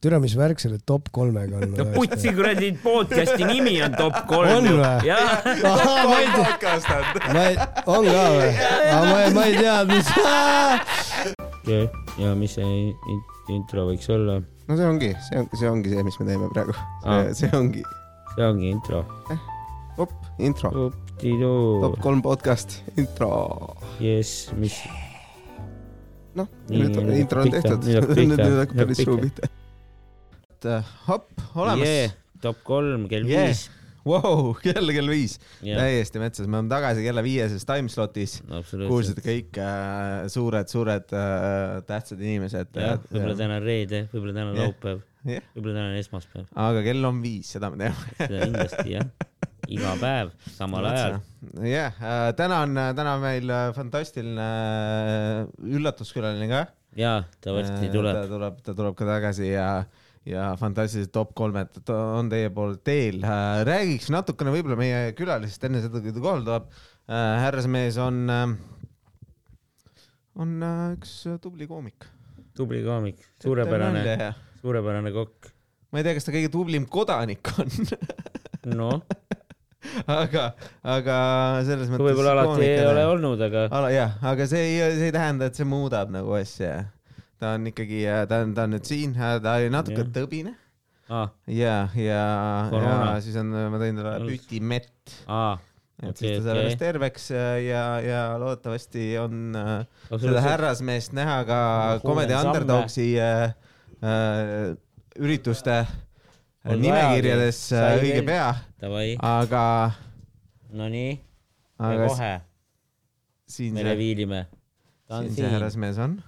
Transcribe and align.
türa, 0.00 0.18
mis 0.20 0.36
värk 0.38 0.60
selle 0.62 0.78
top 0.86 1.08
kolmega 1.12 1.56
on? 1.60 1.72
no 1.78 1.84
putsi 1.94 2.32
kuradi 2.36 2.70
podcast'i 2.82 3.44
nimi 3.44 3.82
on 3.84 3.92
top 3.98 4.14
On 4.22 4.26
kolm 4.30 4.64
ju 4.70 4.76
või?. 4.78 5.10
ahaa, 5.12 6.04
ma 6.08 6.16
ei 6.20 6.26
tea, 6.36 6.52
on. 6.70 6.78
ma 7.34 7.42
ei, 7.44 7.56
on 7.84 8.04
ka 8.08 8.24
või? 8.36 8.50
ma 9.10 9.18
ei, 9.18 9.28
ma 9.36 9.42
ei 9.50 9.54
tea, 9.58 9.76
mis. 9.90 10.08
ja 12.24 12.30
mis 12.38 12.52
see 12.56 12.64
in- 12.64 13.22
intro 13.52 13.80
võiks 13.90 14.08
olla? 14.12 14.34
no 14.40 14.72
see 14.78 14.86
ongi, 14.88 15.10
see 15.28 15.36
on, 15.42 15.46
see 15.58 15.68
ongi 15.70 15.88
see, 15.92 16.02
mis 16.06 16.16
me 16.22 16.26
teeme 16.30 16.46
praegu. 16.54 16.72
See 17.36 17.50
ongi, 17.60 17.82
see 18.34 18.44
ongi 18.48 18.66
intro. 18.72 19.00
op, 20.00 20.10
intro, 20.40 20.68
top. 21.20 21.94
kolm 22.00 22.20
podcast, 22.24 22.68
intro. 22.96 23.28
jess, 24.00 24.48
mis, 24.56 24.80
noh, 26.38 26.48
nüüd 26.72 26.96
nüüd 26.96 27.18
intro 27.26 27.38
on 27.44 27.50
tehtud. 27.52 27.80
nüüd 27.84 28.60
hakkab 28.62 28.76
päris 28.86 28.98
suu 29.04 29.16
pihta. 29.20 29.44
hopp, 31.08 31.30
olemas 31.56 31.86
jee, 31.88 32.08
top 32.42 32.62
kolm 32.66 33.08
kell 33.10 33.28
Yeah. 33.28 33.48
viis. 33.50 33.68
Vau, 34.00 34.54
jälle 34.64 34.94
kell 34.96 35.10
viis, 35.12 35.34
jah, 35.60 35.76
täiesti 35.76 36.20
metsas, 36.22 36.46
me 36.48 36.56
oleme 36.56 36.70
tagasi 36.72 37.02
kella 37.04 37.20
viieses 37.22 37.66
timeslotis. 37.68 38.38
absoluutselt. 38.48 38.88
kuulsite 38.88 39.24
kõik 39.26 39.58
äh, 39.60 40.24
suured, 40.32 40.70
suured 40.72 41.12
äh, 41.12 41.82
tähtsad 41.86 42.22
inimesed. 42.24 42.72
jah, 42.80 42.96
võib-olla 43.10 43.36
täna 43.36 43.58
on 43.60 43.66
reede, 43.68 44.00
võib-olla 44.14 44.38
täna 44.38 44.54
on 44.54 44.56
Jah. 44.56 44.70
laupäev, 44.70 45.02
Jah. 45.28 45.44
võib-olla 45.52 45.76
täna 45.76 45.90
on 45.92 45.98
esmaspäev, 46.00 46.48
aga 46.64 46.82
kell 46.88 47.10
on 47.10 47.20
viis, 47.26 47.52
seda 47.52 47.68
me 47.74 47.82
teame. 47.82 48.14
seda 48.24 48.40
kindlasti 48.48 48.96
jah, 48.96 49.06
iga 49.68 49.94
päev, 50.00 50.32
samal 50.56 50.88
ajal. 50.94 51.20
jah, 51.68 52.02
täna 52.40 52.64
on, 52.64 52.84
täna 52.96 53.16
on 53.18 53.24
meil 53.28 53.52
äh, 53.52 53.68
fantastiline 53.76 54.48
äh, 54.48 55.42
üllatuskülaline 55.76 56.48
ka. 56.48 56.64
jaa, 56.96 57.20
ta 57.36 57.52
varsti 57.52 57.84
ta 57.84 57.92
tuleb. 58.00 58.24
tuleb, 58.32 58.62
ta 58.64 58.80
tuleb 58.80 58.96
ka 58.96 59.12
tagasi 59.12 59.52
ja, 59.52 59.68
ja 60.30 60.50
fantastilised 60.60 61.12
top 61.14 61.32
kolmed 61.38 61.80
on 61.90 62.30
teie 62.32 62.50
poole 62.54 62.78
teel. 62.86 63.20
räägiks 63.66 64.10
natukene 64.14 64.54
võib-olla 64.54 64.78
meie 64.80 65.14
külalisest 65.18 65.66
enne 65.68 65.82
seda, 65.84 66.02
kui 66.02 66.14
ta 66.14 66.22
kohale 66.22 66.46
tuleb. 66.46 66.68
härrasmees 67.10 67.98
on, 68.00 68.20
on 70.40 70.52
äh, 70.66 70.84
üks 70.96 71.14
tubli 71.42 71.66
koomik. 71.70 72.06
tubli 72.56 72.84
koomik, 72.86 73.24
suurepärane, 73.42 74.32
suurepärane 74.62 75.14
kokk. 75.16 75.50
ma 75.90 76.00
ei 76.00 76.06
tea, 76.06 76.16
kas 76.18 76.28
ta 76.28 76.36
kõige 76.36 76.52
tublim 76.54 76.86
kodanik 76.90 77.52
on 77.58 77.74
noh, 78.80 79.00
aga, 80.06 80.46
aga 80.84 81.16
selles 81.66 81.90
mõttes. 81.90 82.06
võib-olla 82.10 82.34
alati 82.36 82.66
ei 82.66 82.86
ole 82.86 83.04
olnud, 83.08 83.42
aga 83.46 83.66
jah, 83.94 84.16
aga 84.32 84.46
see 84.50 84.64
ei, 84.66 84.80
see 84.98 85.10
ei 85.10 85.14
tähenda, 85.16 85.50
et 85.50 85.58
see 85.58 85.68
muudab 85.68 86.12
nagu 86.14 86.34
asja. 86.38 86.84
Ta 87.40 87.54
on 87.56 87.70
ikkagi, 87.70 88.02
ta 88.28 88.42
on, 88.44 88.52
ta 88.56 88.66
on 88.68 88.76
nüüd 88.76 88.88
siin, 88.88 89.14
ta 89.16 89.56
oli 89.56 89.70
natuke 89.72 90.02
Jah. 90.02 90.12
tõbine. 90.18 90.54
Aa, 91.10 91.24
ja, 91.50 91.76
ja, 91.98 92.20
ja 92.70 92.98
siis 93.24 93.34
on, 93.40 93.48
ma 93.50 93.80
tõin 93.82 93.96
talle 93.98 94.12
Alles. 94.20 94.44
pütimett, 94.44 95.14
aa, 95.26 95.56
et 95.98 96.12
Okei, 96.12 96.20
siis 96.20 96.36
ta 96.36 96.44
saab 96.44 96.60
ennast 96.60 96.82
terveks 96.84 97.24
ja, 97.66 97.82
ja 98.04 98.20
loodetavasti 98.38 99.08
on 99.18 99.56
äh, 99.58 99.72
seda 100.12 100.44
härrasmeest 100.44 101.16
näha 101.18 101.40
ka 101.48 101.58
Comedy. 102.04 102.36
Underdogsi 102.38 103.08
äh, 103.18 103.56
äh, 104.06 104.70
ürituste 105.18 105.82
On 106.64 106.76
nimekirjades 106.76 107.58
äh, 107.72 107.80
Sai 107.80 108.00
õige 108.04 108.22
pea, 108.28 108.48
aga, 109.24 109.64
nonii, 110.76 111.14
aga 111.80 112.08
kohe 112.12 112.32
siin 113.50 113.72
me 113.74 113.80
see 113.80 113.88
reviilime. 113.88 114.42
siin 115.08 115.32
see 115.38 115.52
härrasmees 115.54 115.98
on. 116.04 116.18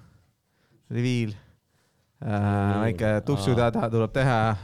Reviil 0.90 1.34
äh,. 2.22 2.80
väike 2.82 3.20
tupsutada 3.26 3.90
tuleb 3.90 4.12
teha. 4.12 4.56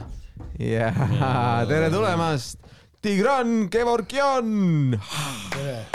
ja 0.59 0.91
Jaa. 1.19 1.65
tere 1.69 1.89
tulemast, 1.93 2.59
Tigran 3.01 3.69
Gevorgjan. 3.71 4.97
tere. 5.55 5.85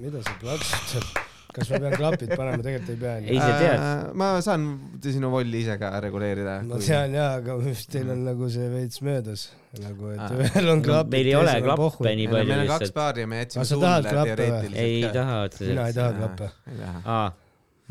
mida 0.00 0.22
sa 0.22 0.34
plaksutad? 0.40 1.24
kas 1.54 1.70
ma 1.70 1.78
pean 1.84 1.94
klapid 1.94 2.32
panema, 2.34 2.62
tegelikult 2.66 2.90
ei 2.90 2.98
pea 2.98 3.12
Ei, 3.22 3.36
sa 3.38 3.50
tead. 3.60 3.78
Äh, 3.78 4.00
ma 4.18 4.30
saan 4.42 4.64
sinu 5.04 5.30
volli 5.30 5.60
ise 5.62 5.76
ka 5.78 5.92
reguleerida. 6.02 6.56
ma 6.66 6.80
tean 6.82 7.14
jaa, 7.14 7.28
aga 7.38 7.56
just 7.68 7.90
teil 7.94 8.10
on 8.14 8.24
nagu 8.26 8.48
see 8.50 8.66
veits 8.72 9.02
möödas, 9.06 9.46
nagu 9.78 10.10
et 10.14 10.24
Aa. 10.24 10.32
ühel 10.48 10.72
on 10.74 10.82
klapid. 10.82 11.14
meil 11.14 11.30
ei 11.30 11.38
ole 11.38 11.54
klappe 11.62 12.16
nii 12.18 12.26
meil 12.26 12.34
palju 12.40 12.58
on 12.58 12.72
kaks 12.74 12.94
paari 12.98 13.24
ja 13.24 13.30
me 13.30 13.40
jätsime 13.44 13.68
sulle 13.70 13.94
klappe 14.08 14.34
teoreetiliselt 14.34 14.82
ei 14.82 15.00
taha 15.06 15.30
mina 15.30 15.40
otseselt 15.46 15.86
ei. 15.86 15.96
taha 16.00 16.18
klappe, 16.18 16.50
ei 16.72 16.80
taha. 16.82 17.02
aa, 17.18 17.32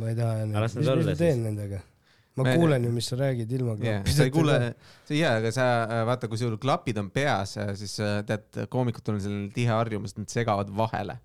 ma 0.02 0.10
ei 0.10 0.16
taha 0.18 0.46
nad 0.50 0.64
mis 0.64 0.78
ma 0.88 1.02
siis. 1.02 1.18
teen 1.20 1.44
nendega? 1.48 1.82
ma 2.34 2.48
Me- 2.48 2.56
kuulen 2.58 2.86
ju, 2.88 2.92
mis 2.94 3.08
sa 3.12 3.18
räägid 3.20 3.52
ilma 3.60 3.76
jah, 3.78 4.08
sa 4.10 4.26
ei 4.26 4.32
kuule, 4.34 4.56
jaa, 5.14 5.36
aga 5.38 5.52
sa 5.54 5.68
äh, 5.84 6.00
vaata, 6.10 6.30
kui 6.32 6.40
sul 6.42 6.56
klapid 6.62 6.98
on 6.98 7.12
peas, 7.14 7.60
siis 7.78 8.00
äh, 8.02 8.24
tead, 8.26 8.66
koomikutel 8.74 9.20
on 9.20 9.22
selline 9.22 9.52
tihe 9.54 9.70
harjumus, 9.70 10.16
et 10.16 10.24
nad 10.24 10.34
segavad 10.34 10.74
vahele. 10.74 11.20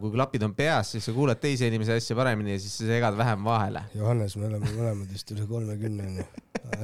kui 0.00 0.12
klapid 0.14 0.44
on 0.46 0.52
peas, 0.54 0.92
siis 0.94 1.04
sa 1.08 1.12
kuuled 1.12 1.40
teise 1.42 1.66
inimese 1.66 1.96
asja 1.98 2.14
paremini 2.16 2.54
ja 2.54 2.58
siis 2.62 2.76
sa 2.78 2.86
segad 2.86 3.16
vähem 3.18 3.44
vahele. 3.44 3.82
Johannes, 3.98 4.36
me 4.38 4.46
oleme 4.46 4.70
mõlemad 4.70 5.10
vist 5.10 5.32
üle 5.34 5.46
kolmekümne 5.50 6.06
onju. 6.06 6.26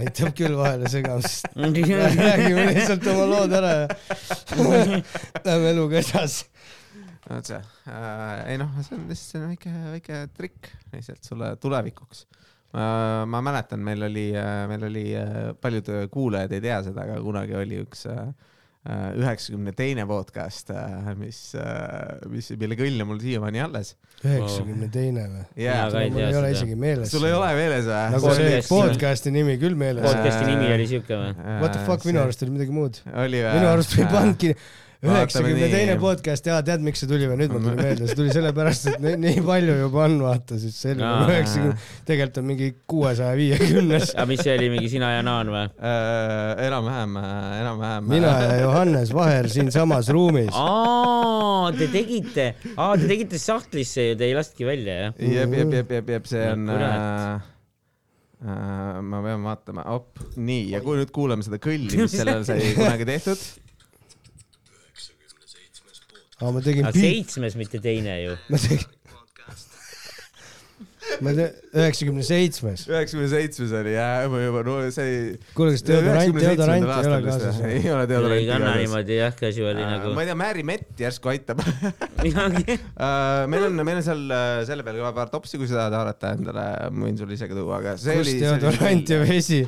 aitab 0.02 0.34
küll 0.36 0.56
vahele 0.58 0.90
segamist. 0.90 1.46
räägime 1.56 2.66
lihtsalt 2.72 3.06
oma 3.14 3.28
lood 3.30 3.54
ära 3.54 3.72
ja 3.78 3.88
lähme 5.46 5.70
eluga 5.70 6.02
edasi. 6.02 6.50
Vot 7.30 7.50
see 7.52 7.58
äh,, 7.86 8.44
ei 8.52 8.60
noh, 8.60 8.70
see 8.82 8.96
on 8.98 9.08
lihtsalt 9.10 9.34
selline 9.36 9.50
väike, 9.54 9.74
väike 9.96 10.22
trikk 10.36 10.70
lihtsalt 10.94 11.28
sulle 11.28 11.52
tulevikuks 11.62 12.24
äh,. 12.74 13.26
ma 13.30 13.42
mäletan, 13.44 13.82
meil 13.84 14.08
oli, 14.08 14.30
meil 14.70 14.88
oli, 14.88 15.04
paljud 15.62 15.92
kuulajad 16.12 16.56
ei 16.56 16.64
tea 16.64 16.80
seda, 16.88 17.06
aga 17.06 17.20
kunagi 17.22 17.58
oli 17.58 17.82
üks 17.84 18.08
üheksakümne 18.82 19.70
teine 19.78 20.02
podcast, 20.10 20.72
mis, 21.14 21.36
mis, 22.32 22.48
mille 22.58 22.74
kõll 22.80 23.04
on 23.04 23.08
mul 23.12 23.20
siiamaani 23.22 23.60
alles. 23.62 23.92
üheksakümne 24.24 24.88
teine 24.90 25.28
või? 25.30 25.44
jaa 25.62 25.84
Aga 25.86 26.00
ei 26.02 26.10
mul 26.10 26.18
tea 26.18 26.30
ei 26.32 26.38
ole 26.40 26.48
seda. 26.50 26.56
isegi 26.58 26.78
meeles. 26.82 27.12
sul 27.14 27.26
ei 27.28 27.36
ole 27.36 27.52
meeles 27.60 27.86
või? 27.86 28.00
nagu 28.16 28.32
see 28.32 28.48
Podcasti- 28.48 28.72
podcast'i 28.72 29.34
nimi 29.38 29.54
küll 29.62 29.78
meeles. 29.78 30.02
podcast'i 30.02 30.48
nimi 30.50 30.72
oli 30.74 30.88
siuke 30.90 31.14
või? 31.14 31.30
What 31.62 31.76
the 31.76 31.84
fuck, 31.86 32.08
minu 32.10 32.24
arust 32.24 32.42
oli 32.42 32.56
midagi 32.56 32.74
muud. 32.74 32.98
oli 33.22 33.44
minu 33.46 33.70
arust 33.70 33.94
ei 34.00 34.08
pannudki 34.10 34.50
üheksakümne 35.02 35.66
teine 35.72 35.94
podcast, 35.98 36.46
jaa, 36.46 36.60
tead, 36.66 36.82
miks 36.86 37.00
see 37.02 37.08
tuli 37.10 37.26
või? 37.26 37.36
nüüd 37.40 37.50
mul 37.56 37.64
tuli 37.64 37.76
meelde, 37.80 38.06
see 38.06 38.18
tuli 38.18 38.30
sellepärast, 38.34 38.86
et 38.92 39.00
nii, 39.02 39.16
nii 39.24 39.40
palju 39.46 39.74
juba 39.80 40.04
on, 40.06 40.14
vaata 40.22 40.58
siis 40.62 40.76
selline 40.84 41.08
üheksakümne, 41.26 41.74
tegelikult 42.06 42.38
on 42.42 42.46
mingi 42.52 42.68
kuuesaja 42.92 43.34
viiekümnes. 43.40 44.12
aga 44.14 44.26
mis 44.30 44.44
see 44.46 44.54
oli, 44.54 44.68
mingi 44.76 44.90
sina 44.92 45.10
ja 45.16 45.24
Naan 45.26 45.50
või? 45.50 45.64
äh,. 45.74 46.62
enam-vähem, 46.68 47.16
enam-vähem. 47.62 48.06
mina 48.14 48.34
ja 48.46 48.56
Johannes 48.62 49.10
Vaher 49.16 49.48
siinsamas 49.50 50.10
ruumis. 50.14 50.54
aa, 50.54 51.72
te 51.78 51.88
tegite, 51.92 52.46
aa, 52.76 52.92
te 53.00 53.10
tegite 53.10 53.42
sahtlisse 53.42 54.10
ju, 54.12 54.18
te 54.22 54.30
ei 54.30 54.36
lastki 54.38 54.68
välja 54.70 55.00
jah? 55.08 55.18
jep, 55.18 55.58
jep, 55.58 55.74
jep, 55.80 55.96
jep, 55.98 56.14
jep, 56.16 56.30
see 56.30 56.46
No 56.46 56.54
on 56.54 56.68
kurat. 56.76 56.94
äh, 56.94 57.50
äh, 58.46 59.02
ma 59.10 59.20
pean 59.26 59.42
vaatama, 59.50 59.84
op, 59.98 60.22
nii 60.38 60.70
ja 60.76 60.80
kui 60.84 60.98
nüüd 61.02 61.10
kuulame 61.14 61.42
seda 61.46 61.58
kõlli, 61.62 61.90
mis 62.04 62.14
sellel 62.22 62.46
sai 62.46 62.72
kunagi 62.78 63.06
tehtud. 63.10 63.44
Aga 66.40 66.50
ma 66.56 66.64
tegin 66.64 66.88
aga 66.88 66.96
beat, 66.96 67.04
seitsmes, 67.04 67.56
mitte 67.60 67.80
teine 67.82 68.18
ju. 68.22 68.34
ma 68.52 68.60
tegin, 68.60 68.90
ma 71.22 71.32
tegin, 71.36 71.58
üheksakümne 71.76 72.24
seitsmes. 72.26 72.84
üheksakümne 72.90 73.28
seitsmes 73.30 73.74
oli 73.78 73.94
jah, 73.94 74.24
ma 74.32 74.40
juba, 74.42 74.62
no 74.66 74.76
see 74.94 75.06
ei. 75.06 75.38
kuule, 75.56 75.74
kas 75.76 75.84
deodorant, 75.86 76.38
deodorant 76.38 76.86
ei 76.86 77.10
ole 77.10 77.20
kaasas 77.26 77.60
või? 77.62 77.72
ei 77.76 77.92
ole 77.92 78.04
ei 78.06 78.10
deodoranti 78.12 78.48
kanna 78.48 78.66
kaasas. 78.66 78.82
niimoodi 78.82 79.18
jah, 79.18 79.34
casual'i 79.38 79.86
nagu 79.86 80.12
ma. 80.16 80.24
ei 80.24 80.30
tea, 80.30 80.38
Määri 80.42 80.66
Mett 80.72 81.06
järsku 81.06 81.32
aitab. 81.34 81.62
Uh, 82.22 83.48
meil 83.50 83.64
on, 83.66 83.80
meil 83.82 83.98
on 83.98 84.04
seal 84.04 84.20
uh, 84.30 84.60
selle 84.66 84.84
peal 84.86 85.00
ka 85.02 85.10
paar 85.16 85.30
topsi, 85.32 85.58
kui 85.58 85.66
sa 85.66 85.80
tahad 85.80 85.96
haarata 85.96 86.30
endale, 86.36 86.66
ma 86.94 87.08
võin 87.08 87.16
sulle 87.18 87.34
ise 87.34 87.48
ka 87.50 87.56
tuua, 87.56 87.80
aga 87.80 87.94
see 87.98 88.14
kus 88.14 88.28
oli. 88.28 88.34
deodorant 88.44 89.10
ja 89.10 89.18
vesi? 89.24 89.58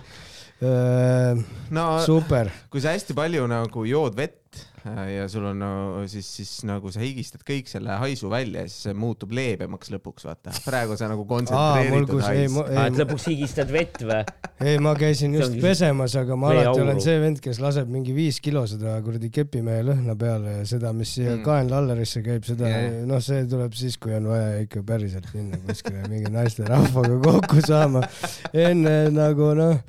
no 1.75 1.85
super, 2.07 2.49
kui 2.71 2.81
sa 2.81 2.95
hästi 2.95 3.17
palju 3.17 3.49
nagu 3.51 3.85
jood 3.89 4.15
vett 4.17 4.44
äh, 4.87 5.03
ja 5.17 5.29
sul 5.29 5.45
on 5.51 5.61
no, 5.61 5.73
siis, 6.11 6.29
siis 6.39 6.53
nagu 6.69 6.91
sa 6.95 7.03
higistad 7.05 7.45
kõik 7.47 7.69
selle 7.71 7.99
haisu 8.01 8.33
välja 8.33 8.65
ja 8.65 8.71
siis 8.73 8.89
see 8.89 8.97
muutub 8.97 9.35
leebemaks 9.37 9.93
lõpuks, 9.95 10.25
vaata. 10.29 10.55
praegu 10.65 10.97
see 10.97 11.11
nagu 11.13 11.27
kontsentreeritud 11.29 12.25
hais. 12.25 12.59
aa, 12.65 12.89
et 12.89 12.95
ei, 12.95 12.99
lõpuks 13.03 13.29
higistad 13.31 13.73
vett 13.75 14.01
või? 14.01 14.23
ei, 14.65 14.81
ma 14.81 14.97
käisin 14.99 15.37
just 15.37 15.59
pesemas, 15.61 16.17
aga 16.17 16.41
ma 16.41 16.55
alati 16.55 16.73
auru. 16.73 16.87
olen 16.89 17.05
see 17.05 17.21
vend, 17.21 17.43
kes 17.45 17.61
laseb 17.61 17.91
mingi 17.93 18.17
viis 18.17 18.41
kilo 18.45 18.65
seda 18.71 18.97
kuradi 19.05 19.31
kepimehe 19.35 19.85
lõhna 19.93 20.17
peale 20.19 20.59
ja 20.61 20.67
seda, 20.75 20.95
mis 20.97 21.13
siia 21.19 21.35
Mm. 21.35 21.43
kaenlallerisse 21.47 22.23
käib, 22.25 22.45
seda 22.47 22.69
yeah., 22.71 23.01
noh, 23.09 23.21
see 23.25 23.45
tuleb 23.51 23.75
siis, 23.79 23.97
kui 24.01 24.15
on 24.17 24.29
vaja 24.31 24.63
ikka 24.65 24.85
päriselt 24.87 25.27
minna 25.35 25.59
kuskile 25.67 26.05
mingi 26.11 26.31
naisterahvaga 26.33 27.19
kokku 27.25 27.63
saama. 27.65 28.05
enne 28.53 28.95
nagu 29.15 29.51
noh, 29.59 29.81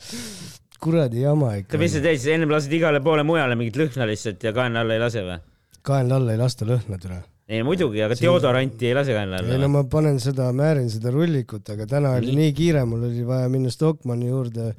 kuradi 0.85 1.23
jama 1.25 1.53
ikka. 1.61 1.79
mis 1.81 1.95
sa 1.97 2.01
teed 2.05 2.19
siis, 2.21 2.31
ennem 2.35 2.51
lasid 2.53 2.73
igale 2.77 3.01
poole 3.05 3.23
mujale 3.27 3.57
mingit 3.59 3.77
lõhna 3.81 4.07
lihtsalt 4.09 4.43
ja 4.45 4.53
kaenla 4.55 4.85
alla 4.85 4.97
ei 4.97 5.01
lase 5.05 5.23
või? 5.27 5.39
kaenla 5.85 6.19
alla 6.21 6.35
ei 6.35 6.41
lasta 6.41 6.67
lõhna 6.69 6.99
tule. 7.01 7.17
ei 7.49 7.63
muidugi, 7.65 8.01
aga 8.05 8.17
deodoranti 8.19 8.87
ei 8.89 8.95
lase 8.97 9.13
ka 9.17 9.23
endale 9.27 9.53
ei 9.53 9.61
no 9.61 9.69
ma 9.73 9.83
panen 9.89 10.19
seda, 10.23 10.51
määrin 10.55 10.87
seda 10.93 11.11
rullikut, 11.13 11.67
aga 11.75 11.85
täna 11.89 12.15
oli 12.19 12.31
Nii. 12.33 12.37
nii 12.41 12.53
kiire, 12.61 12.85
mul 12.89 13.07
oli 13.09 13.25
vaja 13.27 13.49
minna 13.53 13.73
Stockmanni 13.73 14.29
juurde 14.31 14.71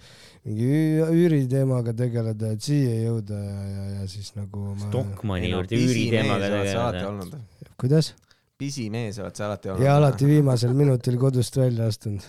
mingi 0.46 0.66
üü- 0.66 1.06
üüriteemaga 1.10 1.94
tegeleda, 1.98 2.52
et 2.54 2.62
siia 2.62 2.94
jõuda 3.08 3.38
ja, 3.42 3.62
ja, 3.66 3.84
ja 3.96 4.04
siis 4.10 4.30
nagu 4.38 4.68
ma. 4.76 4.88
Stockmanni 4.88 5.50
juurde 5.50 5.78
üüriteemaga 5.82 6.50
tegeleda. 6.54 7.42
kuidas? 7.82 8.12
pisimees 8.56 9.18
oled 9.20 9.36
sa 9.36 9.50
alati 9.50 9.68
olnud. 9.68 9.84
ja 9.84 9.96
alati 9.98 10.26
viimasel 10.28 10.72
minutil 10.74 11.18
kodust 11.20 11.58
välja 11.60 11.90
astunud. 11.90 12.24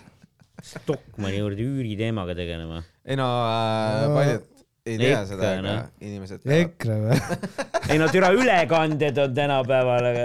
Stockmanni 0.66 1.38
juurde 1.40 1.64
üüriteemaga 1.64 2.34
tegelema. 2.36 2.82
Ei 3.08 3.16
no 3.20 3.32
äh, 3.48 4.04
No, 4.04 4.14
paljud 4.16 4.46
ei 4.88 4.96
tea 5.00 5.10
ikka, 5.12 5.26
seda, 5.28 5.50
aga 5.52 5.64
noh. 5.66 5.82
inimesed. 6.04 6.46
EKRE 6.58 6.96
või? 7.02 7.18
ei 7.92 7.98
no 8.00 8.08
türa 8.12 8.30
ülekanded 8.36 9.20
on 9.24 9.36
tänapäeval, 9.36 10.08
aga 10.12 10.24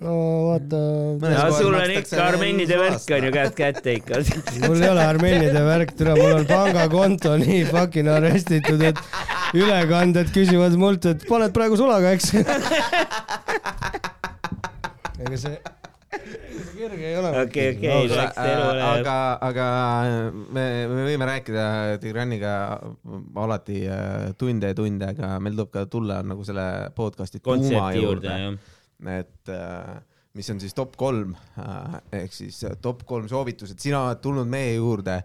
no 0.00 0.14
vaata, 0.48 0.80
kohas 1.22 1.58
sul 1.60 1.76
on 1.78 1.94
ikka 1.94 2.20
armennide 2.24 2.78
veel 2.80 2.94
värk 2.96 3.14
on 3.16 3.26
ju 3.28 3.32
käest 3.36 3.56
kätte 3.58 3.96
ikka. 4.00 4.22
mul 4.66 4.82
ei 4.82 4.90
ole 4.90 5.06
armeenide 5.06 5.64
värk, 5.66 5.90
türa, 5.98 6.14
mul 6.18 6.38
on 6.40 6.46
pangakonto 6.50 7.30
nii 7.42 7.64
fucking 7.70 8.08
arestitud, 8.10 8.80
et 8.90 8.98
ülekanded 9.58 10.28
küsivad 10.34 10.78
mult, 10.80 11.10
et 11.10 11.26
paned 11.30 11.54
praegu 11.54 11.78
sulaga, 11.80 12.14
eks? 12.16 12.34
ega 15.20 15.36
see 15.38 15.58
kerge 16.10 17.06
ei 17.06 17.16
ole. 17.20 17.30
Okei, 17.44 17.70
okei, 17.76 18.10
läks 18.10 18.34
ta 18.34 18.46
elule. 18.50 18.84
aga, 18.88 19.16
aga 19.46 19.66
me, 20.50 20.66
me 20.90 21.06
võime 21.06 21.28
rääkida 21.30 21.64
Tiraniga 22.02 22.54
alati 23.44 23.84
äh, 23.86 24.30
tunde 24.38 24.72
ja 24.72 24.78
tunde, 24.78 25.12
aga 25.14 25.36
meil 25.42 25.58
tuleb 25.58 25.74
ka 25.74 25.86
tulla 25.90 26.20
nagu 26.26 26.46
selle 26.46 26.66
podcast'i 26.96 27.42
tuuma 27.44 27.90
juurde 27.94 28.00
juurde, 28.00 28.54
et 29.20 29.52
äh, 29.54 29.98
mis 30.38 30.50
on 30.52 30.60
siis 30.62 30.74
top 30.76 30.96
kolm 30.98 31.34
ehk 32.14 32.34
siis 32.34 32.62
äh, 32.66 32.76
top 32.82 33.04
kolm 33.08 33.28
soovitused, 33.30 33.78
sina 33.82 34.04
oled 34.06 34.22
tulnud 34.22 34.50
meie 34.50 34.76
juurde 34.76 35.20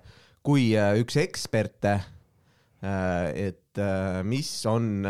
kui 0.45 0.71
äh, 0.77 0.95
üks 1.01 1.17
eksperte. 1.21 1.99
et 2.85 3.79
äh, 3.81 4.19
mis 4.23 4.49
on, 4.69 5.07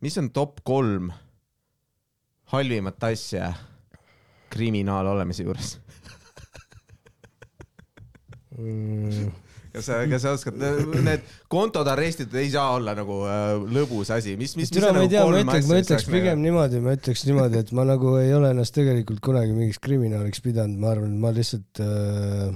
mis 0.00 0.14
on 0.18 0.30
top 0.32 0.62
kolm 0.64 1.10
halvimat 2.52 3.04
asja 3.10 3.50
kriminaal 4.52 5.08
olemise 5.16 5.46
juures? 5.46 5.74
Mm, 8.52 9.30
kas 9.72 9.86
sa, 9.88 10.02
kas 10.10 10.20
sa 10.26 10.32
oskad, 10.36 10.58
need 11.06 11.22
kontod 11.50 11.88
arestitud 11.88 12.36
ei 12.42 12.50
saa 12.52 12.74
olla 12.76 12.92
nagu 12.98 13.22
äh, 13.24 13.54
lõbus 13.72 14.10
asi, 14.12 14.34
mis, 14.36 14.52
mis, 14.60 14.68
on 14.76 14.82
ma 14.84 14.90
ei 14.90 15.08
nagu 15.08 15.10
tea, 15.14 15.22
ma 15.24 15.40
ütleks, 15.40 15.68
ma 15.70 15.78
ütleks 15.80 16.04
pigem 16.10 16.34
nagu- 16.36 16.44
niimoodi, 16.44 16.82
ma 16.84 16.92
ütleks 16.98 17.24
niimoodi, 17.28 17.62
et 17.64 17.72
ma 17.78 17.86
nagu 17.88 18.12
ei 18.20 18.34
ole 18.36 18.50
ennast 18.52 18.76
tegelikult 18.76 19.22
kunagi 19.24 19.56
mingiks 19.56 19.80
kriminaaliks 19.82 20.44
pidanud, 20.44 20.76
ma 20.84 20.92
arvan, 20.92 21.14
et 21.16 21.24
ma 21.24 21.32
lihtsalt 21.32 21.80
äh, 21.80 22.52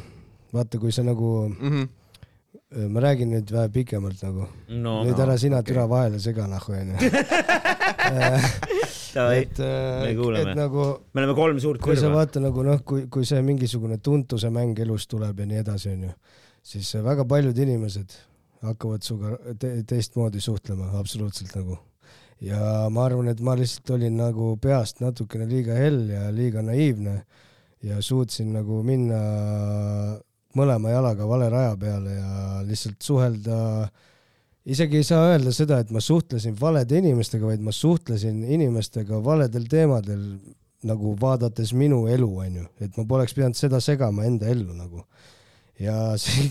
vaata, 0.56 0.82
kui 0.82 0.92
sa 0.92 1.02
nagu, 1.06 1.30
Mhm. 1.56 1.88
ma 2.92 3.00
räägin 3.00 3.30
nüüd 3.32 3.48
vähe 3.54 3.68
pikemalt 3.72 4.20
nagu, 4.26 4.44
no 4.68 4.98
nüüd 5.06 5.16
no, 5.16 5.22
ära 5.24 5.36
sina 5.40 5.62
okei. 5.62 5.70
türa 5.72 5.84
vahele 5.88 6.18
sega 6.20 6.44
nahku 6.50 6.74
onju. 6.76 6.96
et, 9.16 9.58
me 9.60 10.12
kuuleme. 10.18 10.52
et 10.52 10.58
nagu 10.58 10.86
me 11.14 11.22
oleme 11.22 11.36
kolm 11.38 11.60
suurt 11.62 11.82
kui 11.84 11.96
sa 11.96 12.06
kõrva. 12.06 12.22
vaata 12.22 12.42
nagu 12.44 12.64
noh, 12.66 12.80
kui, 12.86 13.06
kui 13.12 13.26
see 13.28 13.42
mingisugune 13.44 13.98
tuntuse 14.04 14.50
mäng 14.54 14.78
elus 14.84 15.08
tuleb 15.10 15.42
ja 15.42 15.48
nii 15.50 15.60
edasi, 15.62 15.92
onju, 15.96 16.12
siis 16.66 16.92
väga 17.04 17.26
paljud 17.28 17.58
inimesed 17.66 18.16
hakkavad 18.66 19.04
sinuga 19.04 19.36
te 19.60 19.72
teistmoodi 19.88 20.40
suhtlema, 20.42 20.92
absoluutselt 21.00 21.54
nagu. 21.58 21.78
ja 22.44 22.86
ma 22.92 23.06
arvan, 23.08 23.30
et 23.32 23.40
ma 23.40 23.56
lihtsalt 23.56 23.94
olin 23.96 24.16
nagu 24.20 24.54
peast 24.60 25.00
natukene 25.00 25.48
liiga 25.48 25.76
hell 25.78 26.10
ja 26.12 26.28
liiga 26.34 26.62
naiivne 26.62 27.22
ja 27.86 28.00
suutsin 28.02 28.52
nagu 28.52 28.82
minna 28.84 29.20
mõlema 30.56 30.92
jalaga 30.92 31.28
vale 31.28 31.48
raja 31.52 31.76
peale 31.80 32.16
ja 32.16 32.60
lihtsalt 32.66 33.00
suhelda 33.04 33.58
isegi 34.66 35.00
ei 35.00 35.06
saa 35.06 35.30
öelda 35.30 35.52
seda, 35.54 35.80
et 35.82 35.90
ma 35.94 36.02
suhtlesin 36.02 36.56
valede 36.60 36.98
inimestega, 36.98 37.46
vaid 37.46 37.62
ma 37.64 37.74
suhtlesin 37.74 38.42
inimestega 38.44 39.20
valedel 39.24 39.68
teemadel 39.70 40.24
nagu 40.86 41.14
vaadates 41.20 41.72
minu 41.74 42.04
elu, 42.10 42.28
onju, 42.46 42.66
et 42.84 42.98
ma 42.98 43.06
poleks 43.08 43.34
pidanud 43.34 43.58
seda 43.58 43.80
segama 43.82 44.26
enda 44.28 44.50
ellu 44.52 44.74
nagu. 44.76 45.06
ja 45.80 46.16
see 46.16 46.50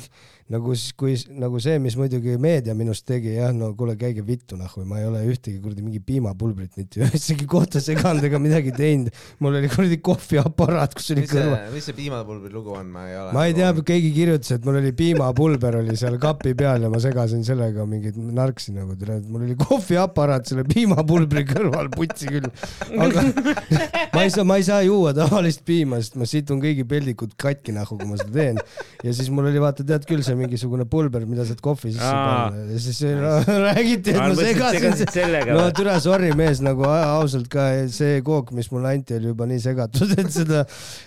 nagu 0.53 0.75
siis, 0.77 0.92
kui 0.94 1.15
nagu 1.42 1.57
see, 1.63 1.80
mis 1.81 1.95
muidugi 1.97 2.36
meedia 2.38 2.75
minust 2.77 3.01
tegi, 3.09 3.31
jah, 3.33 3.50
no 3.56 3.71
kuule, 3.77 3.95
käige 3.97 4.21
vittu 4.25 4.57
nahku, 4.59 4.83
ma 4.86 5.00
ei 5.01 5.07
ole 5.09 5.24
ühtegi 5.25 5.57
kuradi 5.57 5.81
mingi 5.81 5.97
piimapulbrit 6.06 6.75
mitte 6.77 7.00
ühessegi 7.01 7.47
kohta 7.50 7.81
seganud 7.81 8.21
ega 8.27 8.38
midagi 8.42 8.74
teinud. 8.75 9.09
mul 9.42 9.57
oli 9.57 9.71
kuradi 9.74 9.97
kohviaparaat, 10.06 10.94
kus 10.94 11.09
oli 11.15 11.24
mis 11.24 11.33
see 11.33 11.42
kõrva,, 11.42 11.62
mis 11.74 11.89
see 11.89 11.97
piimapulbri 11.97 12.53
lugu 12.53 12.75
on, 12.77 12.92
ma 12.94 13.07
ei 13.09 13.18
ole. 13.24 13.33
ma 13.33 13.45
ei 13.50 13.56
tea, 13.57 13.71
keegi 13.89 14.12
kirjutas, 14.13 14.53
et 14.59 14.68
mul 14.69 14.77
oli 14.83 14.92
piimapulber 15.00 15.80
oli 15.80 15.97
seal 15.97 16.19
kapi 16.21 16.53
peal 16.62 16.86
ja 16.86 16.94
ma 16.94 17.01
segasin 17.01 17.42
sellega 17.47 17.88
mingeid 17.89 18.21
narksi 18.38 18.75
nagu, 18.77 18.94
mul 19.25 19.47
oli 19.47 19.57
kohviaparaat 19.65 20.53
selle 20.53 20.68
piimapulbri 20.69 21.45
kõrval, 21.56 21.89
putsi 21.95 22.30
küll. 22.30 22.51
aga 22.94 23.25
ma 24.15 24.27
ei 24.27 24.30
saa, 24.30 24.45
ma 24.45 24.59
ei 24.62 24.69
saa 24.69 24.86
juua 24.86 25.15
tavalist 25.18 25.65
piima, 25.65 26.03
sest 26.06 26.21
ma 26.21 26.30
situn 26.30 26.62
kõigi 26.62 26.86
peldikud 26.86 27.33
katki 27.33 27.74
nahku, 27.74 27.97
kui 27.97 28.13
ma 28.13 28.21
seda 28.21 28.31
teen. 28.38 28.63
ja 29.01 29.18
siis 29.18 29.33
mul 29.33 29.50
oli 29.50 29.65
vaata, 29.65 29.81
tead 29.81 30.06
küll, 30.06 30.21
see 30.21 30.34
mingisugune 30.39 30.87
pulber, 30.89 31.23
mida 31.29 31.45
saad 31.47 31.61
kohvi 31.63 31.93
sisse 31.93 32.11
panna. 32.11 32.65
Ja 32.73 32.81
siis 32.83 33.01
no, 33.15 33.37
räägiti, 33.69 34.15
et 34.15 34.19
Ma 34.19 34.35
segasin 34.35 34.99
sellega 35.05 35.55
no 35.55 35.69
türa, 35.75 35.95
sorry 36.03 36.33
mees, 36.35 36.59
nagu 36.65 36.83
ausalt 36.89 37.47
ka 37.51 37.69
see 37.93 38.19
kook, 38.25 38.51
mis 38.57 38.67
mulle 38.73 38.91
anti, 38.97 39.15
oli 39.19 39.31
juba 39.31 39.47
nii 39.49 39.63
segatud, 39.63 40.11
et 40.21 40.33
seda, 40.33 40.65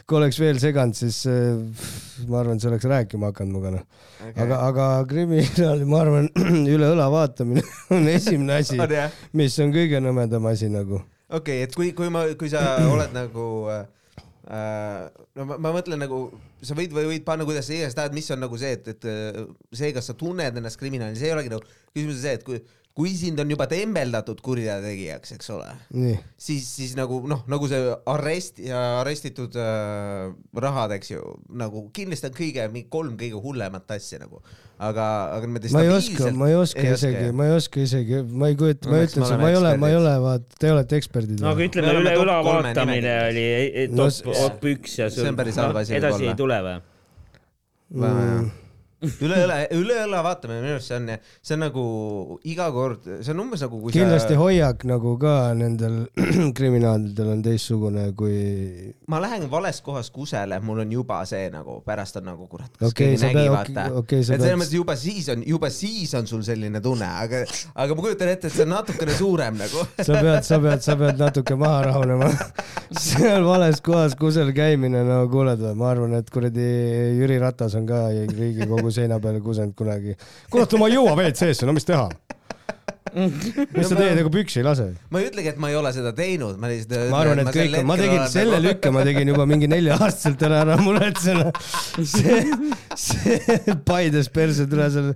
kui 0.09 0.23
oleks 0.23 0.41
veel 0.41 0.63
seganud, 0.63 0.97
siis 0.97 1.21
äh, 1.29 1.93
ma 2.31 2.41
arvan, 2.41 2.63
see 2.63 2.73
oleks 2.73 2.89
rääkima 2.89 3.33
hakanud 3.33 3.59
minuga 3.59 3.71
noh. 3.71 3.83
aga, 4.37 4.61
aga 4.69 4.87
kriminaali, 5.09 5.85
ma 5.89 6.01
arvan, 6.03 6.31
üle 6.75 6.91
õla 6.95 7.09
vaatamine 7.13 7.65
on 7.95 8.09
esimene 8.11 8.61
asi, 8.63 8.79
mis 9.37 9.59
on 9.63 9.75
kõige 9.75 10.01
nõmedam 10.05 10.47
asi 10.51 10.71
nagu. 10.73 11.03
okei 11.29 11.63
okay,, 11.63 11.63
et 11.67 11.75
kui, 11.75 11.93
kui 11.97 12.11
ma, 12.13 12.27
kui 12.39 12.51
sa 12.53 12.79
oled 12.93 13.15
nagu 13.17 13.47
äh, 13.73 13.87
no 14.49 15.45
ma, 15.45 15.59
ma 15.61 15.73
mõtlen 15.75 16.01
nagu, 16.01 16.23
sa 16.65 16.77
võid 16.79 16.95
või 16.97 17.11
võid 17.11 17.25
panna, 17.27 17.45
kuidas 17.49 17.69
sa 17.69 17.75
iganes 17.77 17.97
tahad, 17.97 18.15
mis 18.17 18.31
on 18.33 18.41
nagu 18.41 18.59
see, 18.61 18.73
et, 18.79 18.87
et 18.95 19.09
äh, 19.09 19.43
see, 19.77 19.91
kas 19.97 20.09
sa 20.09 20.17
tunned 20.17 20.57
ennast 20.61 20.81
kriminaalina, 20.81 21.19
see 21.21 21.29
ei 21.29 21.35
olegi 21.37 21.53
nagu, 21.53 21.69
küsimus 21.93 22.17
on 22.17 22.23
see, 22.23 22.37
et 22.39 22.47
kui, 22.47 22.63
kui 22.99 23.13
sind 23.15 23.39
on 23.39 23.53
juba 23.53 23.69
tembeldatud 23.71 24.41
kurjategijaks, 24.43 25.37
eks 25.37 25.53
ole, 25.55 25.69
nii, 25.95 26.17
siis, 26.35 26.67
siis 26.81 26.97
nagu 26.99 27.21
noh, 27.31 27.45
nagu 27.51 27.69
see 27.71 27.93
arrest 28.11 28.59
ja 28.63 28.81
arestitud 29.05 29.55
äh, 29.63 30.33
rahad, 30.65 30.97
eks 30.97 31.13
ju, 31.13 31.23
nagu 31.61 31.85
kindlasti 31.95 32.27
on 32.27 32.35
kõige, 32.41 32.67
kolm 32.91 33.15
kõige 33.21 33.39
hullemat 33.45 33.95
asja 33.95 34.19
nagu, 34.25 34.43
aga, 34.83 35.07
aga 35.37 35.47
niimoodi 35.47 35.73
ma 35.77 35.87
ei 35.87 35.95
oska, 35.95 36.35
ma 36.35 36.51
ei 36.51 36.59
oska 36.59 36.87
isegi, 36.91 37.25
ma 37.39 37.47
ei 37.47 37.57
oska 37.61 37.83
isegi, 37.87 38.23
ma 38.35 38.51
ei 38.51 38.59
kujuta, 38.59 38.91
ma 38.91 39.03
ütlen 39.07 39.29
sulle, 39.29 39.41
ma 39.45 39.53
ei 39.53 39.63
ole, 39.63 39.75
ma 39.79 39.95
ei 39.95 39.99
ole, 40.03 40.19
vaat 40.27 40.59
te 40.59 40.75
olete 40.75 40.99
eksperdid. 40.99 41.39
No 41.39 41.53
aga 41.55 41.69
ütleme 41.71 41.99
üle 42.03 42.19
kolme 42.19 42.39
vaatamine 42.51 43.19
oli 43.29 43.51
eh, 43.55 43.83
No 43.95 44.11
top 44.11 44.35
top 44.35 44.73
üks 44.75 44.99
ja 44.99 45.13
see 45.15 45.31
on 45.31 45.39
päris 45.39 45.59
halb 45.63 45.79
asi 45.79 45.95
edasi 46.03 46.33
ei 46.33 46.35
tule 46.39 46.59
või? 46.67 46.81
Mm. 47.95 48.49
Üle 49.03 49.41
õla, 49.45 49.59
üle 49.79 49.99
õla 50.07 50.23
vaatamine 50.27 50.63
minu 50.65 50.77
arust 50.77 50.91
see 50.91 50.99
on, 50.99 51.13
see 51.43 51.55
on 51.59 51.65
nagu 51.67 51.85
iga 52.51 52.69
kord, 52.75 53.07
see 53.23 53.35
on 53.35 53.45
umbes 53.45 53.63
nagu 53.63 53.81
kui 53.83 53.95
kindlasti 53.95 54.35
sa, 54.35 54.41
hoiak 54.41 54.87
nagu 54.91 55.15
ka 55.23 55.35
nendel 55.59 56.01
kriminaalidel 56.59 57.33
on 57.37 57.45
teistsugune 57.45 58.09
kui 58.19 58.93
ma 59.11 59.23
lähen 59.23 59.47
vales 59.53 59.81
kohas 59.87 60.11
kusele, 60.15 60.59
mul 60.65 60.83
on 60.85 60.97
juba 60.99 61.21
see 61.31 61.47
nagu 61.55 61.79
pärast 61.87 62.19
on 62.19 62.29
nagu 62.33 62.49
kurat, 62.51 62.73
kas 62.75 62.91
Okei, 62.91 63.15
keegi 63.15 63.39
nägi 63.39 63.53
vaata 63.55 63.87
okei, 64.03 64.25
sa 64.27 64.35
et 64.35 64.43
selles 64.43 64.59
mõttes 64.59 64.75
juba 64.75 64.97
siis 64.99 65.29
on, 65.33 65.45
juba 65.47 65.71
siis 65.73 66.15
on 66.19 66.27
sul 66.31 66.43
selline 66.47 66.83
tunne, 66.85 67.09
aga, 67.23 67.43
aga 67.79 67.97
ma 67.97 68.05
kujutan 68.05 68.33
ette, 68.33 68.51
et 68.51 68.55
see 68.55 68.67
on 68.67 68.73
natukene 68.75 69.15
suurem 69.17 69.59
nagu. 69.61 69.85
sa 70.09 70.21
pead, 70.25 70.43
sa 70.47 70.61
pead, 70.63 70.85
sa 70.85 70.97
pead 71.01 71.23
natuke 71.23 71.57
maha 71.59 71.81
rahunema. 71.89 72.31
seal 73.07 73.47
vales 73.47 73.83
kohas 73.85 74.17
kusel 74.19 74.53
käimine, 74.57 75.05
no 75.07 75.21
kuuled 75.33 75.63
või, 75.63 75.75
ma 75.79 75.91
arvan, 75.93 76.17
et 76.19 76.31
kuradi 76.33 76.69
Jüri 77.19 77.39
Ratas 77.43 77.77
on 77.79 77.87
ka 77.89 78.07
Riigikogu 78.35 78.88
seina 78.95 79.21
peale 79.23 79.43
kusenud 79.45 79.77
kunagi. 79.79 80.17
kurat, 80.53 80.79
ma 80.81 80.89
ei 80.91 80.99
jõua 80.99 81.15
WC-sse, 81.19 81.67
no 81.69 81.77
mis 81.77 81.87
teha? 81.89 82.09
mis 83.75 83.89
sa 83.89 83.97
teed, 83.97 84.19
ega 84.21 84.31
püksi 84.33 84.61
ei 84.61 84.67
lase? 84.67 84.89
ma 85.13 85.23
ei 85.23 85.29
ütlegi, 85.31 85.53
et 85.53 85.61
ma 85.61 85.71
ei 85.73 85.79
ole 85.79 85.93
seda 85.97 86.13
teinud, 86.17 86.59
ma 86.61 86.71
lihtsalt. 86.71 87.11
ma 87.13 87.23
arvan, 87.25 87.43
et 87.45 87.53
kõik 87.55 87.77
on, 87.81 87.87
ma 87.89 87.99
tegin 88.01 88.25
selle 88.33 88.61
lükke, 88.65 88.93
ma 88.95 89.05
tegin 89.09 89.33
juba 89.33 89.47
mingi 89.49 89.71
nelja-aastaselt 89.71 90.45
ära, 90.49 90.63
ära 90.67 90.79
muretsema. 90.83 91.53
see, 92.15 92.43
see 92.99 93.79
Paides 93.89 94.31
perse 94.33 94.69
tule 94.71 94.91
seal. 94.95 95.15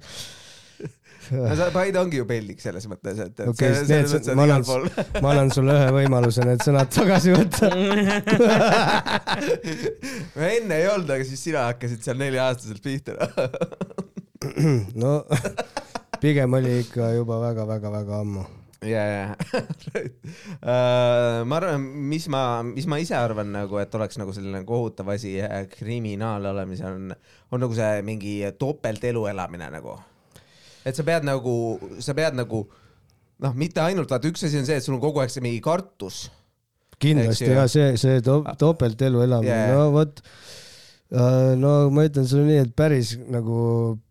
Paide 1.76 1.98
ongi 2.02 2.16
ju 2.20 2.26
peldik 2.28 2.60
selles 2.62 2.86
mõttes, 2.90 3.18
et, 3.24 3.34
et 3.40 3.48
okei, 3.48 3.72
see- 3.74 3.86
selles, 3.88 4.12
mõttes 4.16 4.36
ma 4.38 4.42
on 4.44 4.48
igal 4.52 4.64
pool., 4.68 4.84
ma 5.24 5.28
annan 5.34 5.50
sulle 5.54 5.72
ühe 5.78 5.88
võimaluse 5.98 6.40
need 6.48 6.60
sõnad 6.64 6.88
tagasi 6.92 7.30
võtta. 7.34 7.66
ma 10.36 10.42
enne 10.48 10.74
ei 10.82 10.86
olnud, 10.92 11.10
aga 11.16 11.24
siis 11.28 11.40
sina 11.48 11.60
hakkasid 11.70 12.00
seal 12.04 12.18
nelja-aastaselt 12.22 12.82
pihta. 12.84 13.12
no 15.02 15.12
pigem 16.22 16.50
oli 16.58 16.72
ikka 16.84 17.04
juba 17.16 17.34
väga-väga-väga 17.48 18.12
ammu. 18.22 18.44
ja, 18.86 19.02
ja, 19.06 19.26
Äh, 20.62 21.42
ma 21.46 21.56
arvan, 21.58 21.82
mis 22.10 22.26
ma, 22.30 22.62
mis 22.66 22.86
ma 22.90 22.98
ise 23.02 23.14
arvan 23.18 23.50
nagu, 23.54 23.78
et 23.82 23.94
oleks 23.98 24.18
nagu 24.20 24.32
selline 24.34 24.62
kohutav 24.68 25.10
asi 25.14 25.36
äh, 25.42 25.64
kriminaal 25.70 26.46
olemisel 26.52 26.94
on, 26.96 27.04
on 27.50 27.58
nagu 27.64 27.74
see 27.76 28.02
mingi 28.06 28.34
topeltelu 28.58 29.22
elamine 29.32 29.68
nagu. 29.74 29.96
Et 30.84 30.96
sa 30.98 31.04
pead 31.06 31.26
nagu, 31.26 31.54
sa 32.02 32.14
pead 32.18 32.34
nagu 32.38 32.64
noh, 33.42 33.52
mitte 33.58 33.82
ainult 33.82 34.10
vaata, 34.12 34.30
üks 34.30 34.44
asi 34.46 34.60
on 34.60 34.66
see, 34.68 34.78
et 34.78 34.84
sul 34.86 34.94
on 34.96 35.02
kogu 35.02 35.22
aeg 35.22 35.32
see 35.34 35.42
mingi 35.44 35.60
kartus. 35.64 36.24
Kindlasti 37.02 37.48
ja 37.50 37.64
see, 37.70 37.96
see 37.98 38.20
to- 38.22 38.44
topeltelu 38.60 39.24
elamine 39.24 39.50
yeah., 39.50 39.72
no 39.74 39.88
vot. 39.96 40.20
No 41.60 41.72
ma 41.92 42.06
ütlen 42.08 42.24
sulle 42.28 42.46
nii, 42.46 42.60
et 42.64 42.70
päris 42.76 43.10
nagu 43.30 43.56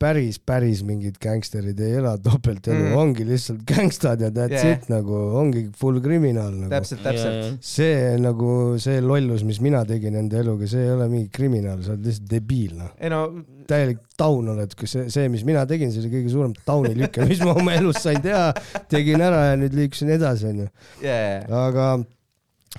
päris, 0.01 0.37
päris 0.37 0.83
mingid 0.85 1.15
gängsterid 1.21 1.79
ei 1.81 1.95
ela 2.01 2.11
topeltelu 2.21 2.81
Mm. 2.81 2.97
ongi 2.97 3.25
lihtsalt 3.25 3.63
gängstad 3.67 4.21
ja 4.21 4.29
that's 4.29 4.51
Yeah. 4.51 4.65
yeah. 4.65 4.77
it 4.83 4.89
nagu, 4.91 5.15
ongi 5.39 5.63
full 5.77 5.97
kriminaal 6.03 6.51
nagu. 6.53 6.69
täpselt, 6.69 7.01
täpselt. 7.05 7.57
see 7.65 8.17
nagu 8.21 8.77
see 8.81 9.01
lollus, 9.01 9.43
mis 9.47 9.61
mina 9.61 9.81
tegin 9.85 10.15
enda 10.21 10.39
eluga, 10.43 10.67
see 10.69 10.85
ei 10.85 10.91
ole 10.93 11.07
mingi 11.09 11.29
kriminaal, 11.33 11.81
sa 11.85 11.95
oled 11.95 12.05
lihtsalt 12.05 12.29
debiil 12.29 12.77
noh. 12.77 12.93
ei 12.99 13.09
no 13.13 13.23
täielik 13.71 14.01
taun 14.17 14.49
oled, 14.53 14.73
kui 14.77 14.89
see, 14.89 15.07
see, 15.13 15.29
mis 15.31 15.43
mina 15.47 15.65
tegin, 15.69 15.91
see 15.93 16.03
oli 16.03 16.13
kõige 16.19 16.31
suurem 16.33 16.53
taunilüke, 16.67 17.25
mis 17.29 17.41
ma 17.45 17.53
oma 17.57 17.73
elus 17.79 18.01
sain 18.03 18.21
teha. 18.21 18.49
tegin 18.91 19.21
ära 19.23 19.45
ja 19.51 19.59
nüüd 19.61 19.73
liikusin 19.77 20.11
edasi, 20.17 20.49
onju. 20.51 20.67
yeah., 21.01 21.47
aga 21.65 21.93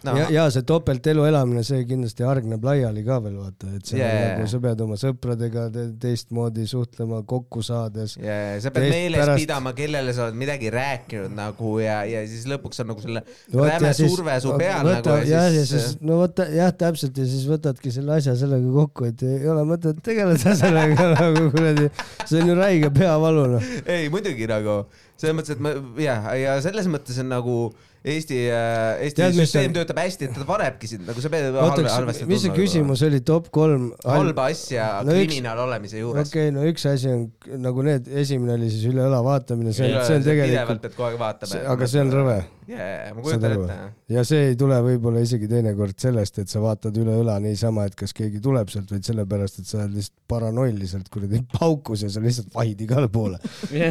no, 0.01 0.15
ja, 0.17 0.27
ja 0.33 0.45
see 0.53 0.65
topeltelu 0.67 1.25
elamine, 1.29 1.63
see 1.67 1.83
kindlasti 1.89 2.25
hargneb 2.27 2.65
laiali 2.65 3.05
ka 3.07 3.19
veel 3.25 3.37
vaata, 3.39 3.69
et 3.77 3.93
Jaa, 3.93 3.99
yeah. 4.01 4.23
nagu 4.33 4.49
sa 4.51 4.61
pead 4.65 4.81
oma 4.85 4.97
sõpradega 5.01 5.67
te 5.75 5.85
teistmoodi 6.03 6.65
suhtlema 6.71 7.21
kokku 7.29 7.63
saades. 7.67 8.17
ja 8.21 8.37
sa 8.63 8.73
pead 8.75 8.89
Teist 8.89 8.97
meeles 8.97 9.23
pärast- 9.23 9.43
pidama, 9.45 9.75
kellele 9.77 10.15
sa 10.17 10.27
oled 10.27 10.41
midagi 10.41 10.73
rääkinud 10.73 11.37
nagu 11.37 11.75
ja, 11.83 12.01
ja 12.09 12.25
siis 12.31 12.49
lõpuks 12.51 12.83
on 12.83 12.93
nagu 12.93 13.05
selle 13.05 13.25
räme 13.53 13.93
ja 13.93 13.95
surve 14.01 14.39
su 14.45 14.57
peal 14.57 14.89
võta, 14.89 15.19
nagu 15.19 15.31
jah, 15.31 15.47
ja 15.53 15.69
siis, 15.69 15.71
siis 15.77 16.01
no 16.01 16.23
vot 16.23 16.43
jah, 16.57 16.75
täpselt 16.85 17.23
ja 17.23 17.29
siis 17.29 17.47
võtadki 17.51 17.95
selle 17.95 18.17
asja 18.17 18.37
sellega 18.41 18.75
kokku, 18.81 19.11
et 19.13 19.29
ei 19.29 19.47
ole 19.53 19.67
mõtet 19.69 20.03
tegeleda 20.05 20.57
sellega 20.63 21.13
nagu 21.15 21.49
kuradi, 21.55 21.89
see 22.25 22.43
on 22.43 22.55
ju 22.55 22.59
räige 22.59 22.93
peavalu 22.97 23.49
noh. 23.57 23.73
ei 23.85 24.09
muidugi 24.13 24.49
nagu 24.51 24.83
selles 25.23 25.39
mõttes, 25.39 25.55
et 25.57 25.63
ma 25.63 25.73
ja, 26.03 26.19
ja 26.39 26.59
selles 26.65 26.91
mõttes 26.91 27.19
on 27.23 27.31
nagu 27.33 27.57
Eesti, 28.03 28.35
Eesti 28.51 29.21
Tead, 29.21 29.37
süsteem 29.37 29.69
on- 29.69 29.75
töötab 29.77 29.99
hästi, 30.03 30.27
et 30.27 30.33
ta 30.35 30.43
panebki 30.47 30.89
sind 30.91 31.05
nagu 31.07 31.23
sa 31.23 31.31
pead 31.31 31.55
halvasti, 31.55 32.27
mis 32.27 32.43
see 32.43 32.51
küsimus 32.57 33.05
oli, 33.07 33.21
top 33.23 33.47
kolm? 33.55 33.93
halba 34.03 34.49
asja 34.51 34.89
No 35.07 35.13
no, 35.13 35.21
üks- 35.21 35.29
kriminaal 35.31 35.63
olemise 35.69 36.01
juures 36.03 36.27
okei 36.27 36.49
okay,, 36.49 36.55
no 36.57 36.67
üks 36.67 36.89
asi 36.91 37.13
on 37.13 37.29
nagu 37.63 37.85
need, 37.87 38.11
esimene 38.25 38.57
oli 38.59 38.73
siis 38.75 38.89
üle 38.91 39.07
õla 39.07 39.23
vaatamine, 39.23 39.71
see 39.77 39.87
on, 39.87 40.03
see 40.03 40.19
on 40.19 40.27
pidevalt 40.27 40.49
tegelikult, 40.51 40.83
pead 40.89 40.99
kogu 40.99 41.09
aeg 41.13 41.21
vaatama. 41.23 41.63
aga 41.77 41.91
see 41.95 42.03
on 42.03 42.13
rõve. 42.19 42.37
jaa, 42.69 43.15
ma 43.15 43.25
kujutan 43.25 43.55
ette. 43.57 43.77
ja 44.15 44.25
see 44.27 44.51
ei 44.51 44.57
tule 44.59 44.79
võib-olla 44.85 45.23
isegi 45.25 45.49
teinekord 45.51 45.99
sellest, 46.03 46.39
et 46.43 46.53
sa 46.53 46.63
vaatad 46.63 46.97
üle 47.03 47.17
õla 47.23 47.39
niisama, 47.43 47.87
et 47.89 47.97
kas 47.99 48.15
keegi 48.17 48.43
tuleb 48.45 48.71
sealt, 48.73 48.93
vaid 48.95 49.07
sellepärast, 49.09 49.63
et 49.63 49.71
sa 49.71 49.81
oled 49.81 49.97
lihtsalt 49.99 50.19
paranoiliselt 50.33 51.11
kuradi 51.13 51.43
paukus 51.59 52.07
ja 52.07 52.13
sa 52.13 52.23
lihtsalt 52.25 52.53
vahid 52.55 52.81
igale 52.87 53.11
poole. 53.13 53.41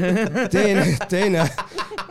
teine, 0.56 0.88
teine, 1.12 1.46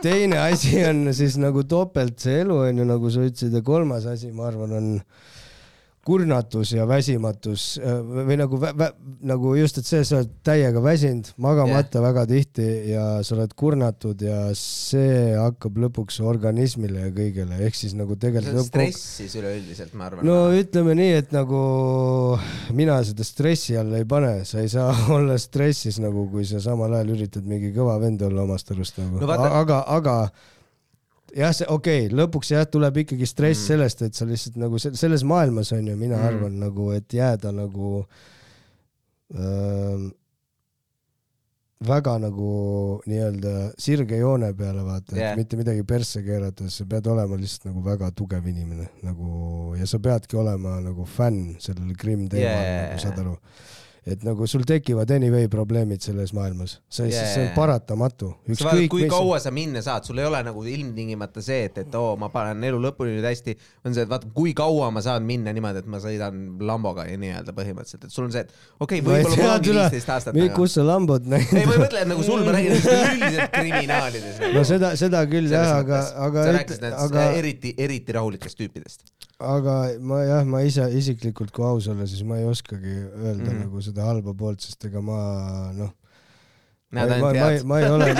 teine 0.03 0.41
asi 0.45 0.79
on 0.87 1.07
siis 1.17 1.37
nagu 1.41 1.65
topelt 1.69 2.19
see 2.21 2.41
elu 2.45 2.61
on 2.67 2.83
ju, 2.83 2.87
nagu 2.93 3.13
sa 3.13 3.25
ütlesid 3.27 3.59
ja 3.59 3.65
kolmas 3.65 4.07
asi, 4.09 4.31
ma 4.35 4.49
arvan, 4.51 4.77
on 4.77 4.91
kurnatus 6.05 6.71
ja 6.73 6.87
väsimatus 6.89 7.65
äh, 7.77 7.99
või 8.27 8.37
nagu, 8.39 8.57
nagu 9.27 9.53
just, 9.59 9.77
et 9.77 9.87
see, 9.87 10.01
sa 10.07 10.21
oled 10.21 10.31
täiega 10.45 10.81
väsinud, 10.83 11.29
magamata 11.41 11.99
yeah. 11.99 12.05
väga 12.07 12.23
tihti 12.29 12.67
ja 12.89 13.03
sa 13.25 13.35
oled 13.35 13.53
kurnatud 13.57 14.23
ja 14.25 14.39
see 14.57 15.35
hakkab 15.37 15.77
lõpuks 15.85 16.17
organismile 16.25 17.05
ja 17.05 17.11
kõigele, 17.13 17.59
ehk 17.67 17.77
siis 17.77 17.93
nagu 17.97 18.15
see 18.15 18.17
on 18.17 18.23
tegelikult 18.25 18.71
stress 18.71 19.03
siis 19.21 19.35
üleüldiselt, 19.39 19.93
ma 19.93 20.09
arvan. 20.09 20.25
no 20.25 20.39
ütleme 20.57 20.95
nii, 20.97 21.11
et 21.21 21.35
nagu 21.35 21.61
mina 22.77 22.97
seda 23.05 23.25
stressi 23.27 23.77
alla 23.77 24.01
ei 24.01 24.07
pane, 24.09 24.39
sa 24.49 24.63
ei 24.65 24.71
saa 24.73 24.89
olla 25.17 25.37
stressis 25.41 26.01
nagu, 26.01 26.25
kui 26.33 26.47
sa 26.49 26.63
samal 26.63 26.97
ajal 26.97 27.13
üritad 27.17 27.45
mingi 27.45 27.69
kõva 27.75 27.99
vend 28.01 28.25
olla 28.25 28.47
omast 28.47 28.73
arust 28.73 28.97
nagu 29.01 29.21
No 29.21 29.29
aga, 29.29 29.83
aga 29.85 30.15
jah, 31.35 31.53
see 31.55 31.67
okei 31.69 32.05
okay,, 32.07 32.15
lõpuks 32.17 32.51
jah, 32.53 32.65
tuleb 32.67 32.97
ikkagi 33.03 33.27
stress 33.29 33.61
Mm. 33.63 33.67
sellest, 33.67 34.01
et 34.07 34.13
sa 34.17 34.25
lihtsalt 34.25 34.57
nagu 34.57 34.79
se- 34.79 34.93
selles 34.99 35.23
maailmas 35.23 35.71
on 35.73 35.87
ju, 35.87 35.95
mina 35.97 36.17
Mm. 36.17 36.25
arvan 36.27 36.59
nagu, 36.59 36.91
et 36.91 37.07
jääda 37.13 37.51
nagu 37.55 38.05
ähm, 39.35 40.09
väga 41.81 42.17
nagu 42.21 42.49
nii-öelda 43.09 43.53
sirge 43.81 44.17
joone 44.19 44.51
peale 44.53 44.83
vaata 44.85 45.15
yeah., 45.17 45.31
et 45.31 45.39
mitte 45.39 45.57
midagi 45.57 45.83
persse 45.87 46.21
keerata, 46.21 46.67
sa 46.69 46.85
pead 46.85 47.07
olema 47.09 47.39
lihtsalt 47.39 47.71
nagu 47.71 47.81
väga 47.85 48.11
tugev 48.13 48.45
inimene 48.51 48.89
nagu 49.01 49.73
ja 49.79 49.87
sa 49.89 49.97
peadki 49.99 50.37
olema 50.37 50.75
nagu 50.83 51.05
fänn 51.09 51.55
sellel 51.63 51.95
Krimm 51.97 52.27
teemal 52.29 52.61
yeah., 52.61 52.83
nagu 52.91 53.01
saad 53.01 53.23
aru. 53.23 53.37
Et 54.01 54.23
nagu 54.25 54.47
sul 54.49 54.63
tekivad 54.65 55.11
anyway 55.13 55.45
probleemid 55.51 56.01
selles 56.01 56.31
maailmas, 56.33 56.79
see 56.89 57.11
yeah., 57.11 57.27
see 57.29 57.43
on 57.45 57.51
paratamatu. 57.53 58.31
sa 58.55 58.71
vaatad, 58.71 58.87
kui 58.89 59.05
kaua 59.11 59.37
sa 59.43 59.51
minna 59.53 59.83
saad, 59.85 60.07
sul 60.07 60.17
ei 60.17 60.25
ole 60.25 60.39
nagu 60.47 60.63
ilmtingimata 60.65 61.43
see, 61.45 61.67
et, 61.69 61.77
et 61.83 61.97
oo, 61.99 62.15
ma 62.17 62.31
panen 62.33 62.65
elu 62.65 62.79
lõpuni 62.81 63.13
nüüd 63.13 63.27
hästi, 63.29 63.55
on 63.85 63.93
see, 63.93 64.07
et 64.07 64.09
vaata, 64.09 64.31
kui 64.33 64.55
kaua 64.57 64.89
ma 64.95 65.03
saan 65.05 65.27
minna 65.27 65.53
niimoodi, 65.53 65.83
et 65.83 65.91
ma 65.91 66.01
sõidan 66.01 66.41
Lamboga 66.65 67.05
ja 67.09 67.19
nii-öelda 67.21 67.53
põhimõtteliselt, 67.57 68.09
et 68.09 68.15
sul 68.15 68.25
on 68.25 68.33
see, 68.33 68.45
et 68.47 68.55
okei 68.79 69.03
okay,, 69.03 69.05
võib-olla 69.05 69.37
mul 69.37 69.53
ongi 69.53 69.77
viisteist 69.77 70.13
aastat 70.15 70.41
kus 70.57 70.77
sa 70.79 70.85
lambot 70.87 71.29
näinud 71.29 71.57
ei, 71.57 71.67
ma 71.69 71.77
ei 71.77 71.83
mõtle, 71.85 72.01
et 72.01 72.09
nagu 72.09 72.25
sul, 72.25 72.43
ma 72.45 72.55
räägin 72.55 72.77
üldiselt 72.77 73.53
kriminaalides 73.53 74.41
nagu. 74.41 74.53
no 74.57 74.65
seda, 74.67 74.93
seda 74.99 75.23
küll 75.29 75.51
jah, 75.51 75.75
aga, 75.77 76.03
aga 76.27 76.45
sa, 76.45 76.55
rääkisid 76.57 76.85
nendest 76.87 77.05
aga..., 77.05 77.25
eriti, 77.37 77.73
eriti 77.77 78.17
rahulikest 78.17 78.59
tüüpidest. 78.59 79.05
Aga 79.41 79.97
ma 79.99 80.21
jah, 80.25 80.43
ma 80.47 80.61
ise 80.65 80.85
isiklikult, 80.97 81.51
kui 81.55 81.65
aus 81.65 81.87
olla, 81.91 82.05
siis 82.09 82.23
ma 82.27 82.35
ei 82.41 82.47
oskagi 82.49 82.93
öelda 82.93 83.49
mm. 83.49 83.57
nagu 83.65 83.77
seda 83.83 84.01
halba 84.07 84.31
poolt, 84.37 84.59
sest 84.63 84.85
ega 84.89 84.99
ma 85.03 85.17
noh, 85.77 85.91
ma, 86.93 87.01
ma, 87.07 87.15
ma, 87.17 87.29
head. 87.37 87.63
ma 87.67 87.75
ei 87.81 87.87
ole, 87.89 88.05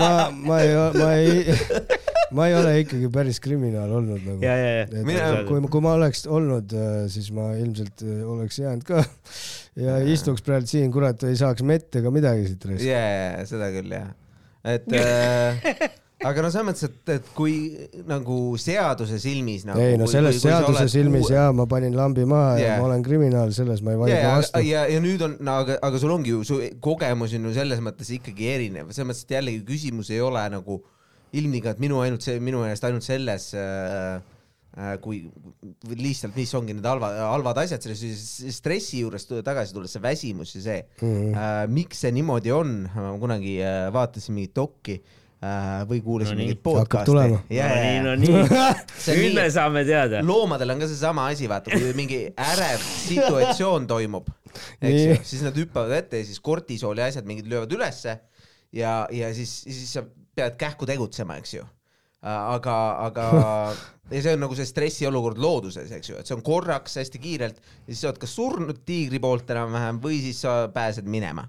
ma, 0.00 0.10
ma 0.30 0.56
ei, 0.62 0.70
ma 0.98 1.08
ei, 1.18 1.30
ma 2.36 2.42
ei 2.50 2.54
ole 2.58 2.70
ikkagi 2.82 3.08
päris 3.14 3.38
kriminaal 3.42 3.90
olnud 4.00 4.22
nagu. 4.22 4.40
ja, 4.44 4.54
ja, 4.58 4.70
ja. 4.80 4.84
et 4.86 4.92
Mina- 5.08 5.44
kui, 5.48 5.58
kui 5.70 5.82
ma 5.84 5.90
oleks 5.98 6.20
olnud, 6.30 6.68
siis 7.12 7.28
ma 7.34 7.44
ilmselt 7.58 7.96
äh, 8.06 8.10
oleks 8.36 8.56
jäänud 8.62 8.84
ka 8.88 8.96
ja 9.84 9.92
istuks 10.14 10.42
praegu 10.46 10.66
siin, 10.70 10.88
kurat, 10.94 11.18
ei 11.28 11.36
saaks 11.40 11.62
mett 11.66 11.90
ega 12.00 12.08
midagi 12.14 12.42
siit 12.50 12.62
reist. 12.70 12.86
jaa, 12.88 13.44
seda 13.50 13.66
küll 13.74 13.90
jah. 13.94 14.08
et 14.74 14.86
äh, 15.00 15.52
aga 16.22 16.44
no 16.44 16.50
selles 16.52 16.66
mõttes, 16.68 16.86
et, 16.86 17.12
et 17.16 17.30
kui 17.34 17.54
nagu 18.06 18.36
seaduse 18.60 19.18
silmis 19.22 19.64
nagu. 19.66 19.82
ei 19.82 19.98
no 19.98 20.06
selles 20.10 20.38
seaduse 20.42 20.86
silmis 20.92 21.30
jaa, 21.32 21.48
ma 21.56 21.66
panin 21.70 21.96
lambi 21.98 22.26
maha 22.28 22.52
yeah. 22.60 22.74
Ja 22.76 22.82
ma 22.82 22.88
olen 22.88 23.02
kriminaal, 23.06 23.54
selles 23.56 23.82
ma 23.84 23.94
ei 23.94 24.00
vaidle 24.00 24.20
ja, 24.20 24.34
vastu 24.38 24.62
ja, 24.64 24.84
ja 24.90 25.00
nüüd 25.02 25.24
on, 25.26 25.38
no 25.44 25.56
aga, 25.64 25.78
aga 25.84 26.02
sul 26.02 26.14
ongi 26.14 26.34
ju, 26.34 26.42
su 26.46 26.60
kogemus 26.84 27.34
on 27.38 27.48
ju 27.48 27.54
selles 27.56 27.82
mõttes 27.84 28.12
ikkagi 28.14 28.52
erinev, 28.52 28.92
selles 28.92 29.10
mõttes, 29.10 29.24
et 29.26 29.34
jällegi 29.38 29.64
küsimus 29.66 30.12
ei 30.14 30.22
ole 30.24 30.44
nagu 30.54 30.78
ilmtingimata 31.34 31.82
minu 31.82 31.98
ainult 32.04 32.22
see, 32.22 32.38
minu 32.38 32.62
meelest 32.62 32.86
ainult 32.86 33.04
selles 33.04 33.48
äh, 33.58 34.22
äh, 34.78 34.94
kui 35.02 35.24
lihtsalt, 35.90 36.36
mis 36.38 36.54
ongi 36.54 36.78
need 36.78 36.86
halvad, 36.86 37.18
halvad 37.26 37.58
asjad, 37.64 37.82
selle 37.82 38.14
stressi 38.54 39.02
juures 39.02 39.26
tagasi 39.34 39.74
tulles, 39.74 39.92
see 39.98 40.04
väsimus 40.04 40.54
ja 40.54 40.64
see 40.68 40.78
mm. 41.02 41.10
-hmm. 41.10 41.74
miks 41.74 42.06
see 42.06 42.14
niimoodi 42.14 42.54
on, 42.54 42.78
ma 42.94 43.12
kunagi 43.18 43.58
äh, 43.66 43.90
vaatasin 43.92 44.38
mingit 44.38 44.54
dokki 44.62 45.00
äh, 45.02 45.20
või 45.88 46.00
kuulasin 46.04 46.36
No 46.36 46.40
mingit 46.42 46.60
podcast'i. 46.64 47.14
no 47.14 47.38
nii, 47.50 47.98
no 48.04 48.14
nii. 48.20 48.44
See 48.98 49.14
on 49.14 49.20
nüüd 49.24 49.36
me 49.38 49.46
saame 49.52 49.82
teada. 49.88 50.22
loomadel 50.24 50.74
on 50.74 50.84
ka 50.84 50.88
seesama 50.90 51.26
asi, 51.32 51.48
vaata, 51.50 51.72
kui 51.74 51.92
mingi 51.98 52.20
ärev 52.40 52.84
situatsioon 52.84 53.86
toimub, 53.92 54.30
eks 54.80 55.00
ju, 55.00 55.16
siis 55.32 55.44
nad 55.46 55.56
hüppavad 55.58 55.92
ette 55.98 56.22
ja 56.22 56.28
siis 56.28 56.40
kortisooli 56.44 57.04
asjad 57.04 57.28
mingid 57.28 57.50
löövad 57.50 57.72
ülesse 57.76 58.18
ja, 58.74 59.04
ja 59.12 59.32
siis, 59.36 59.52
siis 59.66 59.90
sa 59.98 60.04
pead 60.34 60.56
kähku 60.60 60.86
tegutsema, 60.88 61.36
eks 61.42 61.54
ju. 61.58 61.66
aga, 62.24 62.76
aga 63.04 63.26
ja 64.14 64.22
see 64.24 64.32
on 64.36 64.42
nagu 64.46 64.56
see 64.56 64.68
stressiolukord 64.68 65.38
looduses, 65.42 65.92
eks 65.92 66.10
ju, 66.12 66.20
et 66.20 66.28
see 66.30 66.36
on 66.36 66.44
korraks 66.46 66.96
hästi 67.02 67.20
kiirelt 67.20 67.60
ja 67.60 67.90
siis 67.90 68.00
sa 68.04 68.10
oled 68.10 68.22
kas 68.22 68.32
surnud 68.38 68.80
tiigri 68.88 69.20
poolt 69.22 69.50
enam-vähem 69.52 70.00
või 70.04 70.22
siis 70.24 70.40
sa 70.46 70.64
pääsed 70.72 71.08
minema 71.10 71.44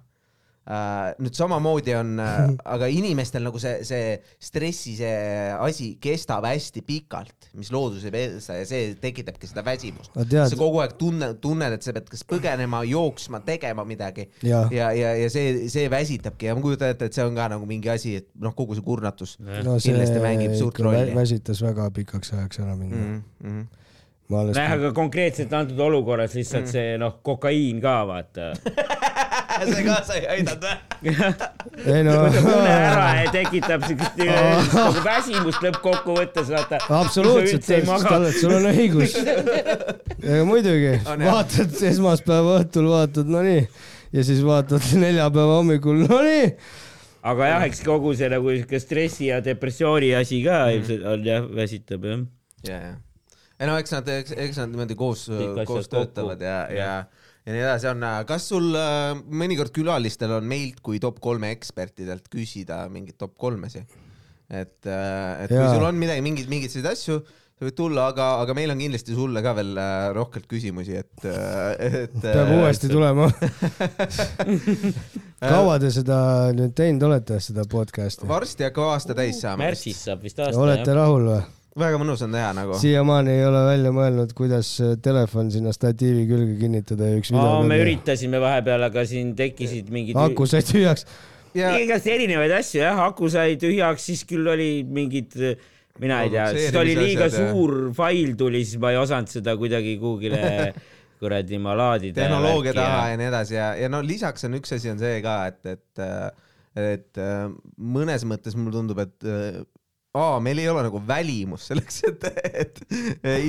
nüüd 1.22 1.38
samamoodi 1.38 1.94
on 1.94 2.16
uh, 2.18 2.48
aga 2.74 2.88
inimestel 2.90 3.44
nagu 3.46 3.60
see, 3.62 3.84
see 3.86 4.16
stressi 4.42 4.96
see 4.98 5.12
asi 5.54 5.92
kestab 6.02 6.48
hästi 6.50 6.82
pikalt, 6.86 7.52
mis 7.60 7.70
loodus 7.74 8.08
ei 8.08 8.14
veesta 8.16 8.58
ja 8.58 8.66
see 8.66 8.96
tekitabki 9.02 9.50
seda 9.52 9.62
väsimust. 9.66 10.16
sa, 10.16 10.48
kogu 10.58 10.82
aeg 10.82 10.96
tunne, 10.98 11.36
tunned, 11.42 11.78
et 11.78 11.86
sa 11.86 11.94
pead 11.94 12.10
kas 12.10 12.26
põgenema, 12.26 12.82
jooksma, 12.90 13.44
tegema 13.46 13.86
midagi 13.86 14.26
jaa, 14.42 14.66
ja, 14.74 14.90
ja, 14.98 15.14
ja 15.22 15.30
see, 15.30 15.70
see 15.70 15.86
väsitabki 15.92 16.50
ja 16.50 16.58
ma 16.58 16.66
kujutan 16.66 16.96
ette, 16.96 17.12
et 17.12 17.18
see 17.18 17.26
on 17.28 17.38
ka 17.38 17.50
nagu 17.54 17.70
mingi 17.70 17.94
asi, 17.94 18.18
et 18.24 18.32
noh, 18.42 18.58
kogu 18.58 18.78
see 18.78 18.86
kurnatus 18.86 19.38
no 19.46 19.78
see 19.78 19.92
kindlasti 19.92 20.22
mängib 20.24 20.58
suurt 20.58 20.82
rolli. 20.82 21.14
väsitas 21.14 21.62
väga 21.62 21.92
pikaks 21.94 22.34
ajaks 22.40 22.66
ära 22.66 22.74
mind 22.74 22.98
mm.. 22.98 23.24
-hmm. 23.44 23.85
nojah, 24.30 24.72
aga 24.78 24.92
konkreetselt 24.96 25.54
antud 25.54 25.80
olukorras 25.86 26.34
lihtsalt 26.38 26.70
see 26.72 26.96
noh, 27.02 27.20
kokaiin 27.26 27.82
ka 27.84 28.00
vaata. 28.10 28.54
see 29.64 29.84
kaasa 29.86 30.18
ei 30.20 30.26
aidanud 30.36 30.66
või? 30.66 31.14
ei 31.96 32.04
no 32.06 32.16
une 32.26 32.72
ära 32.72 33.06
ja 33.20 33.34
tekitab 33.34 33.86
siukest 33.88 34.22
nagu 34.74 35.04
väsimust 35.06 35.66
lõppkokkuvõttes, 35.66 36.50
vaata. 36.52 36.82
absoluutselt, 37.00 37.70
sul 38.40 38.56
on 38.58 38.70
õigus. 38.72 39.16
muidugi, 40.48 40.96
vaatad 41.06 41.78
esmaspäeva 41.92 42.60
õhtul, 42.62 42.90
vaatad, 42.92 43.30
no 43.32 43.46
nii, 43.46 43.64
ja 44.16 44.26
siis 44.28 44.44
vaatad 44.46 44.90
neljapäeva 45.00 45.62
hommikul, 45.62 46.06
no 46.10 46.22
nii. 46.26 46.52
aga 47.32 47.54
jah, 47.54 47.66
eks 47.70 47.84
kogu 47.86 48.16
see 48.18 48.30
nagu 48.34 48.58
siuke 48.58 48.82
stressi 48.82 49.30
ja 49.32 49.42
depressiooni 49.46 50.14
asi 50.18 50.44
ka 50.46 50.66
ilmselt 50.76 51.10
on 51.14 51.28
jah, 51.30 51.50
väsitab 51.62 52.10
jah. 52.10 52.24
ja, 52.68 52.86
ja. 52.90 52.96
Ei 53.60 53.70
no 53.70 53.78
eks 53.80 53.96
nad, 53.96 54.10
eks, 54.20 54.60
nad 54.60 54.74
niimoodi 54.74 54.98
koos 55.00 55.28
koos 55.68 55.92
töötavad 55.92 56.42
ja, 56.44 56.58
ja, 56.74 56.90
ja 57.46 57.56
nii 57.56 57.64
edasi 57.64 57.92
on. 57.92 58.04
kas 58.28 58.50
sul 58.52 58.72
äh, 58.80 59.14
mõnikord 59.16 59.74
külalistel 59.76 60.36
on 60.40 60.50
meilt 60.50 60.82
kui 60.86 61.00
top 61.04 61.22
kolme 61.24 61.54
ekspertidelt 61.56 62.28
küsida 62.34 62.86
mingeid 62.92 63.20
top 63.22 63.38
kolmesi? 63.40 63.86
et, 64.50 64.78
et 64.86 65.50
kui 65.50 65.58
Jaa. 65.58 65.74
sul 65.74 65.88
on 65.88 65.98
midagi, 65.98 66.22
mingeid, 66.26 66.52
mingeid 66.52 66.74
selliseid 66.74 66.92
asju, 66.92 67.20
sa 67.56 67.64
võid 67.64 67.76
tulla, 67.78 68.10
aga, 68.12 68.28
aga 68.44 68.56
meil 68.58 68.74
on 68.74 68.82
kindlasti 68.84 69.16
sulle 69.16 69.42
ka 69.46 69.54
veel 69.58 69.78
äh, 69.80 70.08
rohkelt 70.16 70.48
küsimusi, 70.52 70.98
et, 71.00 71.28
et. 71.80 72.18
peab 72.26 72.52
uuesti. 72.58 72.90
tulema. 72.92 73.30
kaua 75.56 75.78
te 75.82 75.92
seda 75.96 76.18
nüüd 76.56 76.76
teinud 76.78 77.08
olete, 77.08 77.40
seda 77.44 77.66
podcast'i? 77.72 78.28
varsti 78.30 78.68
hakkab 78.68 78.96
aasta 78.96 79.16
täis 79.18 79.40
saama. 79.42 79.64
märtsis 79.64 80.04
saab 80.10 80.26
vist 80.26 80.42
aasta 80.44 80.62
olete 80.62 80.90
jah. 80.92 81.00
rahul 81.00 81.30
või? 81.32 81.44
Väga 81.80 82.00
mõnus 82.00 82.24
on 82.24 82.36
teha 82.36 82.54
nagu. 82.56 82.78
siiamaani 82.80 83.34
ei 83.36 83.46
ole 83.50 83.62
välja 83.68 83.92
mõelnud, 83.96 84.32
kuidas 84.38 84.72
äh, 84.84 84.96
telefon 85.04 85.52
sinna 85.52 85.74
statiivi 85.76 86.24
külge 86.30 86.56
kinnitada 86.62 87.10
ja 87.12 87.20
üks 87.20 87.34
video 87.36 87.62
me. 87.68 87.80
üritasime 87.84 88.40
vahepeal, 88.44 88.88
aga 88.88 89.04
siin 89.10 89.34
tekkisid 89.36 89.92
mingid. 89.94 90.20
aku 90.20 90.48
sai 90.48 90.64
tühjaks. 90.68 91.04
ja 91.58 91.76
igast 91.84 92.08
erinevaid 92.12 92.56
asju 92.62 92.80
jah, 92.80 93.04
aku 93.10 93.30
sai 93.34 93.60
tühjaks, 93.60 94.08
siis 94.08 94.24
küll 94.30 94.48
oli 94.56 94.70
mingid, 94.88 95.36
mina 96.00 96.24
ei 96.24 96.32
tea, 96.32 96.48
siis 96.56 96.80
oli 96.80 96.96
liiga 97.00 97.28
ja- 97.28 97.52
suur 97.52 97.92
fail 97.98 98.36
tuli, 98.40 98.64
siis 98.64 98.80
ma 98.80 98.96
ei 98.96 99.02
osanud 99.04 99.32
seda 99.36 99.58
kuidagi 99.60 99.98
kuhugile 100.00 100.72
kuradi 101.20 101.60
ma 101.60 101.76
laadida. 101.76 102.22
tehnoloogia 102.24 102.76
taha 102.76 103.06
ja 103.12 103.20
nii 103.20 103.32
edasi 103.34 103.60
ja, 103.60 103.70
ja 103.80 103.92
no 103.92 104.04
lisaks 104.04 104.48
on 104.48 104.56
üks 104.62 104.76
asi 104.76 104.92
on 104.92 105.00
see 105.00 105.20
ka, 105.24 105.38
et, 105.52 105.76
et, 105.76 106.06
et 106.80 107.24
äh, 107.24 107.48
mõnes 107.76 108.24
mõttes 108.28 108.56
mulle 108.56 108.76
tundub, 108.80 109.04
et 109.04 109.28
äh, 109.28 109.66
aa, 110.16 110.38
meil 110.44 110.62
ei 110.64 110.70
ole 110.72 110.86
nagu 110.88 111.02
välimust 111.08 111.72
selleks, 111.72 112.02
et, 112.10 112.30
et 112.64 112.82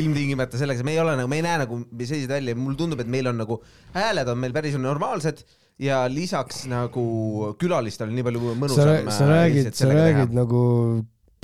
ilmtingimata 0.01 0.59
selleks, 0.61 0.83
me 0.87 0.97
ei 0.97 1.03
ole 1.03 1.17
nagu, 1.21 1.31
me 1.31 1.41
ei 1.41 1.47
näe 1.47 1.61
nagu 1.63 1.81
selliseid 2.01 2.33
välja, 2.33 2.57
mulle 2.59 2.79
tundub, 2.81 3.03
et 3.05 3.11
meil 3.13 3.31
on 3.31 3.39
nagu 3.43 3.61
hääled 3.97 4.33
on 4.33 4.43
meil 4.43 4.55
päris 4.57 4.77
normaalsed 4.81 5.45
ja 5.83 6.05
lisaks 6.11 6.65
nagu 6.71 7.05
külalistel 7.61 8.09
on 8.11 8.17
nii 8.17 8.27
palju 8.27 8.43
sa 8.43 8.61
mõnusam. 8.63 9.11
sa 9.13 9.29
räägid, 9.31 9.75
sa 9.77 9.91
räägid 9.93 10.35
nagu 10.37 10.63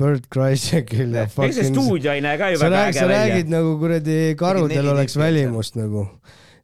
Bert 0.00 0.24
Kreisegil 0.32 1.12
ja 1.12 1.26
ega 1.26 1.28
see 1.28 1.36
fucking 1.36 1.74
stuudio 1.74 2.14
ei 2.14 2.22
näe 2.24 2.38
ka 2.40 2.48
ju 2.52 2.60
sa 2.60 2.70
väga 2.70 2.78
räägid, 2.78 2.94
äge 2.94 3.00
sa 3.00 3.08
välja 3.10 3.34
räägid. 3.34 3.52
nagu 3.52 3.74
kuradi 3.82 4.20
karudel 4.40 4.88
oleks 4.94 5.18
välimust 5.20 5.76
nagu. 5.78 6.06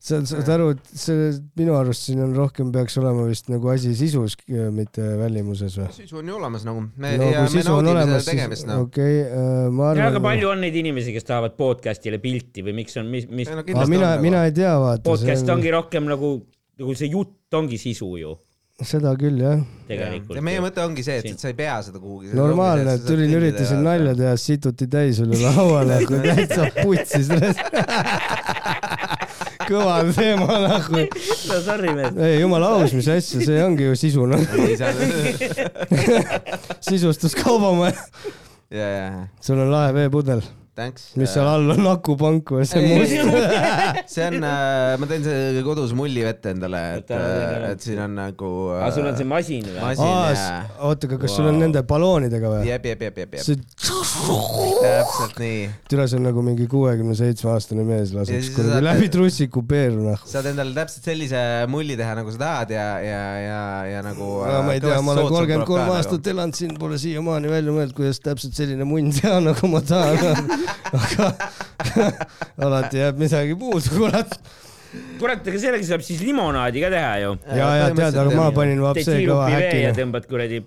Sa 0.08 0.20
saad 0.26 0.48
aru, 0.54 0.70
et 0.74 0.90
see 1.02 1.28
minu 1.58 1.76
arust 1.78 2.08
siin 2.08 2.22
on 2.24 2.32
rohkem 2.36 2.72
peaks 2.74 2.96
olema 3.00 3.26
vist 3.28 3.50
nagu 3.52 3.70
asi 3.72 3.94
sisus, 3.98 4.36
mitte 4.74 5.04
välimuses 5.20 5.76
või? 5.80 5.90
sisu 5.96 6.20
on 6.22 6.32
ju 6.32 6.38
olemas 6.38 6.66
nagu. 6.68 6.86
me, 6.96 7.14
no 7.20 7.28
ja 7.28 7.44
kui 7.44 7.46
me 7.46 7.54
sisu 7.54 7.74
on 7.74 7.86
naudime 7.86 7.94
olemas, 7.94 8.08
seda 8.08 8.24
siis 8.24 8.32
tegemist 8.32 8.68
noh. 8.70 8.82
okei 8.86 9.20
okay,, 9.22 9.70
ma 9.76 9.92
ja 9.92 9.94
aga 9.94 10.08
arvan. 10.14 10.26
palju 10.30 10.50
on 10.54 10.66
neid 10.66 10.80
inimesi, 10.82 11.14
kes 11.16 11.28
tahavad 11.28 11.56
podcast'ile 11.60 12.22
pilti 12.24 12.66
või 12.66 12.78
miks 12.82 12.98
on, 13.00 13.08
mis, 13.12 13.28
mis 13.28 13.52
no 13.52 13.62
mina 13.62 13.84
on, 13.84 13.94
nagu- 13.94 14.26
mina 14.26 14.44
ei 14.48 14.56
tea, 14.56 14.74
vaata. 14.82 15.04
podcast 15.08 15.54
ongi 15.54 15.72
rohkem 15.74 16.08
nagu, 16.10 16.34
nagu 16.80 16.98
see 16.98 17.12
jutt 17.12 17.60
ongi 17.60 17.80
sisu 17.80 18.12
ju 18.22 18.36
seda 18.86 19.10
küll 19.18 19.40
jah. 19.42 19.58
tegelikult 19.88 20.38
ja 20.38 20.42
meie 20.46 20.60
mõte 20.62 20.82
ongi 20.84 21.02
see, 21.02 21.16
et, 21.18 21.26
et 21.32 21.42
sa 21.42 21.50
ei 21.50 21.56
pea 21.58 21.80
seda 21.82 21.98
kuhugi. 21.98 22.30
normaalne, 22.38 22.94
et 22.94 23.06
tulin, 23.06 23.32
üritasin 23.40 23.82
nalja 23.82 24.14
teha, 24.18 24.36
situti 24.38 24.86
täis 24.90 25.18
üle 25.24 25.40
laua 25.42 25.82
nagu 25.88 26.20
täitsa 26.28 26.68
putsi 26.78 27.24
sellest. 27.26 27.58
kõva 29.68 29.98
teema 30.16 30.58
nagu. 30.64 31.02
no 31.04 31.60
sorry 31.64 31.94
mees. 31.96 32.16
ei 32.24 32.40
jumala 32.40 32.72
aus, 32.78 32.94
mis 32.96 33.08
asja, 33.12 33.42
see 33.44 33.62
ongi 33.64 33.88
ju 33.88 33.98
sisu 33.98 34.26
noh, 34.30 34.42
ja, 34.72 34.92
sisustuskaubamaja. 36.88 37.96
ja, 38.74 38.88
ja, 38.94 39.10
sul 39.44 39.60
on 39.64 39.72
lahe 39.72 39.94
veepudel, 39.96 40.42
thanks. 40.78 41.10
mis 41.18 41.32
seal 41.34 41.48
all 41.48 41.74
on, 41.74 41.86
akupank 41.90 42.52
või 42.54 42.66
see 42.68 42.82
must? 42.86 43.14
see 44.14 44.26
on, 44.28 44.38
ma 44.42 45.08
teen 45.10 45.24
see 45.26 45.62
kodus 45.66 45.94
mulli 45.98 46.22
vette 46.26 46.52
endale, 46.54 46.82
et 47.00 47.10
võta,, 47.10 47.70
et 47.72 47.84
siin 47.84 48.02
on 48.04 48.14
nagu. 48.18 48.52
aga 48.76 48.90
sul 48.94 49.08
on 49.10 49.18
see 49.18 49.28
masin 49.28 49.66
või? 49.66 49.78
masin 49.82 50.68
oota, 50.88 51.10
aga 51.10 51.20
kas 51.24 51.36
sul 51.38 51.50
on 51.50 51.60
nende 51.62 51.82
balloonidega 51.88 52.52
või? 52.54 52.62
jep, 52.68 52.88
jep, 52.92 53.04
jep, 53.08 53.20
jep, 53.24 53.36
jep, 53.38 53.44
see, 53.46 53.58
täpselt 54.82 55.42
nii. 55.42 55.64
türa, 55.90 56.06
see 56.10 56.20
on 56.20 56.28
nagu 56.28 56.44
mingi 56.46 56.68
kuuekümne 56.70 57.16
seitsme 57.18 57.52
aastane 57.54 57.86
mees 57.88 58.14
laseks 58.16 58.52
kuradi 58.56 58.76
sa- 58.78 58.84
läbi 58.88 59.10
trussiku 59.12 59.64
peeru 59.68 60.04
noh. 60.10 60.22
saad 60.28 60.50
endale 60.52 60.76
täpselt 60.78 61.10
sellise 61.10 61.42
mulli 61.70 61.98
teha, 61.98 62.14
nagu 62.20 62.34
sa 62.34 62.42
tahad 62.44 62.74
ja, 62.76 62.86
ja, 63.04 63.22
ja, 63.42 63.60
ja 63.96 64.04
nagu. 64.06 64.30
ma 64.46 64.76
ei 64.76 64.84
tea, 64.84 65.00
ma 65.02 65.16
olen 65.16 65.30
kolmkümmend 65.32 65.68
kolm 65.68 65.94
aastat 65.96 66.32
elanud 66.34 66.58
siin, 66.58 66.76
pole 66.78 67.00
siiamaani 67.00 67.50
välja 67.50 67.74
mõelnud, 67.74 67.96
kuidas 67.96 68.22
täpselt 68.22 68.56
selline 68.58 68.86
munn 68.88 69.12
teha, 69.14 69.38
nagu 69.42 69.72
ma 69.72 69.82
tahan. 69.84 70.46
aga 70.98 71.28
alati 72.68 73.02
jääb 73.02 73.20
midagi 73.20 73.58
puudu, 73.58 73.92
kurat. 73.96 74.38
kurat, 75.20 75.44
aga 75.44 75.60
sellega 75.60 75.88
saab 75.88 76.04
siis 76.06 76.22
limonaadi 76.24 76.82
ka 76.84 76.90
teha 76.94 77.12
ju. 77.24 77.34
ja, 77.60 77.68
ja 77.82 77.90
tead, 77.96 78.18
aga 78.22 78.38
ma 78.38 78.48
panin 78.56 78.78
teed 78.78 78.86
vapsee 78.86 79.20
kõva 79.26 79.44
vee 79.46 79.58
ja 79.58 79.68
häkina. 79.68 79.92
tõmbad 80.00 80.28
kuradi, 80.30 80.62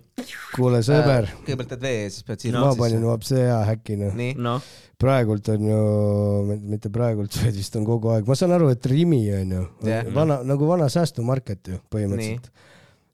kuule, 0.56 0.84
sõber, 0.86 1.32
kõigepealt 1.42 1.74
teed 1.76 1.86
vee 1.88 1.98
ja 1.98 2.14
siis 2.14 2.28
pead 2.30 2.48
ma 2.60 2.72
panin 2.80 3.06
vapsee 3.10 3.46
hea 3.48 3.60
häkina. 3.72 4.14
noh, 4.48 4.72
praegult 5.02 5.50
on 5.54 5.70
ju, 5.72 5.84
mitte 6.70 6.92
praegult, 6.94 7.36
vaid 7.42 7.58
vist 7.58 7.78
on 7.80 7.88
kogu 7.88 8.14
aeg, 8.14 8.28
ma 8.30 8.38
saan 8.38 8.54
aru, 8.58 8.70
et 8.76 8.86
Rimi 8.90 9.24
on 9.38 9.56
ju 9.58 9.64
Jah. 9.90 10.12
vana, 10.14 10.42
nagu 10.48 10.70
vana 10.70 10.90
säästumarket 10.92 11.74
ju 11.74 11.82
põhimõtteliselt. 11.94 12.52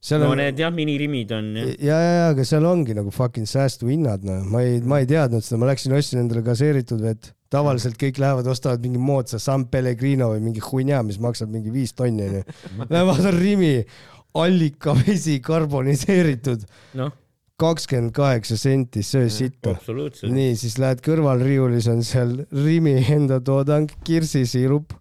Seal 0.03 0.21
no 0.21 0.31
on 0.33 0.41
need 0.41 0.59
jah, 0.61 0.73
minirimid 0.73 1.31
on 1.35 1.49
jah. 1.57 1.71
ja, 1.81 1.97
ja, 2.01 2.11
ja, 2.19 2.27
aga 2.33 2.45
seal 2.47 2.67
ongi 2.69 2.95
nagu 2.97 3.11
fucking 3.13 3.49
säästuhinnad, 3.49 4.25
noh, 4.27 4.45
ma 4.51 4.63
ei, 4.65 4.79
ma 4.85 5.01
ei 5.01 5.09
teadnud 5.09 5.45
seda, 5.45 5.59
ma 5.61 5.71
läksin 5.71 5.95
ostsin 5.97 6.21
endale 6.23 6.43
gaseeritud 6.45 7.01
vett. 7.03 7.33
tavaliselt 7.53 7.95
kõik 7.99 8.19
lähevad, 8.19 8.47
ostavad 8.51 8.83
mingi 8.83 8.99
moodsa 8.99 9.39
San 9.39 9.69
Pellegrino 9.71 10.33
või 10.33 10.41
mingi 10.49 10.63
hunnia, 10.63 10.99
mis 11.07 11.19
maksab 11.23 11.51
mingi 11.53 11.71
viis 11.71 11.95
tonni 11.95 12.25
onju. 12.27 12.43
Lähen 12.91 13.07
vaatan 13.07 13.37
Rimi, 13.37 13.71
allikavesi 14.37 15.39
karboniseeritud, 15.45 16.67
noh, 16.99 17.15
kakskümmend 17.57 18.13
kaheksa 18.13 18.57
senti, 18.57 19.03
söö 19.03 19.29
sitta. 19.33 19.73
nii, 20.29 20.53
siis 20.59 20.77
lähed 20.81 21.01
kõrvalriiulis 21.05 21.89
on 21.89 22.03
seal 22.05 22.35
Rimi 22.53 22.99
enda 23.15 23.39
toodang, 23.41 23.89
kirsisiirup. 24.05 24.93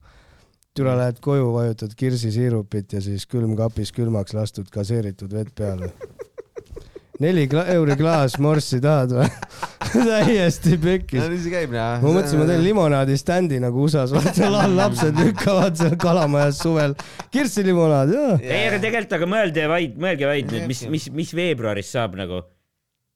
Türa 0.76 0.96
lähed 0.98 1.20
koju, 1.24 1.48
vajutad 1.54 1.94
kirsisiirupit 1.96 2.96
ja 2.96 3.02
siis 3.04 3.26
külmkapis 3.30 3.92
külmaks 3.96 4.36
lastud 4.36 4.70
gaseeritud 4.72 5.32
vett 5.32 5.54
peale. 5.56 5.92
neli 7.22 7.46
kla 7.48 7.64
euri 7.72 7.96
klaas 7.96 8.36
morssi 8.42 8.80
tahad 8.84 9.14
või? 9.16 9.28
täiesti 10.26 10.76
pekkis 10.80 11.22
no. 11.22 11.28
nii 11.32 11.40
see 11.40 11.52
käib 11.54 11.72
jah. 11.76 12.02
ma 12.02 12.12
mõtlesin, 12.12 12.40
ma 12.40 12.48
teen 12.50 12.64
limonaadi 12.64 13.16
standi 13.20 13.60
nagu 13.62 13.86
USA-s, 13.86 14.12
vaata 14.12 14.50
lapsed 14.80 15.16
lükkavad 15.22 15.78
seal 15.80 15.96
kalamajas 16.00 16.60
suvel 16.60 16.96
kirssilimonaad, 17.32 18.12
jaa. 18.12 18.36
ei, 18.42 18.66
aga 18.68 18.82
tegelikult, 18.82 19.16
aga 19.18 19.30
mõelge 19.32 19.66
vaid, 19.72 19.96
mõelge 20.06 20.28
vaid 20.28 20.52
nüüd, 20.52 20.68
mis, 20.72 20.84
mis, 20.92 21.08
mis 21.16 21.32
veebruaris 21.36 21.92
saab 21.96 22.18
nagu. 22.20 22.42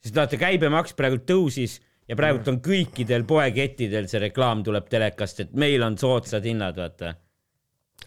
sest 0.01 0.17
vaata, 0.17 0.41
käibemaks 0.41 0.97
praegu 0.97 1.21
tõusis 1.29 1.81
ja 2.09 2.17
praegult 2.19 2.49
on 2.51 2.61
kõikidel 2.65 3.27
poekettidel 3.29 4.09
see 4.11 4.25
reklaam 4.25 4.65
tuleb 4.67 4.89
telekast, 4.91 5.45
et 5.45 5.53
meil 5.53 5.85
on 5.87 5.99
soodsad 6.01 6.47
hinnad, 6.49 6.79
vaata. 6.81 7.15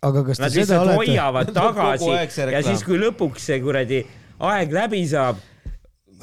Aga 0.02 0.24
kas 0.28 0.38
te 0.40 0.44
Nad 0.44 0.52
seda 0.56 0.82
olete, 0.82 0.98
hoiavad 1.02 1.52
tagasi 1.60 2.10
ja 2.54 2.62
siis, 2.66 2.84
kui 2.88 2.98
lõpuks 3.02 3.46
see 3.52 3.60
kuradi 3.64 4.02
aeg 4.44 4.72
läbi 4.76 5.04
saab, 5.08 5.38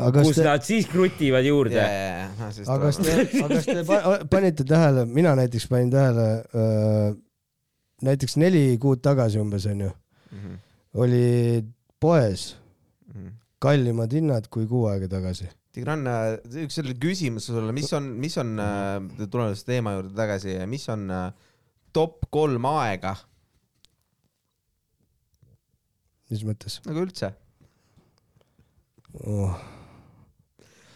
aga 0.01 0.23
kus 0.27 0.37
te, 0.41 0.45
nad 0.45 0.65
siis 0.67 0.89
krutivad 0.91 1.45
juurde? 1.47 1.77
Ja, 1.79 1.87
ja, 1.89 2.13
ja, 2.21 2.29
noh, 2.41 2.53
siis 2.57 2.69
aga 2.69 2.91
kas 2.91 3.01
te, 3.01 3.17
aga 3.45 3.49
kas 3.55 3.69
te 3.71 3.85
pa- 3.89 4.19
panite 4.33 4.65
tähele, 4.69 5.05
mina 5.07 5.35
näiteks 5.39 5.69
panin 5.71 5.91
tähele 5.93 6.27
äh,, 6.57 7.15
näiteks 8.03 8.37
neli 8.41 8.65
kuud 8.81 9.03
tagasi 9.05 9.41
umbes 9.43 9.67
onju, 9.71 9.91
Mhm, 10.31 10.53
oli 11.03 11.65
poes 12.01 12.53
kallimad 13.61 14.13
hinnad 14.15 14.47
kui 14.49 14.65
kuu 14.71 14.87
aega 14.89 15.09
tagasi. 15.11 15.49
Tigran, 15.75 16.05
üks 16.65 16.79
selline 16.79 16.97
küsimus 17.03 17.49
sulle, 17.51 17.73
mis 17.77 17.91
on, 17.95 18.07
mis 18.23 18.37
on, 18.41 18.55
tuleme 19.31 19.53
selle 19.59 19.67
teema 19.69 19.93
juurde 19.97 20.15
tagasi, 20.17 20.55
mis 20.71 20.87
on 20.91 21.05
äh, 21.15 21.27
top 21.95 22.25
kolm 22.35 22.65
aega 22.71 23.13
mis 26.31 26.47
mõttes 26.47 26.81
nagu 26.87 27.05
üldse? 27.05 27.33
oh.? 29.27 29.59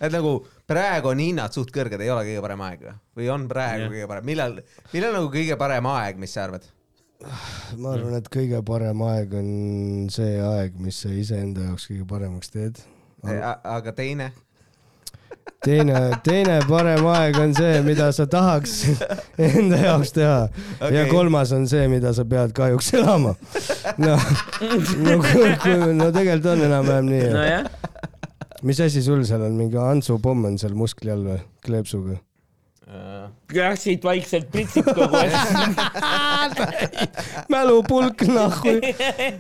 et 0.01 0.13
nagu 0.13 0.37
praegu 0.69 1.11
on 1.13 1.23
hinnad 1.23 1.55
suht 1.57 1.73
kõrged, 1.75 2.01
ei 2.03 2.13
ole 2.13 2.25
kõige 2.29 2.45
parem 2.45 2.65
aeg 2.69 2.87
või? 2.87 3.29
on 3.33 3.49
praegu 3.51 3.87
Jah. 3.87 3.93
kõige 3.97 4.09
parem, 4.13 4.29
millal, 4.31 4.57
millal 4.95 5.19
nagu 5.19 5.31
kõige 5.33 5.59
parem 5.61 5.91
aeg, 5.95 6.21
mis 6.23 6.35
sa 6.37 6.47
arvad? 6.49 6.67
ma 7.81 7.95
arvan, 7.95 8.17
et 8.19 8.31
kõige 8.33 8.61
parem 8.67 9.05
aeg 9.09 9.37
on 9.39 9.51
see 10.13 10.39
aeg, 10.43 10.79
mis 10.83 11.03
sa 11.05 11.13
iseenda 11.13 11.71
jaoks 11.71 11.89
kõige 11.91 12.09
paremaks 12.11 12.53
teed. 12.55 12.83
aga 13.25 13.95
teine? 13.97 14.33
teine, 15.65 16.01
teine 16.25 16.59
parem 16.69 17.07
aeg 17.15 17.39
on 17.41 17.55
see, 17.57 17.81
mida 17.87 18.11
sa 18.17 18.27
tahaks 18.31 18.75
enda 19.51 19.81
jaoks 19.81 20.13
teha 20.17 20.37
okay. 20.49 20.93
ja 20.97 21.07
kolmas 21.11 21.55
on 21.57 21.67
see, 21.71 21.87
mida 21.93 22.13
sa 22.17 22.27
pead 22.29 22.53
kahjuks 22.57 22.93
elama. 22.99 23.35
noh, 24.03 24.29
no, 24.99 25.17
no, 25.17 25.79
no 26.03 26.11
tegelikult 26.15 26.53
on 26.55 26.67
enam-vähem 26.69 27.11
nii. 27.13 27.33
nojah, 27.39 27.67
mis 28.65 28.85
asi 28.85 29.03
sul 29.05 29.25
seal 29.29 29.45
on, 29.47 29.57
mingi 29.59 29.81
Antsu 29.81 30.21
pomm 30.23 30.51
on 30.51 30.61
seal 30.61 30.77
muskli 30.79 31.13
all 31.15 31.27
või, 31.33 31.41
kleepsuga? 31.65 32.21
jah, 33.55 33.75
siit 33.81 34.05
vaikselt 34.05 34.51
pritsib 34.53 34.87
kogu 34.93 35.17
aeg. 35.19 35.33
mälupulk 37.53 38.27
nahku, 38.29 38.77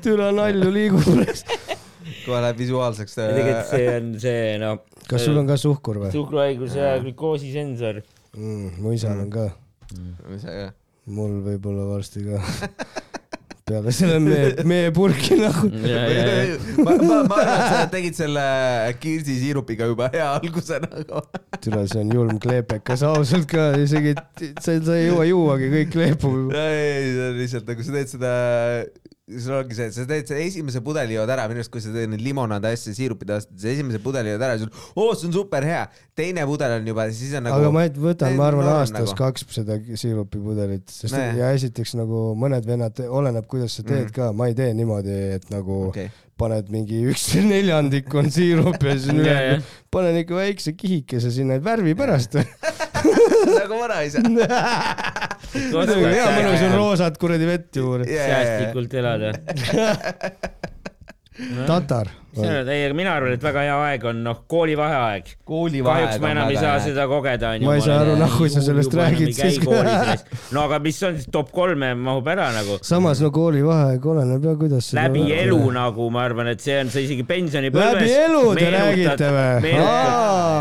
türa 0.05 0.31
nalju 0.35 0.73
liigub. 0.73 1.05
kohe 2.25 2.41
läheb 2.41 2.59
visuaalseks. 2.59 3.17
tegelikult 3.21 3.71
see 3.71 3.89
on 3.93 4.11
see 4.21 4.57
noh, 4.63 4.81
kas 5.09 5.27
sul 5.27 5.41
on 5.41 5.49
ka 5.51 5.59
suhkur 5.61 6.03
või 6.05 6.13
suhkruhaigus 6.15 6.79
ja 6.79 6.95
glükoosisensor. 7.03 8.03
mm,? 8.37 8.79
mu 8.81 8.95
isal 8.97 9.25
on 9.25 9.33
ka, 9.35 9.49
mul 11.07 11.41
võib-olla 11.45 11.89
varsti 11.95 12.25
ka. 12.29 12.41
peale 13.65 13.93
selle 13.97 14.19
mee, 14.21 14.49
meepurki 14.69 15.39
nagu. 15.41 15.71
ma, 16.85 16.97
ma, 17.01 17.21
ma 17.25 17.39
arvan, 17.41 17.55
et 17.55 17.71
sa 17.73 17.87
tegid 17.93 18.19
selle 18.19 18.45
kirsisiirupiga 19.01 19.89
juba 19.89 20.11
hea 20.13 20.27
alguse 20.35 20.81
nagu. 20.83 21.23
türa, 21.65 21.87
see 21.89 22.03
on 22.03 22.13
julm 22.13 22.41
kleepekas, 22.43 23.05
ausalt 23.09 23.49
ka, 23.51 23.71
isegi, 23.81 24.13
sa, 24.61 24.77
sa 24.77 24.99
ei 24.99 25.09
jõua 25.09 25.29
juuagi, 25.31 25.71
kõik 25.79 25.99
leepub. 26.01 26.53
ei, 26.53 27.09
see 27.15 27.31
on 27.31 27.41
lihtsalt 27.41 27.73
nagu 27.73 27.87
sa 27.87 27.97
teed 27.97 28.13
seda, 28.13 28.35
sul 29.25 29.55
ongi 29.57 29.73
see, 29.73 29.87
et 29.89 29.95
sa 29.97 30.03
teed 30.05 30.29
selle 30.29 30.43
esimese 30.45 30.83
pudeli 30.85 31.15
jood 31.17 31.31
ära, 31.33 31.47
minu 31.49 31.63
arust, 31.63 31.71
kui 31.73 31.81
sa 31.81 31.89
teed 31.95 32.11
neid 32.13 32.21
limonaade 32.21 32.69
asju, 32.75 32.93
siirupid 32.93 33.31
ostad, 33.33 33.55
see 33.63 33.73
esimese 33.73 34.01
pudeli 34.05 34.35
jood 34.35 34.43
ära, 34.45 34.59
sul, 34.61 34.69
oo, 35.01 35.15
see 35.17 35.31
on 35.31 35.37
super 35.39 35.65
hea. 35.65 35.87
teine 36.15 36.45
pudel 36.47 36.75
on 36.77 36.91
juba, 36.91 37.07
siis 37.09 37.33
on 37.39 37.47
nagu. 37.49 37.57
aga 37.63 37.71
ma 37.73 37.87
võtan, 38.05 38.37
ma 38.37 38.51
arvan, 38.51 38.69
aastas 38.75 39.15
nagu. 39.15 39.17
kaks 39.23 39.47
seda 39.57 39.79
siirupipudelit, 39.97 40.85
sest 40.93 41.17
Nee. 41.17 41.39
ja 41.41 41.49
esiteks 41.57 41.95
nagu 41.97 42.27
mõned 42.37 42.69
vennad, 42.69 43.01
oleneb, 43.09 43.49
kuidas 43.49 43.79
sa 43.81 43.83
teed 43.87 44.11
Mm. 44.11 44.13
ka, 44.19 44.29
ma 44.37 44.51
ei 44.53 44.55
tee 44.59 44.75
niimoodi, 44.77 45.17
et 45.39 45.49
nagu 45.51 45.87
okei, 45.89 46.11
paned 46.37 46.69
mingi 46.75 47.01
üks 47.09 47.31
neljandik 47.55 48.13
on 48.15 48.29
siirup 48.31 48.77
ja 48.83 48.99
siis 48.99 49.09
ülejäänud, 49.15 49.65
panen 49.91 50.21
ikka 50.21 50.37
väikse 50.37 50.77
kihikese 50.77 51.33
sinna, 51.33 51.57
et 51.57 51.65
värvi 51.65 51.97
pärast. 51.97 52.37
nagu 53.61 53.81
vanaisa. 53.81 54.25
hea 55.55 56.27
mõnus 56.35 56.67
on 56.67 56.77
roosat 56.79 57.19
kuradi 57.21 57.49
vett 57.49 57.81
juurde. 57.81 58.11
säästlikult 58.11 59.01
elada. 59.01 59.35
tatar. 61.67 62.11
see 62.35 62.47
on, 62.47 62.69
ei, 62.69 62.85
aga 62.87 62.95
mina 62.95 63.13
arvan, 63.15 63.33
et 63.35 63.43
väga 63.43 63.63
hea 63.67 63.75
aeg 63.89 64.05
on 64.11 64.21
noh, 64.23 64.41
koolivaheaeg. 64.51 65.33
kahjuks 65.47 66.21
ma 66.23 66.31
enam 66.31 66.51
ei 66.51 66.59
saa. 66.59 66.75
seda 66.83 67.07
kogeda, 67.11 67.53
onju. 67.57 67.67
Ma 67.67 67.75
ei 67.79 67.83
saa 67.83 67.99
aru, 68.05 68.15
nahku 68.19 68.49
sa 68.51 68.63
sellest 68.63 68.95
räägid 68.99 69.35
siis. 69.35 69.59
no 70.55 70.65
aga 70.65 70.79
mis 70.83 71.01
on 71.07 71.19
siis 71.19 71.31
top 71.35 71.51
kolme 71.55 71.93
mahub 71.99 72.31
ära 72.31 72.51
nagu. 72.55 72.79
samas 72.87 73.23
no 73.23 73.33
koolivaheaeg 73.35 74.07
oleneb 74.15 74.51
ja 74.51 74.57
kuidas. 74.63 74.93
läbi 74.99 75.27
elu. 75.35 75.61
nagu 75.75 76.11
ma 76.15 76.27
arvan, 76.29 76.53
et 76.55 76.63
see 76.63 76.79
on, 76.83 76.93
sa 76.95 77.03
isegi 77.03 77.27
pensionipõlves. 77.27 77.99
läbi 77.99 78.19
elu 78.29 78.45
te 78.59 78.71
räägite 78.79 79.33
või? 79.39 79.75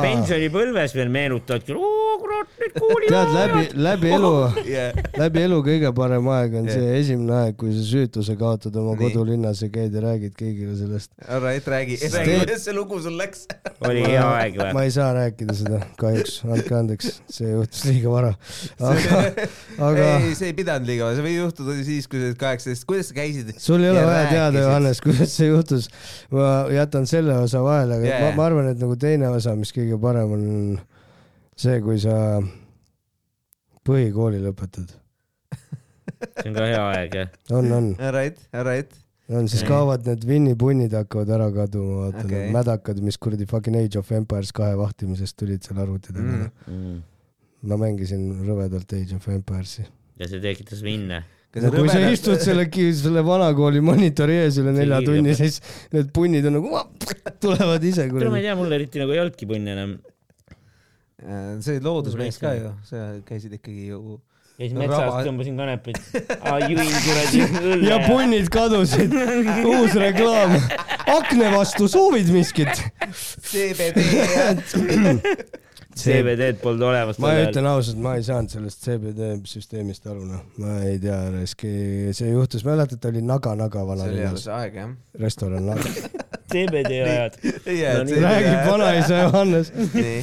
pensionipõlves 0.07 0.97
veel 0.97 1.13
meenutad, 1.13 1.69
oo 1.77 2.02
kurat, 2.43 2.59
nüüd 2.59 2.75
koolivaheaeg. 2.79 3.11
tead, 3.13 3.33
läbi, 3.37 3.83
läbi 3.87 4.11
elu, 4.17 4.31
yeah.. 4.67 4.99
läbi 5.19 5.43
elu 5.47 5.59
kõige 5.65 5.91
parem 5.95 6.27
aeg 6.33 6.57
on 6.59 6.69
Jah. 6.69 6.77
see 6.77 6.97
esimene 6.99 7.35
aeg, 7.39 7.57
kui 7.59 7.73
sa 7.75 7.83
süütuse 7.87 8.35
kaotad 8.39 8.75
oma 8.79 8.95
Nii. 8.95 9.09
kodulinnas 9.09 9.63
ja 9.65 9.69
käid 9.73 9.95
ja 9.95 10.03
räägid 10.03 10.35
kõigile 10.39 10.75
sellest. 10.79 11.11
Alright, 11.27 11.67
räägi, 11.73 11.97
Sest 12.01 12.17
räägi, 12.17 12.31
te- 12.31 12.39
kuidas 12.43 12.65
see 12.67 12.75
lugu 12.77 12.99
sul 13.03 13.17
läks. 13.19 13.45
oli 13.89 14.05
hea 14.05 14.23
aeg 14.27 14.59
ma 14.61 14.69
või? 14.71 14.85
ei 14.87 14.95
saa 14.95 15.09
rääkida 15.17 15.57
seda, 15.57 15.81
kahjuks, 16.01 16.37
andke 16.47 16.77
andeks, 16.77 17.11
see 17.33 17.51
juhtus 17.53 17.83
liiga 17.89 18.13
vara. 18.13 18.33
aga, 18.91 19.23
aga 19.89 20.07
ei, 20.19 20.33
see 20.39 20.51
ei 20.51 20.57
pidanud 20.57 20.89
liiga, 20.89 21.11
see 21.17 21.25
võib 21.27 21.39
juhtuda 21.41 21.77
siis, 21.83 22.07
kui 22.11 22.21
sa 22.21 22.29
oled 22.31 22.39
kaheksateist, 22.41 22.87
kuidas 22.89 23.11
sa 23.11 23.19
käisid? 23.19 23.53
sul 23.63 23.83
ei 23.83 23.91
ole 23.93 24.03
Ja 24.03 24.07
vaja 24.09 24.29
teada. 24.31 24.63
Johannes, 24.67 25.01
kuidas 25.03 25.35
see 25.37 25.49
juhtus. 25.49 25.89
ma 26.33 26.65
jätan 26.73 27.07
selle 27.09 27.37
osa 27.43 27.61
vahele, 27.63 27.99
aga 27.99 28.09
Jaa, 28.09 28.23
ma, 28.23 28.33
ma 28.37 28.47
arvan, 28.49 28.71
et 28.71 28.81
nagu 28.81 28.95
teine 28.99 29.29
osa, 29.33 29.55
mis 29.59 29.71
kõige 29.75 29.99
parem 30.01 30.33
on 30.35 30.43
see, 31.59 31.79
kui 31.85 31.99
sa 32.01 32.17
põhikooli 33.87 34.41
lõpetad. 34.43 34.91
see 36.39 36.49
on 36.49 36.57
ka 36.57 36.67
hea 36.67 36.83
aeg 36.89 37.17
jah. 37.19 37.31
on, 37.55 37.71
on, 37.77 37.89
Alright, 37.99 38.39
alright. 38.55 38.93
on, 39.31 39.47
siis 39.51 39.63
kaovad 39.67 40.07
need 40.07 40.25
vinnipunnid 40.27 40.95
hakkavad 40.95 41.31
ära 41.37 41.49
kaduma, 41.55 42.07
vaata 42.07 42.23
okay. 42.25 42.31
need 42.33 42.55
mädakad, 42.55 43.01
mis 43.05 43.19
kuradi 43.21 43.47
fucking 43.49 43.79
Age 43.79 43.99
of 43.99 44.11
Empires 44.15 44.53
kahe 44.55 44.75
vahtimisest 44.79 45.37
tulid 45.39 45.65
seal 45.65 45.83
arvuti 45.83 46.15
taga 46.15 46.29
Mm. 46.33 46.51
mm.. 46.67 47.01
Ma 47.63 47.77
mängisin 47.79 48.25
rõvedalt 48.43 48.91
Age 48.97 49.15
of 49.15 49.29
Empires'i. 49.31 49.85
ja 50.19 50.27
see 50.27 50.41
tekitas 50.43 50.81
vinne. 50.83 51.23
no 51.55 51.69
kui 51.71 51.87
sa 51.91 52.01
istud 52.09 52.41
selle, 52.41 52.65
selle 52.97 53.23
vanakooli 53.23 53.79
monitori 53.83 54.39
ees 54.41 54.57
üle 54.59 54.73
nelja 54.75 54.99
tunni, 55.05 55.35
siis 55.37 55.61
need 55.93 56.09
punnid 56.15 56.47
on 56.49 56.57
nagu 56.57 56.81
tulevad 57.43 57.83
ise 57.87 58.07
kuule, 58.09 58.31
ma 58.31 58.41
ei 58.41 58.47
tea, 58.47 58.55
mul 58.59 58.75
eriti 58.79 59.01
nagu 59.01 59.15
ei 59.15 59.21
olnudki 59.23 59.47
punni 59.49 59.75
enam. 59.75 59.95
See 61.63 61.77
oli 61.77 61.83
loodusmees 61.87 62.37
ka 62.41 62.53
ju, 62.57 62.75
sa 62.89 63.07
käisid 63.27 63.57
ikkagi 63.59 63.89
ju. 63.91 64.19
käisin 64.59 64.77
No 64.77 64.83
metsas 64.83 64.99
raba-, 65.01 65.23
tõmbasin 65.25 65.55
kanepit, 65.57 65.97
jõin 66.61 66.91
kuradi 67.07 67.39
õlle 67.71 67.89
ja 67.89 67.97
punnid 68.05 68.51
kadusid. 68.53 69.15
uus 69.65 69.97
reklaam. 69.97 70.53
akna 71.09 71.49
vastu 71.55 71.87
soovid 71.89 72.29
miskit? 72.33 72.83
CBD. 73.49 74.03
CBD-d 75.93 76.57
polnud 76.61 76.87
olemas 76.89 77.19
ma 77.21 77.33
ütlen 77.43 77.67
ausalt, 77.69 77.99
ma 78.01 78.15
ei 78.17 78.23
saanud 78.25 78.53
sellest 78.53 78.85
CBD 78.85 79.33
süsteemist 79.49 80.07
aru, 80.09 80.23
noh, 80.25 80.45
ma 80.61 80.79
ei 80.87 80.97
tea, 81.01 81.19
see 82.17 82.31
juhtus, 82.31 82.65
mäletad, 82.65 83.03
oli 83.09 83.21
Naga-Naga 83.25 83.83
see 83.83 83.85
oli 83.85 83.91
vanalinnas 83.91 84.31
alles, 84.31 84.47
aeg 84.57 84.79
jah. 84.79 84.95
restoran 85.21 85.69
Naga. 85.69 85.91
CBD 86.53 86.97
ajad. 87.05 87.37
räägib 88.25 88.65
vanaisa 88.71 89.21
Johannes. 89.21 89.71
nii, 89.93 90.17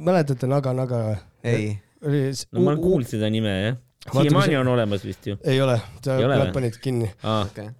mäletate 0.00 0.48
Naga-Naga 0.50 1.00
või? 1.06 1.16
ei, 1.44 1.70
oli. 2.04 2.26
no 2.52 2.64
ma 2.64 2.74
olen 2.74 2.84
kuulnud 2.84 3.10
seda 3.10 3.30
nime 3.32 3.54
jah. 3.60 3.80
Siiamaani 4.04 4.58
on 4.60 4.68
olemas 4.68 5.04
vist 5.04 5.26
ju. 5.30 5.38
ei 5.48 5.62
ole, 5.64 5.78
nad 6.04 6.52
panid 6.52 6.76
kinni. 6.82 7.08
aa, 7.22 7.46
okei. 7.46 7.70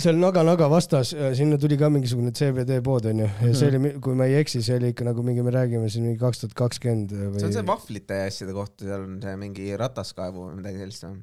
seal 0.00 0.16
Naga-Naga 0.20 0.70
vastas, 0.72 1.12
sinna 1.36 1.58
tuli 1.60 1.76
ka 1.80 1.90
mingisugune 1.92 2.32
CBD 2.36 2.80
pood 2.84 3.10
onju 3.10 3.26
ja 3.28 3.50
see 3.52 3.68
oli, 3.72 3.92
kui 4.00 4.16
ma 4.16 4.28
ei 4.30 4.38
eksi, 4.40 4.62
see 4.64 4.78
oli 4.80 4.94
ikka 4.94 5.04
nagu 5.10 5.24
mingi, 5.26 5.44
me 5.44 5.52
räägime 5.54 5.90
siin 5.92 6.08
mingi 6.08 6.22
kaks 6.22 6.44
tuhat 6.44 6.56
kakskümmend 6.62 7.12
või. 7.12 7.42
see 7.42 7.50
on 7.50 7.58
see 7.58 7.66
vahvlite 7.68 8.22
ja 8.22 8.30
asjade 8.30 8.56
koht, 8.56 8.78
seal 8.80 9.04
on 9.04 9.18
see 9.24 9.36
mingi 9.42 9.68
rataskaevu 9.80 10.48
või 10.48 10.62
midagi 10.62 10.84
sellist 10.86 11.08
või? 11.08 11.20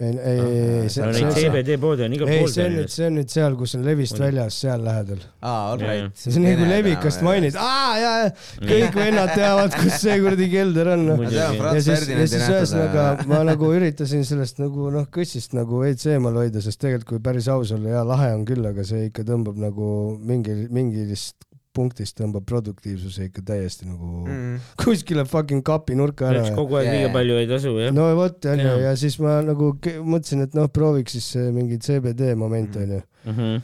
ei, 0.00 0.12
ei, 0.14 0.40
ei, 0.40 0.82
no 0.84 0.90
see, 0.92 1.06
neid 1.06 1.16
see, 1.18 1.30
see, 1.34 1.48
CBD 1.48 1.76
poode 1.82 2.04
on 2.06 2.12
igal 2.14 2.30
ei, 2.30 2.42
pool 2.42 2.52
see 2.52 2.66
on 2.68 2.76
nüüd, 2.78 2.90
see 2.92 3.06
on 3.08 3.16
nüüd 3.18 3.32
seal, 3.32 3.56
kus 3.58 3.74
on 3.78 3.82
Levist 3.86 4.14
Oli. 4.14 4.24
väljas, 4.26 4.58
seal 4.62 4.84
lähedal. 4.86 5.24
aa, 5.40 5.56
all 5.72 5.82
right. 5.82 6.12
see 6.18 6.34
on 6.38 6.46
nii, 6.46 6.54
kui 6.60 6.68
Levikast 6.70 7.24
mainid, 7.26 7.58
aa 7.58 7.96
jaa, 7.98 8.28
kõik 8.62 8.98
vennad 9.00 9.32
teavad, 9.34 9.74
kus 9.74 9.98
see 10.04 10.18
kuradi 10.22 10.48
kelder 10.52 10.92
on. 10.94 11.04
On 11.16 11.26
ja 11.26 11.48
siis, 11.82 12.06
ja 12.12 12.28
siis 12.30 12.46
ühesõnaga 12.46 13.08
ma 13.30 13.42
nagu 13.48 13.72
üritasin 13.74 14.22
sellest 14.28 14.62
nagu 14.62 14.92
noh, 14.94 15.08
kõssist 15.14 15.56
nagu 15.58 15.82
veits 15.82 16.06
eemal 16.06 16.38
hoida, 16.44 16.62
sest 16.62 16.82
tegelikult 16.84 17.16
kui 17.16 17.24
päris 17.24 17.50
aus 17.50 17.74
olla, 17.74 17.96
jaa, 17.98 18.06
lahe 18.06 18.30
on 18.36 18.46
küll, 18.48 18.70
aga 18.70 18.86
see 18.86 19.08
ikka 19.10 19.26
tõmbab 19.26 19.58
nagu 19.58 19.90
mingi, 20.22 20.60
mingist 20.70 21.47
punktist 21.78 22.18
tõmbab 22.18 22.44
produktiivsuse 22.50 23.30
ikka 23.30 23.46
täiesti 23.54 23.86
nagu 23.88 24.26
Mm. 24.28 24.58
kuskile 24.82 25.24
fucking 25.30 25.62
kapi 25.64 25.94
nurka 25.98 26.28
ära 26.32 26.44
kogu 26.58 26.76
aeg 26.80 26.90
Jaa, 26.90 26.94
liiga 26.98 27.14
palju 27.14 27.38
ei 27.40 27.46
tasu 27.48 27.72
jah. 27.78 27.94
no 27.94 28.10
vot 28.18 28.44
onju 28.52 28.76
ja 28.82 28.92
siis 28.98 29.16
ma 29.22 29.38
nagu 29.46 29.72
mõtlesin, 30.02 30.42
et 30.44 30.54
noh, 30.58 30.66
prooviks 30.68 31.14
siis 31.16 31.30
mingi 31.54 31.78
CBD 31.78 32.34
moment 32.36 32.76
onju. 32.76 33.02
Mhm. 33.30 33.58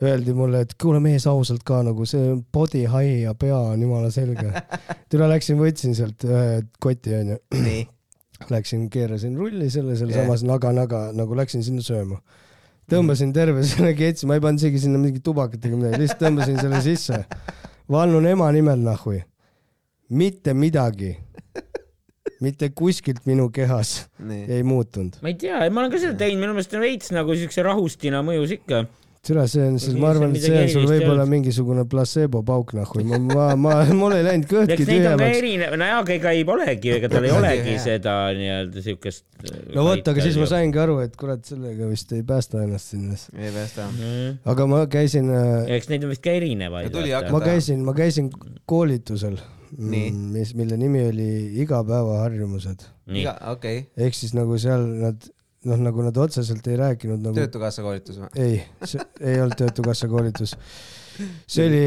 Öeldi 0.00 0.32
mulle, 0.32 0.62
et 0.64 0.70
kuule 0.80 0.96
mees 1.04 1.26
ausalt 1.28 1.60
ka 1.68 1.82
nagu 1.84 2.06
see 2.08 2.30
body 2.56 2.86
high 2.88 3.18
ja 3.26 3.34
pea 3.36 3.56
on 3.74 3.82
jumala 3.84 4.08
selge. 4.10 4.46
tule 5.12 5.26
läksin, 5.28 5.58
võtsin 5.60 5.92
sealt 5.98 6.24
ühe 6.24 6.62
koti 6.80 7.12
onju, 7.18 7.36
nii, 7.60 7.82
läksin, 8.48 8.86
keerasin 8.92 9.36
rulli 9.36 9.68
selle 9.70 9.98
sealsamas 10.00 10.40
naga-naga 10.48 11.02
nagu 11.12 11.36
läksin 11.36 11.60
sinna 11.66 11.84
sööma. 11.84 12.16
Tõmbasin 12.90 13.32
terve 13.34 13.64
selle 13.66 13.94
ketsi, 13.98 14.28
ma 14.28 14.36
ei 14.38 14.44
pannud 14.44 14.62
isegi 14.62 14.84
sinna 14.84 15.00
mingit 15.00 15.24
tubakat 15.26 15.64
ega 15.66 15.78
midagi, 15.78 16.02
lihtsalt 16.02 16.22
tõmbasin 16.26 16.60
selle 16.60 16.80
sisse. 16.84 17.24
vannun 17.90 18.26
ema 18.30 18.50
nimel 18.54 18.82
nahhui. 18.84 19.22
mitte 20.10 20.54
midagi, 20.54 21.14
mitte 22.42 22.70
kuskilt 22.74 23.26
minu 23.30 23.50
kehas 23.54 24.08
nii. 24.18 24.46
ei 24.56 24.62
muutunud. 24.66 25.20
ma 25.22 25.30
ei 25.30 25.38
tea, 25.38 25.62
ma 25.70 25.84
olen 25.84 25.92
ka 25.92 26.02
seda 26.02 26.16
teinud, 26.18 26.42
minu 26.42 26.56
meelest 26.56 26.74
on 26.74 26.84
veits 26.86 27.12
nagu 27.14 27.36
siukse 27.38 27.64
rahustina 27.66 28.24
mõjus 28.26 28.56
ikka. 28.58 28.84
türa, 29.26 29.44
see 29.50 29.64
on, 29.68 29.76
Siin 29.80 29.98
ma 30.00 30.10
arvan, 30.14 30.32
et 30.34 30.44
see 30.44 30.56
on 30.56 30.70
sul 30.72 30.86
võib-olla 30.88 31.26
mingisugune 31.28 31.84
platseebopauk, 31.90 32.72
noh, 32.78 32.92
ma, 33.04 33.18
ma, 33.20 33.46
ma, 33.60 33.74
mul 33.96 34.14
ei 34.16 34.24
läinud 34.24 34.48
kõhtki 34.48 34.86
tühjemaks. 34.88 35.36
erinev, 35.40 35.76
no 35.80 35.88
jaa, 35.90 35.98
aga 36.04 36.14
ega 36.16 36.32
ei 36.36 36.44
olegi, 36.56 36.94
ega 36.96 37.10
tal 37.12 37.26
ei 37.28 37.34
olegi 37.36 37.76
seda 37.82 38.16
nii-öelda 38.36 38.84
siukest. 38.86 39.24
no 39.76 39.84
vot, 39.86 40.10
aga 40.12 40.24
siis 40.24 40.38
ma. 40.40 40.48
saingi 40.54 40.80
aru, 40.80 40.98
et 41.04 41.16
kurat, 41.20 41.44
sellega 41.46 41.88
vist 41.90 42.14
ei 42.16 42.24
päästa 42.26 42.64
ennast 42.64 42.94
sinna. 42.94 43.18
ei 43.36 43.52
päästa. 43.54 43.88
aga 44.54 44.68
ma 44.72 44.82
käisin, 44.90 45.32
eks 45.76 45.90
neid 45.92 46.06
on 46.08 46.14
vist 46.14 46.24
ka 46.24 46.36
erinevaid. 46.40 47.00
Ma 47.30 47.42
käisin, 47.44 47.84
ma 47.84 47.96
käisin 47.96 48.30
koolitusel, 48.70 49.36
Nii. 49.76 50.14
mis, 50.32 50.54
mille 50.58 50.80
nimi 50.80 51.04
oli 51.10 51.28
igapäevaharjumused. 51.66 52.88
okei, 53.52 53.84
ehk 54.00 54.16
siis 54.16 54.32
nagu 54.38 54.56
seal 54.58 54.88
nad, 55.04 55.28
noh, 55.68 55.76
nagu 55.76 56.02
nad 56.06 56.16
otseselt 56.16 56.66
ei 56.72 56.76
rääkinud 56.80 57.20
nagu 57.26 57.36
Töötukassa 57.36 57.82
koolitus 57.84 58.16
või? 58.22 58.30
ei, 58.40 58.62
see 58.88 59.02
ei 59.20 59.40
olnud 59.42 59.58
Töötukassa 59.60 60.08
koolitus. 60.08 60.54
see 61.50 61.66
oli 61.68 61.80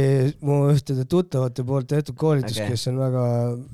mu 0.45 0.57
ühtede 0.69 1.07
tuttavate 1.09 1.63
poolt 1.65 1.87
tehtud 1.89 2.13
koolitus 2.21 2.59
okay., 2.59 2.69
kes 2.75 2.83
on 2.91 2.99
väga 3.01 3.23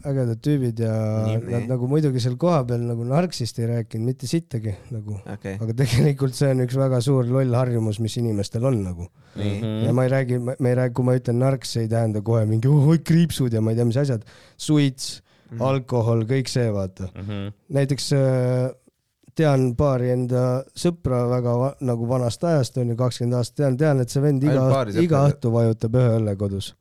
ägedad 0.07 0.39
tüübid 0.45 0.79
ja 0.85 0.93
Nii. 1.25 1.35
nii, 1.41 1.51
nad 1.51 1.65
nagu 1.73 1.89
muidugi 1.91 2.21
seal 2.23 2.37
kohapeal 2.39 2.85
nagu 2.87 3.03
narksist 3.09 3.59
ei 3.59 3.67
rääkinud 3.73 4.07
mitte 4.07 4.29
sittagi 4.31 4.71
nagu, 4.95 5.17
okei, 5.33 5.57
aga 5.59 5.75
tegelikult 5.83 6.37
see 6.37 6.53
on 6.53 6.63
üks 6.63 6.79
väga 6.79 7.01
suur 7.03 7.27
loll 7.27 7.57
harjumus, 7.59 7.99
mis 7.99 8.15
inimestel 8.21 8.63
on 8.71 8.79
nagu. 8.85 9.09
nii, 9.35 9.55
Mhm. 9.59 9.85
ja 9.89 9.91
ma 9.93 10.03
ei 10.07 10.09
räägi, 10.15 10.39
me 10.47 10.69
ei 10.71 10.75
räägi, 10.79 10.93
kui 10.95 11.05
ma 11.05 11.13
ütlen 11.19 11.37
narks, 11.43 11.75
ei 11.81 11.87
tähenda 11.91 12.21
kohe 12.25 12.45
mingi 12.49 12.67
oh, 12.71 12.87
oi, 12.93 12.97
kriipsud 13.03 13.51
ja 13.53 13.59
ma 13.61 13.71
ei 13.75 13.81
tea, 13.81 13.85
mis 13.89 13.97
asjad, 13.99 14.23
suits, 14.57 15.17
Mhm. 15.51 15.61
alkohol, 15.65 16.23
kõik 16.29 16.47
see, 16.47 16.69
vaata. 16.71 17.09
Mhm. 17.17 17.51
näiteks 17.73 18.13
äh, 18.13 18.69
tean 19.39 19.69
paari 19.79 20.11
enda 20.13 20.43
sõpra 20.77 21.21
väga 21.29 21.55
va 21.61 21.69
nagu 21.87 22.07
vanast 22.09 22.43
ajast 22.43 22.79
onju, 22.81 22.95
kakskümmend 22.99 23.37
aastat 23.39 23.61
tean, 23.61 23.77
tean, 23.79 24.01
et 24.03 24.11
see 24.11 24.23
vend 24.23 24.43
iga 24.43 24.83
iga 25.01 25.23
õhtu 25.29 25.51
vajutab 25.53 25.99
ühe 25.99 26.15
õlle 26.17 26.35
kodus. 26.39 26.73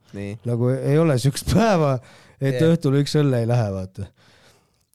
nagu 0.48 0.72
ei 0.74 0.98
ole 0.98 1.18
siukest 1.22 1.52
päeva, 1.56 1.96
et 2.40 2.56
yeah. 2.56 2.72
õhtul 2.72 2.98
üks 3.02 3.14
õlle 3.20 3.42
ei 3.42 3.50
lähe, 3.50 3.68
vaata. 3.74 4.08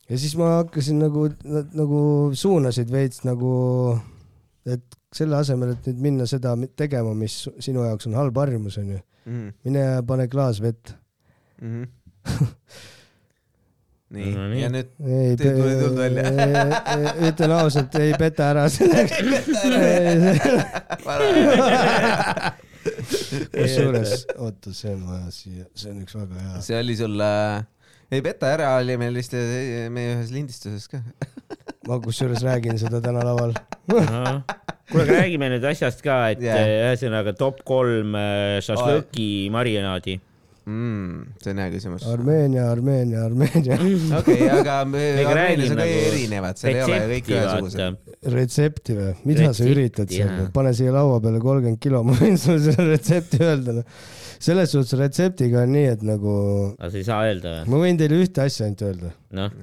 ja 0.10 0.20
siis 0.20 0.36
ma 0.40 0.58
hakkasin 0.60 1.00
nagu, 1.06 1.30
nad 1.46 1.72
nagu 1.78 2.02
suunasid 2.38 2.92
veits 2.92 3.24
nagu, 3.28 3.54
et 4.66 5.00
selle 5.14 5.38
asemel, 5.38 5.76
et 5.76 5.92
nüüd 5.92 6.04
minna 6.10 6.28
seda 6.30 6.56
tegema, 6.76 7.14
mis 7.18 7.44
sinu 7.64 7.86
jaoks 7.86 8.10
on 8.10 8.18
halb 8.18 8.38
harjumus 8.42 8.80
onju, 8.82 9.00
mine 9.64 9.86
ja 9.86 10.04
pane 10.08 10.28
klaas 10.32 10.60
vett. 10.64 10.96
Mhm. 11.62 11.88
nii 14.14 14.34
No, 14.34 14.48
ja 14.58 14.70
nüüd 14.74 14.90
ei, 15.02 15.36
Teil 15.40 15.58
tuli 15.58 15.76
tuld 15.80 15.98
välja. 15.98 16.26
ütlen 17.30 17.56
ausalt, 17.58 17.96
ei 18.02 18.14
peta 18.20 18.52
ära 18.54 18.68
sellega. 18.74 19.16
kusjuures, 23.54 24.26
oota, 24.38 24.74
see 24.76 24.92
on 24.94 25.06
vaja 25.08 25.30
siia, 25.34 25.68
see 25.78 25.92
on 25.94 26.02
üks 26.04 26.18
väga 26.18 26.42
hea. 26.42 26.64
see 26.66 26.80
oli 26.80 26.96
sul 27.00 27.24
äh,, 27.24 27.64
ei 28.14 28.24
peta 28.26 28.52
ära 28.54 28.74
oli 28.80 28.98
meil 29.00 29.16
vist 29.18 29.36
äh, 29.38 29.88
meie 29.94 30.18
ühes 30.18 30.34
lindistuses 30.36 30.90
ka. 30.92 31.02
ma 31.88 32.00
kusjuures 32.04 32.44
räägin 32.46 32.80
seda 32.82 33.02
täna 33.04 33.24
laval. 33.26 33.56
kuule, 33.88 35.06
aga 35.06 35.08
räägime 35.22 35.50
nüüd 35.56 35.66
asjast 35.72 36.04
ka, 36.06 36.20
et 36.36 36.44
yeah. 36.44 36.92
ühesõnaga 36.92 37.36
top 37.40 37.64
kolm 37.68 38.18
äh, 38.20 38.60
šašlõki 38.66 39.30
marinaadi. 39.54 40.20
mm,. 40.66 41.36
see 41.44 41.54
on 41.54 41.62
hea 41.64 41.72
küsimus. 41.74 42.06
Armeenia, 42.10 42.66
Armeenia, 42.72 43.26
Armeenia. 43.28 43.78
okei, 44.20 44.48
aga 44.50 44.80
Armeenias 44.84 45.74
on 45.74 45.78
ka 45.78 45.82
nagu 45.82 46.00
erinevad, 46.08 46.60
seal 46.62 46.78
ei 46.78 46.84
ole 46.86 47.02
kõik 47.12 47.32
ühesugused. 47.34 48.10
retsepti 48.38 48.98
või? 48.98 49.12
mida 49.28 49.44
sa 49.44 49.48
Retsepti, 49.52 49.72
üritad 49.76 50.16
seal 50.16 50.50
pane 50.56 50.74
siia 50.78 50.96
laua 50.96 51.22
peale 51.24 51.44
kolmkümmend 51.44 51.82
kilo, 51.84 52.04
ma 52.08 52.18
võin 52.20 52.40
sulle 52.42 52.62
selle 52.66 52.90
retsepti 52.94 53.44
öelda. 53.44 53.78
selles 54.38 54.76
suhtes 54.76 55.00
retseptiga 55.00 55.64
on 55.64 55.76
nii, 55.76 55.88
et 55.98 56.04
nagu 56.08 56.36
aga 56.78 56.92
sa 56.92 57.00
ei 57.02 57.08
saa 57.08 57.24
öelda 57.30 57.56
või? 57.56 57.72
ma 57.74 57.86
võin 57.86 58.04
teile 58.04 58.20
ühte 58.24 58.46
asja 58.48 58.68
ainult 58.68 58.86
öelda. 58.90 59.16
noh, 59.40 59.56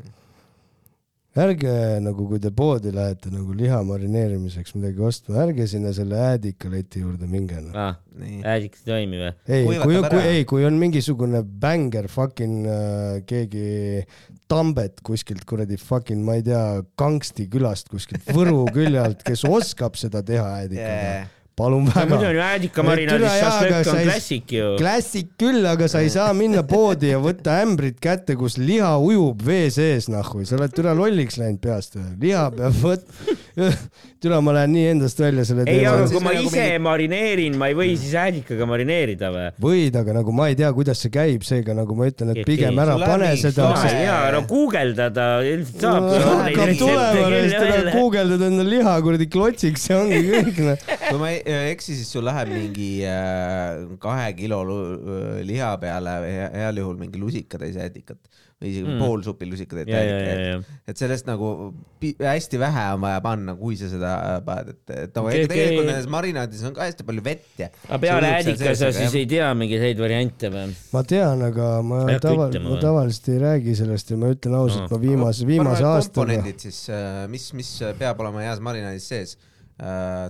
ärge 1.39 1.73
nagu, 2.03 2.25
kui 2.27 2.41
te 2.43 2.51
poodi 2.55 2.91
lähete 2.95 3.31
nagu 3.31 3.55
liha 3.55 3.79
marineerimiseks 3.87 4.75
midagi 4.75 5.05
ostma, 5.07 5.37
ärge 5.45 5.67
sinna 5.71 5.93
selle 5.95 6.19
äädikaleti 6.19 7.05
juurde 7.05 7.29
minge 7.31 7.61
no.. 7.63 7.71
aa, 7.79 7.95
nii, 8.19 8.41
äädikas 8.43 8.83
ei 8.83 8.91
toimi 8.91 9.21
või? 9.21 9.33
ei, 9.47 9.69
kui, 9.69 10.01
kui 10.11 10.23
ei, 10.27 10.45
kui 10.51 10.67
on 10.67 10.79
mingisugune 10.81 11.45
bänger 11.63 12.11
fucking 12.11 12.67
äh, 12.67 13.21
keegi 13.31 14.05
Tambet 14.51 14.99
kuskilt 15.07 15.45
kuradi 15.47 15.79
fucking, 15.79 16.25
ma 16.27 16.35
ei 16.41 16.43
tea, 16.43 16.63
Kangsti 16.99 17.47
külast 17.53 17.93
kuskilt 17.93 18.27
Võru 18.35 18.65
külje 18.75 18.99
alt, 18.99 19.23
kes 19.27 19.47
oskab 19.47 19.99
seda 20.01 20.25
teha 20.27 20.57
äädikaga 20.63 20.89
Yeah. 20.91 21.29
Palun 21.57 21.85
muidu 21.89 22.01
on 22.01 22.11
väga. 22.15 22.31
ju 22.33 22.41
äädikamarinaadis 22.47 23.27
jaa, 23.27 23.51
šašlõkk 23.51 23.91
on 23.93 24.03
klassik 24.07 24.53
ju. 24.55 24.69
klassik 24.81 25.33
küll, 25.41 25.67
aga 25.69 25.89
sa 25.93 26.03
ei 26.05 26.13
saa 26.13 26.33
minna 26.37 26.63
poodi 26.67 27.13
ja 27.13 27.21
võtta 27.23 27.59
ämbrit 27.65 27.99
kätte, 28.03 28.37
kus 28.41 28.57
liha 28.61 28.95
ujub 28.99 29.43
vee 29.47 29.69
sees, 29.75 30.09
nahhu, 30.13 30.45
sa 30.49 30.57
oled 30.59 30.75
türa 30.77 30.95
lolliks 30.97 31.41
läinud 31.41 31.61
peast 31.65 31.99
liha 32.21 32.47
peab 32.55 32.79
võt-, 32.81 33.07
türa, 34.23 34.41
ma 34.45 34.55
lähen 34.57 34.73
nii 34.75 34.87
endast 34.95 35.21
välja 35.21 35.45
selle 35.49 35.65
ei, 35.69 35.83
aga 35.89 36.05
teema. 36.05 36.11
kui 36.13 36.23
ma 36.25 36.33
nagu 36.37 36.49
ise 36.49 36.63
mingi- 36.65 36.83
marineerin, 36.87 37.57
ma 37.61 37.71
ei 37.71 37.77
või 37.79 37.95
siis 37.99 38.15
äädikaga 38.21 38.69
marineerida 38.69 39.31
või? 39.35 39.47
võid, 39.65 39.97
aga 40.01 40.17
nagu 40.21 40.35
ma 40.37 40.49
ei 40.53 40.57
tea, 40.59 40.71
kuidas 40.77 41.01
see 41.03 41.13
käib, 41.15 41.45
seega 41.47 41.77
nagu 41.77 41.97
ma 41.99 42.09
ütlen, 42.11 42.33
et 42.35 42.49
pigem 42.49 42.79
ära 42.83 42.97
pane 43.01 43.31
seda 43.41 43.71
sul. 43.75 43.87
läheb- 43.89 44.05
ja 44.07 44.19
no 44.35 44.43
guugeldada 44.51 45.29
ilmselt 45.49 45.85
saab. 45.85 46.09
hakkab 46.21 46.75
tulema, 46.81 47.29
siis 47.45 47.57
tuleb 47.57 47.93
guugeldada 47.97 48.51
endale 48.51 48.77
liha 48.77 48.97
kuradi 49.05 49.29
klotsiks 49.33 49.89
ja 49.91 50.01
ongi 50.05 50.21
kõik 50.29 50.61
noh. 50.69 50.87
kui 51.09 51.21
ma 51.23 51.33
ei 51.35 51.41
eksi, 51.71 51.95
siis 51.99 52.11
sul 52.13 52.25
läheb 52.27 52.49
mingi 52.53 52.91
äh, 53.07 53.87
kahe 54.03 54.33
kilo 54.39 54.63
lu- 54.65 55.41
liha 55.47 55.73
peale 55.83 56.19
he- 56.27 56.51
heal 56.59 56.77
juhul 56.83 56.97
mingi 57.01 57.19
lusikatäis 57.21 57.77
äädikat 57.77 58.19
või 58.61 58.69
isegi 58.75 58.91
Mm. 58.93 58.99
pool 59.01 59.23
supi 59.25 59.47
äädikat. 59.49 60.41
ja. 60.45 60.57
et 60.89 60.97
sellest 61.01 61.25
nagu 61.27 61.73
hästi 62.21 62.59
vähe 62.61 62.83
on 62.95 63.01
vaja 63.01 63.21
panna, 63.25 63.55
kui 63.57 63.77
sa 63.81 63.89
seda 63.89 64.11
paned, 64.45 64.69
et, 64.75 64.91
et 64.91 65.17
Okei, 65.17 65.45
okay, 65.45 65.47
tegelikult 65.49 65.79
okei. 65.81 65.87
nendes 65.95 66.09
marinaadides 66.13 66.65
on 66.69 66.75
ka 66.77 66.85
hästi 66.85 67.07
palju 67.09 67.25
vett 67.25 67.63
ja. 67.63 67.71
aga 67.89 67.99
peale 68.05 68.33
äädika 68.37 68.75
sa 68.77 68.91
siis 68.93 69.15
ei 69.17 69.25
tea 69.33 69.49
mingeid 69.57 69.81
häid 69.87 70.03
variante 70.05 70.51
või? 70.53 70.75
ma 70.93 71.03
tean, 71.09 71.41
aga 71.49 71.71
ma 71.83 72.03
taval-, 72.21 72.51
ütlema 72.53 72.75
ma 72.75 72.81
tavaliselt 72.85 73.29
ei 73.33 73.39
räägi 73.47 73.77
sellest 73.81 74.11
ja 74.13 74.17
ma 74.21 74.33
ütlen 74.37 74.59
ausalt, 74.61 74.91
No. 74.91 74.99
ma 74.99 75.03
viimase, 75.09 75.47
viimase 75.49 75.85
aastaga. 75.85 76.27
komponendid 76.27 76.61
siis, 76.69 76.83
mis, 77.33 77.53
mis 77.57 77.73
peab 77.99 78.21
olema 78.21 78.45
heas 78.45 78.61
marinaadis 78.61 79.09
sees? 79.09 79.39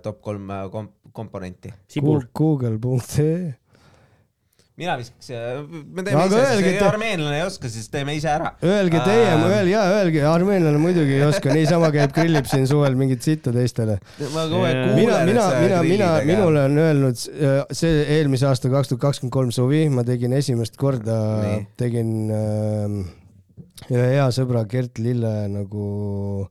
top 0.04 0.20
kolm 0.22 0.46
äh, 0.54 0.68
kom-, 0.70 0.92
komponenti. 1.12 1.73
Google.ee 2.35 3.55
mina 4.81 4.94
viskaks, 4.96 5.27
me 5.92 6.01
teeme 6.07 6.16
aga 6.23 6.25
ise, 6.31 6.38
öelge, 6.40 6.68
sest 6.70 6.79
te- 6.81 6.87
armeenlane 6.88 7.37
ei 7.37 7.42
oska, 7.44 7.68
siis 7.68 7.90
teeme 7.92 8.14
ise 8.16 8.31
ära. 8.33 8.55
Öelge 8.64 9.03
teie, 9.05 9.27
Ähm. 9.35 9.42
öel- 9.53 9.68
jaa, 9.68 9.83
öelge, 9.99 10.23
armeenlane 10.25 10.79
muidugi 10.81 11.18
ei 11.18 11.25
oska, 11.27 11.53
niisama 11.53 11.90
käib, 11.92 12.14
grillib 12.16 12.49
siin 12.49 12.64
suvel 12.70 12.96
mingit 12.96 13.20
sitta 13.27 13.53
teistele. 13.53 13.99
Mina- 14.16 15.18
mina, 15.29 15.44
mina, 15.61 15.83
mina, 15.85 16.09
minule 16.25 16.62
on 16.64 16.79
öelnud 16.81 17.12
äh, 17.29 17.61
see 17.77 18.07
eelmise 18.16 18.49
aasta 18.49 18.70
kaks 18.73 18.88
tuhat 18.94 19.03
kakskümmend 19.05 19.35
kolm 19.37 19.53
suvi, 19.53 19.83
ma 19.92 20.01
tegin 20.09 20.33
esimest 20.38 20.81
korda 20.81 21.18
tegin 21.77 22.14
äh, 22.33 22.96
ühe 23.92 24.09
hea 24.14 24.31
sõbra 24.33 24.64
Gert 24.70 24.96
Lille 25.03 25.35
nagu, 25.53 26.46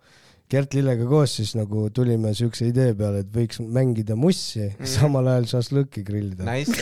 Gert 0.50 0.74
Lillega 0.74 1.06
koos 1.06 1.36
siis 1.38 1.52
nagu 1.54 1.88
tulime 1.94 2.32
siukse 2.34 2.66
idee 2.66 2.96
peale, 2.98 3.22
et 3.22 3.30
võiks 3.34 3.60
mängida 3.62 4.16
mussi 4.18 4.64
mm., 4.66 4.88
samal 4.90 5.30
ajal 5.30 5.46
šašlõkki 5.52 6.02
grillida. 6.08 6.48
Nice. 6.48 6.74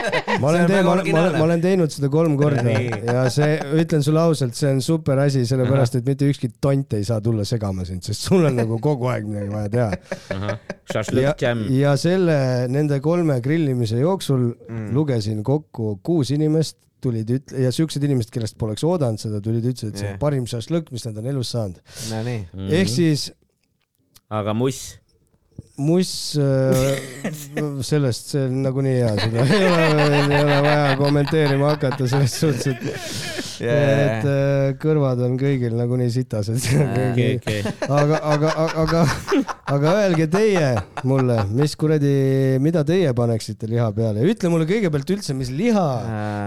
ma 0.40 0.48
olen 0.48 0.64
teinud, 0.70 1.10
ma 1.12 1.24
ma 1.34 1.42
olen 1.44 1.60
teinud 1.60 1.92
seda 1.92 2.08
kolm 2.12 2.38
korda 2.40 2.72
ja 2.72 3.26
see, 3.32 3.58
ütlen 3.82 4.04
sulle 4.04 4.22
ausalt, 4.22 4.56
see 4.56 4.70
on 4.72 4.80
super 4.84 5.20
asi, 5.20 5.44
sellepärast 5.48 5.98
et 6.00 6.08
mitte 6.08 6.28
ükski 6.30 6.48
tont 6.64 6.96
ei 6.96 7.04
saa 7.04 7.20
tulla 7.24 7.44
segama 7.48 7.84
sind, 7.88 8.04
sest 8.06 8.24
sul 8.30 8.48
on 8.48 8.56
nagu 8.56 8.80
kogu 8.80 9.10
aeg 9.12 9.28
midagi 9.28 9.52
vaja 9.52 9.72
teha. 9.76 10.56
ja 11.20 11.34
ja 11.76 11.96
selle, 12.00 12.38
nende 12.72 13.02
kolme 13.04 13.40
grillimise 13.44 14.00
jooksul 14.00 14.48
mm. 14.54 14.92
lugesin 14.96 15.44
kokku 15.44 15.98
kuus 16.06 16.32
inimest, 16.32 16.78
tulid 17.00 17.30
üt- 17.36 17.54
ja 17.58 17.72
siuksed 17.74 18.04
inimesed, 18.06 18.30
kellest 18.34 18.56
poleks 18.60 18.84
oodanud 18.86 19.18
seda, 19.22 19.40
tulid, 19.44 19.64
ütlesid, 19.64 19.94
et 19.94 19.98
see 20.02 20.12
on 20.14 20.18
parim 20.22 20.46
šašlõkk, 20.50 20.92
mis 20.94 21.04
nad 21.08 21.18
on 21.18 21.26
elus 21.32 21.52
saanud. 21.56 21.80
Nonii. 22.10 22.46
Mhm. 22.52 22.72
ehk 22.80 22.88
siis 22.88 23.30
aga 24.30 24.54
muss. 24.54 24.98
Muss 25.76 26.38
äh, 26.38 26.98
sellest, 27.90 28.32
see 28.34 28.46
on 28.46 28.62
nagunii 28.64 28.96
hea, 29.00 29.12
seda 29.18 29.44
ei 29.44 29.68
ole, 29.68 30.08
ei 30.20 30.40
ole 30.40 30.58
vaja 30.66 30.96
kommenteerima 31.00 31.74
hakata 31.74 32.08
selles 32.10 32.36
suhtes, 32.40 32.66
et 32.72 33.40
et 33.60 34.24
äh, 34.24 34.70
kõrvad 34.80 35.20
on 35.26 35.34
kõigil 35.40 35.74
nagunii 35.76 36.08
sitased. 36.12 36.64
okei, 37.10 37.36
okei. 37.36 37.60
aga, 37.86 38.20
aga, 38.32 38.52
aga, 38.84 39.02
aga 39.74 39.92
öelge 40.04 40.28
teie 40.32 40.70
mulle, 41.08 41.36
mis 41.56 41.76
kuradi, 41.80 42.14
mida 42.62 42.84
teie 42.88 43.12
paneksite 43.16 43.68
liha 43.70 43.90
peale 43.96 44.24
ütle 44.30 44.52
mulle 44.52 44.68
kõigepealt 44.70 45.14
üldse, 45.16 45.36
mis 45.36 45.52
liha 45.52 45.88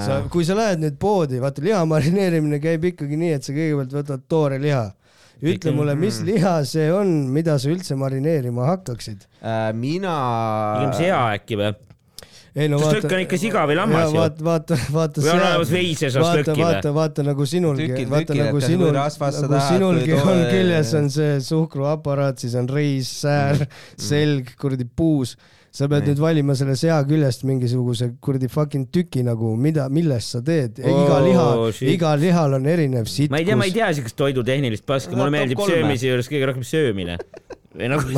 sa, 0.04 0.19
kui 0.34 0.47
sa 0.47 0.58
lähed 0.58 0.82
nüüd 0.84 0.97
poodi, 1.02 1.41
vaata 1.43 1.63
liha 1.65 1.84
marineerimine 1.89 2.62
käib 2.63 2.89
ikkagi 2.93 3.19
nii, 3.19 3.38
et 3.38 3.45
sa 3.45 3.56
kõigepealt 3.56 3.97
võtad 4.02 4.28
toore 4.30 4.60
liha 4.62 4.88
ütle 5.43 5.73
mulle, 5.75 5.95
mis 5.99 6.21
liha 6.23 6.60
see 6.67 6.88
on, 6.93 7.15
mida 7.34 7.58
sa 7.60 7.71
üldse 7.73 7.97
marineerima 7.99 8.69
hakkaksid? 8.73 9.25
Äh, 9.41 9.71
mina. 9.75 10.13
pigem 10.79 10.93
sea 11.01 11.25
äkki 11.36 11.60
või? 11.60 11.73
ei 12.53 12.69
no 12.69 12.77
šašlõkk 12.77 13.15
on 13.15 13.21
ikka 13.23 13.38
siga 13.41 13.63
või 13.69 13.77
lammas 13.79 14.12
ju. 14.12 14.19
vaata, 14.19 14.45
vaata, 14.45 14.77
vaata 14.93 15.23
või 15.23 15.32
on 15.32 15.39
olemas 15.41 15.71
veise 15.73 16.10
vaata, 16.10 16.19
šašlõkki 16.19 16.53
või? 16.53 16.67
vaata, 16.67 16.91
vaata 16.97 17.25
nagu 17.25 17.47
sinulgi 17.49 18.06
vaata 18.12 18.38
nagu 18.38 18.62
sinul, 18.62 18.91
nagu 18.93 19.62
sinulgi 19.65 20.19
on 20.19 20.43
küljes 20.51 20.93
on 20.99 21.10
see 21.13 21.39
suhkruaparaat, 21.47 22.43
siis 22.45 22.53
on 22.60 22.69
reis, 22.69 23.10
säär, 23.23 23.65
selg, 24.12 24.53
kuradi 24.62 24.86
puus. 24.86 25.34
Sa 25.73 25.88
pead 25.89 26.03
Nii. 26.05 26.12
nüüd 26.13 26.19
valima 26.21 26.53
selle 26.55 26.75
sea 26.77 26.99
küljest 27.09 27.43
mingisuguse 27.49 28.12
kuradi 28.21 28.47
fucking 28.51 28.88
tüki 28.93 29.23
nagu, 29.25 29.55
mida, 29.57 29.88
millest 29.89 30.36
sa 30.36 30.41
teed. 30.45 30.77
iga 30.83 31.15
Oh, 31.17 31.23
liha, 31.25 31.47
shit. 31.73 31.89
igal 31.95 32.19
lihal 32.21 32.53
on 32.59 32.65
erinev 32.69 33.09
sitkus. 33.09 33.31
ma 33.33 33.39
ei 33.41 33.47
tea, 33.47 33.55
ma 33.57 33.65
ei 33.65 33.73
tea 33.73 33.89
siukest 33.97 34.15
toidutehnilist 34.21 34.86
paska, 34.86 35.15
mulle 35.17 35.31
meeldib 35.33 35.57
kolme. 35.57 35.79
söömise 35.81 36.12
juures 36.12 36.29
kõige 36.29 36.45
rohkem 36.51 36.67
söömine. 36.67 37.17
või 37.73 37.88
nagu 37.89 38.05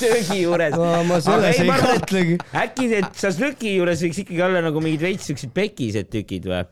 söögi 0.00 0.38
juures. 0.42 0.72
no 0.78 1.02
ma 1.08 1.18
selles 1.24 1.58
ei 1.60 1.68
kahtlegi. 1.68 2.38
äkki 2.64 2.88
need 2.94 3.10
šašlõki 3.20 3.74
juures 3.76 4.00
võiks 4.06 4.22
ikkagi 4.24 4.40
olla 4.46 4.62
nagu 4.64 4.80
mingid 4.84 5.04
veits 5.04 5.28
siuksed 5.28 5.52
pekised 5.56 6.08
tükid 6.12 6.48
või? 6.48 6.64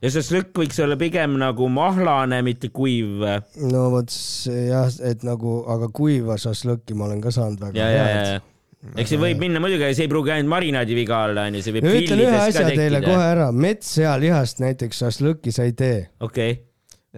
Ja 0.00 0.12
šašlõkk 0.14 0.62
võiks 0.62 0.78
olla 0.84 0.96
pigem 1.00 1.36
nagu 1.40 1.68
mahlane, 1.72 2.40
mitte 2.46 2.70
kuiv. 2.74 3.24
No 3.70 3.88
vot 3.94 4.12
see 4.14 4.68
jah, 4.70 4.88
et 5.06 5.26
nagu, 5.26 5.60
aga 5.70 5.90
kuiva 5.94 6.38
šašlõkki 6.40 6.96
ma 6.96 7.08
olen 7.10 7.20
ka 7.24 7.34
saanud 7.34 7.60
väga 7.66 7.90
ja, 7.92 8.06
head. 8.08 8.48
eks 8.96 9.12
see 9.12 9.20
võib 9.20 9.42
minna 9.42 9.60
muidugi, 9.62 9.92
see 9.96 10.08
ei 10.08 10.12
pruugi 10.12 10.34
ainult 10.36 10.54
marinaadi 10.54 10.96
viga 10.96 11.24
olla, 11.28 11.46
onju, 11.50 11.62
see 11.66 11.76
võib 11.76 11.88
no 11.88 11.94
ütlen 11.98 12.24
ühe 12.24 12.40
asja 12.46 12.66
teile 12.72 13.04
kohe 13.04 13.28
ära, 13.34 13.50
metssealihast 13.52 14.64
näiteks 14.64 15.04
šašlõkki 15.04 15.52
sa 15.54 15.68
ei 15.68 15.76
tee. 15.76 16.02
okei, 16.24 16.56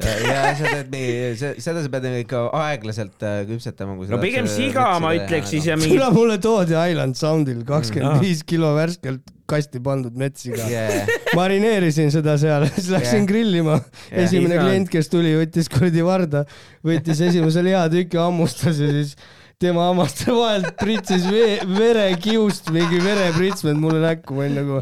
ja 0.00 0.12
ja 0.24 0.54
sa 0.56 0.70
teed 0.72 0.88
nii, 0.94 1.16
seda 1.60 1.82
sa 1.84 1.90
pead 1.92 2.06
ikka 2.22 2.46
aeglaselt 2.56 3.20
äh, 3.28 3.42
küpsetama, 3.48 3.98
kui 3.98 4.06
sa 4.08 4.14
no 4.14 4.20
pigem 4.22 4.46
siga 4.48 4.86
ma 5.04 5.10
ütleks 5.18 5.50
siis 5.52 5.66
ja 5.68 5.76
mingi 5.76 5.92
tule 5.98 6.08
mulle 6.16 6.38
toodi 6.40 6.72
Island 6.78 7.18
Soundil 7.18 7.58
Mm. 7.62 7.66
kakskümmend 7.68 8.22
viis 8.24 8.40
kilo 8.48 8.70
värskelt 8.78 9.20
kasti 9.52 9.82
pandud 9.84 10.14
metssiga. 10.16 10.64
yeah.. 10.70 11.04
marineerisin 11.36 12.08
seda 12.14 12.38
seal, 12.40 12.64
siis 12.72 12.88
läksin 12.94 13.18
Yeah. 13.20 13.28
grillima. 13.28 13.74
Yeah. 14.08 14.24
esimene 14.24 14.54
Ei 14.54 14.58
saanud. 14.58 14.70
klient, 14.70 14.88
kes 14.94 15.10
tuli, 15.12 15.34
võttis 15.36 15.68
kuradi 15.68 16.04
varda, 16.06 16.44
võttis 16.88 17.20
esimese 17.28 17.60
lihatüki, 17.66 18.16
hammustas 18.16 18.80
ja 18.80 18.88
siis 18.96 19.12
tema 19.60 19.90
hammaste 19.90 20.32
vahelt 20.32 20.72
pritsis 20.80 21.26
vee, 21.28 21.58
verekiust 21.68 22.72
mingi 22.74 23.02
verepritsmed 23.04 23.76
mulle 23.78 24.00
näkku, 24.06 24.34
ma 24.40 24.46
olin 24.46 24.56
nagu 24.62 24.80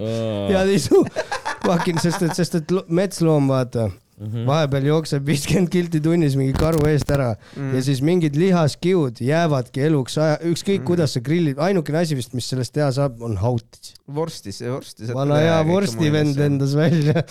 head 0.55 0.71
isu. 0.77 1.03
Fucking, 1.67 1.99
sest 2.01 2.23
et, 2.29 2.37
sest 2.39 2.55
et 2.63 2.71
lo- 2.73 2.87
metsloom, 2.89 3.51
vaata 3.51 3.89
Mhm. 4.21 4.45
vahepeal 4.49 4.85
jookseb 4.91 5.25
viiskümmend 5.25 5.71
kilti 5.73 6.01
tunnis 6.05 6.35
mingi 6.37 6.53
karu 6.53 6.83
eest 6.91 7.09
ära 7.15 7.31
mm. 7.57 7.71
ja 7.73 7.81
siis 7.87 8.03
mingid 8.05 8.37
lihaskiud 8.37 9.23
jäävadki 9.25 9.87
eluks 9.87 10.19
aja, 10.21 10.37
ükskõik 10.45 10.83
mm. 10.83 10.89
kuidas 10.91 11.17
sa 11.17 11.23
grillid, 11.25 11.57
ainukene 11.63 12.03
asi 12.03 12.19
vist, 12.19 12.35
mis 12.37 12.51
sellest 12.53 12.75
teha 12.77 12.91
saab, 12.93 13.17
on 13.25 13.39
hautid. 13.41 13.95
vorstis, 14.13 14.61
vorstis. 14.61 15.15
vana 15.17 15.41
hea 15.41 15.57
vorstivend. 15.65 16.37
lendas 16.37 16.77
välja. 16.77 17.25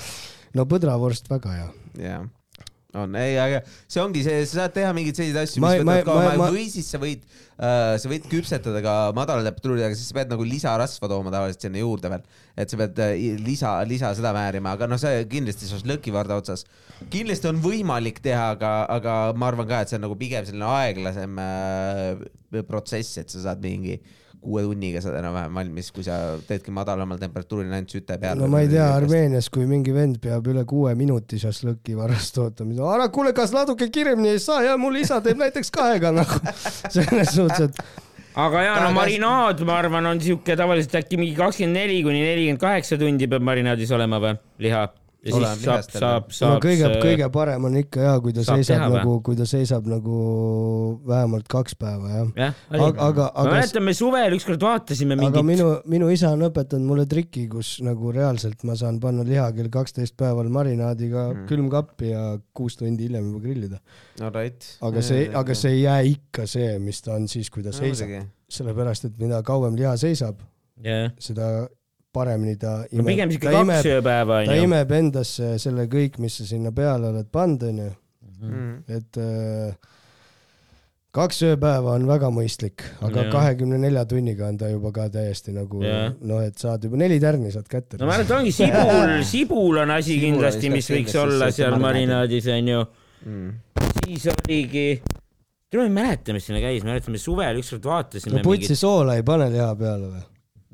no 0.58 0.66
põdravorst 0.70 1.30
väga 1.30 1.54
hea. 1.60 1.70
jah, 2.02 2.26
on, 2.98 3.14
ei, 3.22 3.36
aga 3.38 3.60
see 3.86 4.02
ongi 4.02 4.24
see, 4.26 4.42
sa 4.50 4.64
saad 4.64 4.74
teha 4.74 4.90
mingeid 4.98 5.20
selliseid 5.20 5.44
asju, 5.44 5.62
mis 5.62 5.82
võtavad 5.82 6.08
kaua 6.08 6.24
aega 6.32 6.48
või 6.56 6.64
siis 6.74 6.88
sa 6.90 6.98
võid 7.02 7.22
äh,, 7.22 7.94
sa 8.02 8.10
võid 8.10 8.26
küpsetada 8.32 8.82
ka 8.82 8.94
madala 9.18 9.46
temperatuuriga, 9.46 9.92
siis 9.94 10.10
sa 10.10 10.18
pead 10.18 10.34
nagu 10.34 10.48
lisarasva 10.48 11.10
tooma 11.12 11.34
tavaliselt 11.34 11.68
sinna 11.68 11.84
juurde 11.84 12.10
veel, 12.16 12.24
et 12.58 12.74
sa 12.74 12.80
pead 12.82 13.02
äh, 13.06 13.14
lisa, 13.46 13.76
lisa 13.90 14.10
seda 14.18 14.34
määrima, 14.34 14.74
aga 14.74 14.90
noh, 14.90 15.02
see 15.02 15.22
kindlasti 15.30 15.70
šašlõki 15.70 16.14
varda 16.16 16.40
otsas. 16.42 16.66
kindlasti 17.14 17.52
on 17.52 17.62
võimalik 17.62 18.24
teha, 18.26 18.50
aga, 18.56 18.74
aga 18.98 19.20
ma 19.38 19.52
arvan 19.52 19.70
ka, 19.70 19.84
et 19.84 19.94
see 19.94 20.00
on 20.00 20.08
nagu 20.08 20.18
pigem 20.18 20.50
selline 20.50 20.74
aeglasem 20.80 21.44
äh, 21.46 22.64
protsess, 22.66 23.22
et 23.22 23.30
sa 23.30 23.46
saad 23.52 23.62
mingi 23.62 24.00
kuue 24.40 24.64
tunniga 24.64 25.02
saad 25.04 25.18
enam-vähem 25.20 25.56
valmis, 25.60 25.92
kui 25.96 26.06
sa 26.06 26.18
teedki 26.48 26.74
madalamal 26.76 27.20
temperatuuril 27.22 27.72
ainult 27.72 27.94
süte 27.94 28.18
peal. 28.22 28.40
no 28.40 28.50
ma 28.52 28.64
ei 28.64 28.72
tea, 28.72 28.88
Armeenias, 28.96 29.50
kui 29.54 29.68
mingi 29.70 29.94
vend 29.96 30.20
peab 30.24 30.48
üle 30.52 30.66
kuue 30.70 30.94
minuti 31.00 31.40
šašlõki 31.42 31.98
varast 32.00 32.40
ootama, 32.42 32.76
siis 32.76 32.94
ära 32.96 33.10
kuule, 33.14 33.34
kas 33.38 33.54
natuke 33.56 33.90
kiiremini 33.92 34.36
ei 34.36 34.44
saa 34.44 34.62
ja 34.68 34.78
mul 34.80 35.00
isa 35.02 35.20
teeb 35.26 35.42
näiteks 35.42 35.74
kahega 35.76 36.14
nagu 36.22 36.40
selles 36.96 37.36
suhtes, 37.36 37.70
et 37.70 38.40
aga 38.40 38.64
ja 38.64 38.80
no 38.86 38.94
marinaad, 38.96 39.62
ma 39.68 39.80
arvan, 39.82 40.08
on 40.14 40.24
siuke 40.24 40.56
tavaliselt 40.60 40.96
äkki 41.02 41.20
mingi 41.20 41.36
kakskümmend 41.38 41.82
neli 41.82 42.00
kuni 42.06 42.24
nelikümmend 42.24 42.62
kaheksa 42.62 43.00
tundi 43.02 43.28
peab 43.32 43.46
marinaadis 43.46 43.92
olema 43.96 44.22
või, 44.24 44.36
liha. 44.64 44.88
Ja 45.26 45.36
Oleneb 45.36 45.60
siis 45.60 45.66
saab, 45.66 45.84
jälle. 45.84 46.00
saab, 46.00 46.28
no 46.30 46.38
saab. 46.38 46.62
kõige, 46.64 46.90
kõige 47.04 47.30
parem 47.34 47.66
on 47.68 47.78
ikka 47.82 48.04
hea, 48.06 48.14
kui 48.24 48.36
ta 48.36 48.44
saab 48.48 48.62
seisab 48.62 48.78
teha 48.78 48.90
nagu, 48.94 49.16
kui 49.26 49.40
ta 49.40 49.48
seisab 49.50 49.90
nagu 49.92 50.20
vähemalt 51.08 51.48
kaks 51.52 51.76
päeva 51.80 52.12
jah. 52.14 52.30
jah, 52.38 52.62
aga, 52.72 52.90
aga, 53.08 53.26
ma 53.26 53.44
aga 53.44 53.56
mäletan, 53.58 53.86
me 53.90 53.96
suvel 53.98 54.38
ükskord 54.38 54.64
vaatasime 54.64 55.18
aga 55.18 55.26
mingit, 55.26 55.50
minu, 55.52 55.70
minu 55.92 56.12
isa 56.14 56.32
on 56.36 56.46
õpetanud 56.48 56.88
mulle 56.88 57.08
triki, 57.12 57.48
kus 57.52 57.78
nagu 57.86 58.14
reaalselt 58.16 58.64
ma 58.68 58.78
saan 58.80 59.02
panna 59.04 59.26
liha 59.28 59.50
kell 59.58 59.72
kaksteist 59.74 60.18
päeval 60.20 60.52
marinaadiga 60.54 61.30
Mm. 61.30 61.38
mm. 61.38 61.48
külmkappi 61.48 62.10
ja 62.10 62.24
kuus 62.54 62.78
tundi 62.80 63.08
hiljem 63.08 63.26
juba 63.30 63.40
grillida. 63.44 63.80
Alright. 64.22 64.66
aga 64.82 65.02
see, 65.06 65.26
aga 65.36 65.56
see 65.58 65.74
ei 65.78 65.82
jää 65.82 66.00
ikka 66.14 66.46
see, 66.50 66.72
mis 66.84 67.02
ta 67.06 67.16
on 67.18 67.28
siis, 67.32 67.50
kui 67.54 67.64
ta 67.66 67.74
seisab, 67.76 68.12
sellepärast 68.50 69.10
et 69.10 69.20
mida 69.22 69.42
kauem 69.46 69.76
liha 69.80 69.96
seisab, 70.00 70.42
jah, 70.84 71.12
seda 71.22 71.68
paremini 72.14 72.56
ta 72.60 72.80
no 72.82 73.02
imeb 73.04 73.12
pigem, 73.14 73.32
siuke 73.36 73.48
ta 73.48 73.52
kaks 73.58 73.66
imeb, 73.68 73.90
ööpäeva 74.00 74.42
ta 74.46 74.52
onju. 74.56 74.64
imeb 74.68 74.92
endasse 75.00 75.54
selle 75.62 75.86
kõik, 75.92 76.18
mis 76.24 76.40
sa 76.42 76.46
sinna 76.50 76.72
peale 76.76 77.12
oled 77.14 77.30
pannud, 77.32 77.64
onju, 77.72 77.90
Mm. 78.40 78.84
et 78.88 79.18
äh, 79.20 79.74
kaks 81.12 81.42
ööpäeva 81.44 81.96
on 81.98 82.06
väga 82.08 82.30
mõistlik, 82.32 82.86
aga 83.04 83.26
kahekümne 83.34 83.76
nelja 83.82 84.06
tunniga 84.08 84.48
on 84.48 84.56
ta 84.62 84.70
juba 84.72 84.94
ka 84.96 85.10
täiesti 85.12 85.52
nagu 85.56 85.82
Jaa. 85.84 86.14
noh, 86.22 86.40
et 86.46 86.56
saad 86.62 86.86
juba 86.88 87.02
neli 87.02 87.18
tärni 87.20 87.52
saad 87.52 87.68
kätte. 87.68 87.98
no 88.00 88.08
ma 88.08 88.16
arvan, 88.16 88.28
et 88.30 88.34
ongi 88.38 88.54
sibul, 88.56 89.12
sibul 89.34 89.82
on 89.84 89.92
asi 89.98 90.14
Sibul 90.16 90.24
kindlasti, 90.28 90.72
mis 90.72 90.88
võiks 90.94 91.18
olla 91.20 91.50
seal 91.52 91.76
marinaadi. 91.76 92.40
marinaadis 92.40 92.48
onju. 92.56 92.86
Mm. 93.26 93.52
siis 94.06 94.28
oligi, 94.32 94.88
ma 95.76 95.84
ei 95.90 95.96
mäleta, 96.00 96.34
mis 96.38 96.48
sinna 96.48 96.64
käis, 96.64 96.86
mäletame 96.88 97.20
suvel 97.20 97.60
ükskord 97.60 97.92
vaatasime 97.92 98.38
no 98.40 98.46
putsi 98.48 98.78
soola 98.80 99.20
ei 99.20 99.26
pane 99.28 99.50
liha 99.52 99.74
peale 99.76 100.14
või? 100.14 100.24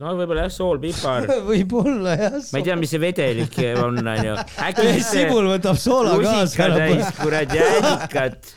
No 0.01 0.12
võib-olla 0.17 0.45
jah, 0.45 0.51
sool, 0.53 0.81
pipar, 0.84 1.27
võib-olla 1.49 2.17
jah. 2.19 2.36
ma 2.51 2.60
ei 2.60 2.67
tea, 2.67 2.75
mis 2.79 2.91
see 2.91 3.01
vedelik 3.01 3.58
on 3.79 4.01
onju. 4.01 4.36
see 4.81 5.01
sibul 5.08 5.49
võtab 5.53 5.79
soola 5.79 6.17
kaasa 6.19 6.69
täis. 6.75 7.12
kuradi 7.21 7.62
jäädikat. 7.62 8.51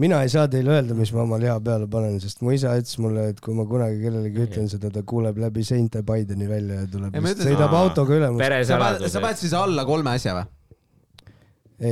mina 0.00 0.22
ei 0.24 0.32
saa 0.32 0.46
teile 0.52 0.78
öelda, 0.78 0.96
mis 0.96 1.12
ma 1.12 1.24
oma 1.26 1.40
liha 1.42 1.58
peale 1.64 1.88
panen, 1.92 2.16
sest 2.22 2.40
mu 2.44 2.54
isa 2.56 2.72
ütles 2.80 2.96
mulle, 3.04 3.28
et 3.34 3.44
kui 3.44 3.56
ma 3.58 3.68
kunagi 3.68 4.00
kellelegi 4.06 4.44
ütlen 4.48 4.72
seda, 4.72 4.92
ta 4.94 5.04
kuuleb 5.04 5.40
läbi 5.42 5.64
seinte 5.68 6.04
Bideni 6.06 6.48
välja 6.48 6.82
ja 6.82 6.90
tuleb 6.96 7.20
sõidab 7.36 7.76
autoga 7.76 8.16
üle 8.16 8.32
sa 8.64 8.80
paned, 8.80 9.40
siis 9.42 9.56
alla 9.56 9.84
kolme 9.88 10.16
asja 10.16 10.38
või? 10.40 10.48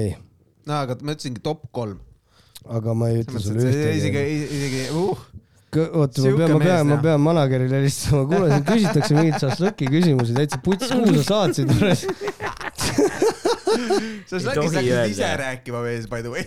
ei, 0.01 0.11
no 0.65 0.81
aga 0.81 0.97
ma 1.05 1.13
ütlesingi 1.13 1.45
top 1.45 1.69
kolm. 1.77 2.01
aga 2.65 2.97
ma 2.97 3.13
ei 3.13 3.21
ütle 3.27 3.45
sulle 3.45 3.69
isegi 3.69 4.17
ühtegi., 4.17 4.45
isegi 4.49 4.85
uh,, 4.97 5.27
oota, 5.81 6.23
ma 6.23 6.37
pean, 6.37 6.53
ma 6.53 6.59
mees, 6.59 6.69
pean, 6.69 6.87
ma 6.89 6.97
pean 7.03 7.23
managerile 7.25 7.81
helistama, 7.81 8.25
kuule, 8.31 8.51
siin 8.53 8.67
küsitakse 8.69 9.17
mingeid 9.19 9.39
šašlõki 9.43 9.91
küsimusi, 9.93 10.37
täitsa 10.39 10.61
puts, 10.65 10.91
kuhu 10.91 11.15
sa 11.21 11.25
saatsid? 11.31 11.69
läksid 14.35 14.81
öelda. 14.81 15.07
ise 15.11 15.31
rääkima 15.41 15.85
mees, 15.85 16.09
by 16.11 16.23
the 16.23 16.31
way. 16.33 16.45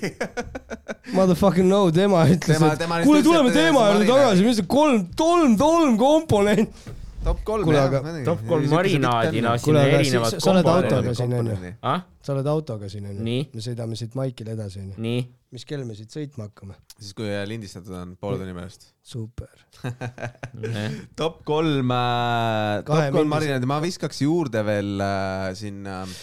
Motherfucking 1.13 1.69
no, 1.69 1.85
tema 1.91 2.25
ütles, 2.27 2.57
Tema- 2.57 2.73
et 2.73 3.07
kuule, 3.07 3.23
tuleme 3.23 3.51
teema 3.55 3.89
juurde 3.91 4.09
tagasi, 4.11 4.45
mis 4.47 4.61
see 4.61 4.69
kolm, 4.69 5.07
kolm, 5.17 5.57
kolm 5.59 5.97
komponenti. 6.01 6.95
Top 7.27 7.41
kolm 7.47 7.63
Kuule, 7.67 7.77
jah 7.79 7.87
aga-. 7.91 8.13
top 8.27 8.41
kolm 8.49 8.67
marinaadi, 8.71 9.41
siin 9.41 9.47
Kuule, 9.65 9.79
on 9.81 9.87
aga 9.89 9.97
erinevad 10.01 10.31
siis- 10.33 10.43
sa 10.45 10.51
oled 10.53 10.69
autoga 10.73 11.13
siin, 11.19 11.33
on 11.39 11.49
ju? 11.51 11.71
ah, 11.91 12.01
sa 12.23 12.33
oled 12.35 12.47
autoga 12.53 12.89
siin 12.93 13.09
onju 13.11 13.25
me 13.57 13.63
sõidame 13.65 13.99
siit 13.99 14.15
Maikile 14.19 14.55
edasi 14.57 14.81
onju. 14.85 15.15
mis 15.55 15.63
kell 15.67 15.83
me 15.87 15.95
siit 15.99 16.11
sõitma 16.15 16.47
hakkame? 16.49 16.75
siis 16.97 17.13
kui 17.17 17.27
lindistatud 17.51 17.93
on 17.99 18.15
poole 18.19 18.39
tunni 18.41 18.55
pärast. 18.57 18.89
super. 19.03 19.51
top 21.19 21.43
kolm 21.47 21.91
äh,, 21.91 22.81
top 22.87 22.95
kolm 22.95 23.13
mindis- 23.15 23.33
marinaadi, 23.35 23.69
ma 23.69 23.79
viskaks 23.83 24.21
juurde 24.25 24.63
veel 24.67 24.95
äh, 25.03 25.51
siin 25.59 25.83
äh,. 25.87 26.17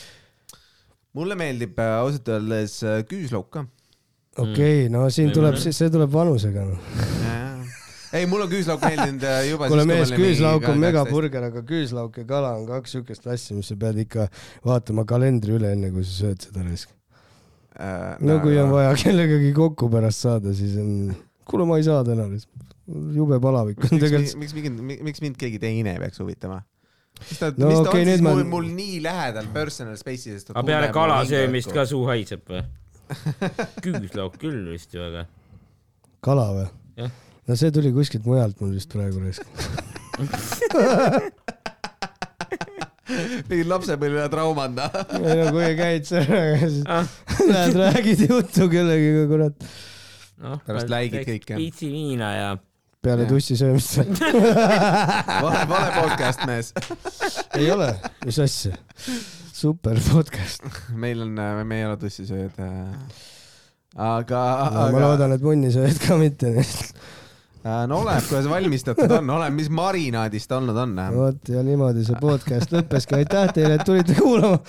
mulle 1.14 1.36
meeldib 1.38 1.78
äh, 1.78 1.96
ausalt 2.02 2.28
öeldes 2.36 2.80
äh, 2.82 3.02
küüslauk 3.10 3.50
ka. 3.54 3.66
okei, 4.42 4.88
no 4.92 5.06
siin 5.14 5.30
tuleb, 5.34 5.54
mõne- 5.60 5.72
see 5.80 5.90
tuleb 5.94 6.10
vanusega 6.12 6.64
noh. 6.72 7.53
ei, 8.14 8.26
mulle 8.30 8.46
on 8.46 8.50
küüslauk 8.52 8.82
meeldinud 8.84 9.24
äh, 9.28 9.38
juba. 9.50 9.68
kuule 9.70 9.84
mees, 9.88 10.12
küüslauk 10.14 10.66
on 10.70 10.78
megaburger, 10.82 11.48
aga 11.50 11.62
küüslauk 11.68 12.18
ja 12.20 12.26
kala 12.28 12.52
on 12.58 12.66
kaks 12.68 12.94
siukest 12.98 13.26
asja, 13.30 13.56
mis 13.58 13.70
sa 13.72 13.76
pead 13.80 13.98
ikka 14.04 14.28
vaatama 14.66 15.04
kalendri 15.08 15.56
üle, 15.58 15.72
enne 15.76 15.90
kui 15.94 16.04
sa 16.06 16.14
sööd 16.24 16.44
seda 16.48 16.62
risk. 16.66 16.92
äh, 17.78 18.14
no 18.22 18.38
kui 18.44 18.58
on 18.62 18.70
vaja 18.74 18.92
kellegagi 19.00 19.50
kokku 19.56 19.88
pärast 19.92 20.26
saada, 20.26 20.54
siis 20.54 20.76
on, 20.80 20.92
kuule, 21.48 21.66
ma 21.68 21.80
ei 21.80 21.86
saa 21.88 22.04
täna 22.06 22.28
lihtsalt, 22.30 22.70
jube 23.16 23.40
palavik 23.42 23.82
on 23.82 23.90
miks, 23.96 24.04
tegelikult. 24.06 24.38
miks, 24.44 24.54
miks, 24.60 25.02
miks 25.10 25.24
mind 25.24 25.40
keegi 25.40 25.58
teine 25.62 25.96
peaks 26.02 26.22
huvitama? 26.22 26.60
mis 27.24 27.38
ta 27.38 27.50
No 27.56 27.68
mis 27.70 27.78
ta 27.82 27.90
okei, 27.90 28.02
on 28.04 28.08
siis 28.12 28.22
ma- 28.26 28.32
mul, 28.34 28.46
mul 28.50 28.70
nii 28.74 28.96
lähedal 29.04 29.46
personal 29.54 29.98
space'is, 29.98 30.42
et 30.42 30.48
ta 30.50 30.56
aga 30.58 30.66
peale 30.70 30.88
kala 30.94 31.20
söömist 31.28 31.70
ka 31.74 31.84
suu 31.86 32.04
haiseb 32.10 32.42
või? 32.50 32.62
küüslauk 33.84 34.38
küll 34.40 34.64
vist 34.72 34.94
ju, 34.96 35.02
aga. 35.04 35.26
kala 36.24 36.46
või 36.56 36.66
Jah.? 36.98 37.12
No 37.48 37.56
see 37.60 37.70
tuli 37.74 37.92
kuskilt 37.96 38.24
mujalt 38.28 38.60
mul 38.60 38.74
vist 38.76 38.90
praegu 38.92 39.18
raisk. 39.24 39.44
mingi 43.48 43.64
lapsepõlve 43.68 44.28
traumad, 44.32 44.78
ei 45.18 45.40
no 45.42 45.50
kui 45.54 45.72
käid 45.78 46.06
seal, 46.08 46.28
siis 46.62 46.78
Ah. 46.88 47.08
lähed 47.50 47.76
räägid 47.78 48.22
juttu 48.28 48.68
kellegiga, 48.72 49.26
kurat. 49.30 49.66
noh, 50.44 50.60
Pärast 50.66 50.92
läigid 50.92 51.26
kõike. 51.28 51.58
piitsi 51.60 51.90
viina 51.92 52.30
ja 52.34 52.48
peale 53.04 53.26
tussi 53.28 53.56
söömist. 53.60 53.98
vale, 55.44 55.60
vale 55.68 55.90
podcast, 55.98 56.46
mees. 56.48 56.72
ei 57.58 57.68
ole, 57.70 57.90
mis 58.24 58.38
asja. 58.40 58.72
super 59.52 60.00
podcast. 60.08 60.64
meil 60.96 61.20
on, 61.26 61.36
me 61.68 61.80
ei 61.82 61.86
ole 61.88 61.98
tussisööjad. 62.00 62.56
aga, 63.94 64.40
ma 64.72 64.86
aga 64.88 65.04
loodan, 65.04 65.36
et 65.36 65.44
munnisööjad 65.44 66.00
ka 66.06 66.16
mitte. 66.20 66.54
Äh, 67.64 67.84
no 67.90 68.02
oleneb, 68.04 68.26
kuidas 68.28 68.48
valmistatud 68.50 69.16
on, 69.18 69.30
oleneb, 69.38 69.56
mis 69.58 69.70
marinaadis 69.72 70.48
ta 70.50 70.58
olnud 70.60 70.78
on. 70.84 70.98
vot 71.16 71.50
ja 71.52 71.64
niimoodi 71.66 72.04
see 72.06 72.20
podcast 72.20 72.74
lõppeski. 72.74 73.18
aitäh 73.20 73.54
teile, 73.56 73.78
et 73.78 73.86
tulite 73.88 74.16
kuulama. 74.18 74.60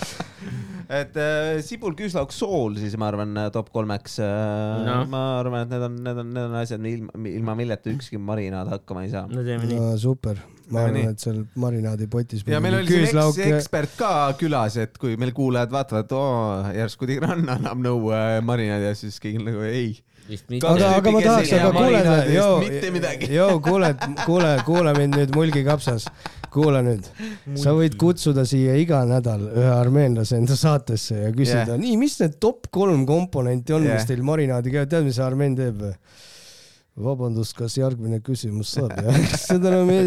et 0.85 1.15
äh, 1.17 1.51
sibul, 1.65 1.95
küüslauk, 1.97 2.33
sool 2.35 2.75
siis 2.79 2.95
ma 3.01 3.09
arvan 3.11 3.37
top 3.53 3.71
kolmeks 3.73 4.19
äh, 4.23 4.81
Noh. 4.85 5.05
ma 5.11 5.23
arvan, 5.41 5.65
et 5.65 5.73
need 5.73 5.85
on, 5.87 6.01
need 6.07 6.23
on, 6.23 6.33
need 6.35 6.49
on 6.49 6.57
asjad, 6.61 6.89
ilma, 6.91 7.23
ilma 7.31 7.55
milleta 7.57 7.91
ükski 7.93 8.21
marinaad 8.21 8.69
hakkama 8.75 9.05
ei 9.05 9.13
saa. 9.13 9.25
no 9.31 9.45
teeme 9.45 9.69
nii. 9.69 9.79
no 9.81 9.95
super. 10.01 10.39
ma 10.69 10.85
arvan, 10.85 11.11
et 11.11 11.25
seal 11.25 11.43
marinaadipotis. 11.61 12.45
ja 12.47 12.61
meil 12.63 12.79
oli 12.79 12.89
siin 12.89 13.21
eks, 13.21 13.43
ekspert 13.49 13.97
ka 13.99 14.11
külas, 14.39 14.77
et 14.81 14.97
kui 15.01 15.17
meil 15.21 15.33
kuulajad 15.35 15.73
vaatavad, 15.73 16.15
oo 16.15 16.75
järsku 16.77 17.09
Tigran 17.09 17.43
annab 17.57 17.81
nõu 17.81 18.11
äh, 18.15 18.37
marinaadi 18.45 18.93
ja 18.93 18.97
siis 18.97 19.19
keegi 19.23 19.43
nagu 19.43 19.65
ei. 19.67 19.97
aga, 20.25 20.89
aga 20.97 21.11
ma 21.13 21.21
tahaks, 21.21 21.51
aga 21.57 21.71
kuule 21.75 21.91
marinaadidest, 21.91 22.35
joo 22.35 22.55
mitte 22.63 22.91
midagi., 22.95 23.29
joo, 23.33 23.59
kuule, 23.65 23.91
kuule, 24.25 24.51
kuule 24.65 24.93
mind 24.97 25.19
nüüd 25.19 25.35
mulgikapsas. 25.37 26.07
kuula 26.55 26.79
nüüd, 26.85 27.07
sa 27.59 27.73
võid 27.75 27.97
kutsuda 27.99 28.45
siia 28.47 28.77
iga 28.79 29.01
nädal 29.09 29.43
ühe 29.51 29.71
armeenlase 29.75 30.37
enda 30.39 30.55
saatesse 30.55 31.17
ja 31.25 31.33
küsida 31.35 31.73
yeah., 31.73 31.81
nii, 31.81 31.97
mis 31.99 32.15
need 32.21 32.37
top 32.39 32.69
kolm 32.71 33.03
komponenti 33.09 33.75
on 33.75 33.83
yeah., 33.83 33.99
mis 33.99 34.07
teil 34.07 34.23
marinaadi 34.23 34.71
käivad, 34.71 34.93
tead, 34.93 35.03
mis 35.09 35.19
see 35.19 35.25
armeen 35.25 35.57
teeb 35.59 35.83
või? 35.83 35.93
vabandust, 36.95 37.51
kas 37.57 37.73
järgmine 37.75 38.21
küsimus 38.23 38.69
saab 38.77 38.93
jah? 39.03 39.17
seda 39.49 39.71
no 39.73 39.81
me, 39.87 39.97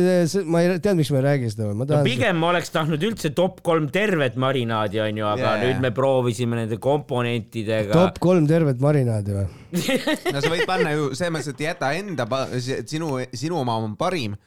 ma 0.48 0.62
ei 0.64 0.78
tea, 0.80 0.94
miks 0.96 1.10
ma 1.12 1.20
ei 1.20 1.24
räägi 1.26 1.50
seda 1.52 1.68
no 1.76 2.00
pigem 2.06 2.40
ma 2.40 2.48
oleks 2.54 2.72
tahtnud 2.72 3.02
üldse 3.10 3.34
top 3.36 3.60
kolm 3.66 3.90
tervet 3.92 4.38
marinaadi 4.40 5.02
onju, 5.04 5.26
aga 5.28 5.50
yeah. 5.50 5.64
nüüd 5.66 5.82
me 5.84 5.92
proovisime 5.96 6.56
nende 6.62 6.80
komponentidega. 6.80 7.92
top 7.92 8.20
kolm 8.24 8.48
tervet 8.48 8.80
marinaadi 8.80 9.36
või? 9.36 9.46
no 10.32 10.40
sa 10.40 10.52
võid 10.54 10.64
panna 10.68 10.94
ju 10.96 11.10
selles 11.12 11.34
mõttes, 11.34 11.52
et 11.52 11.64
jäta 11.66 11.92
enda, 11.98 12.28
sinu, 12.56 13.18
sinu 13.36 13.60
oma 13.60 13.76
on 13.82 13.92
parim. 14.00 14.38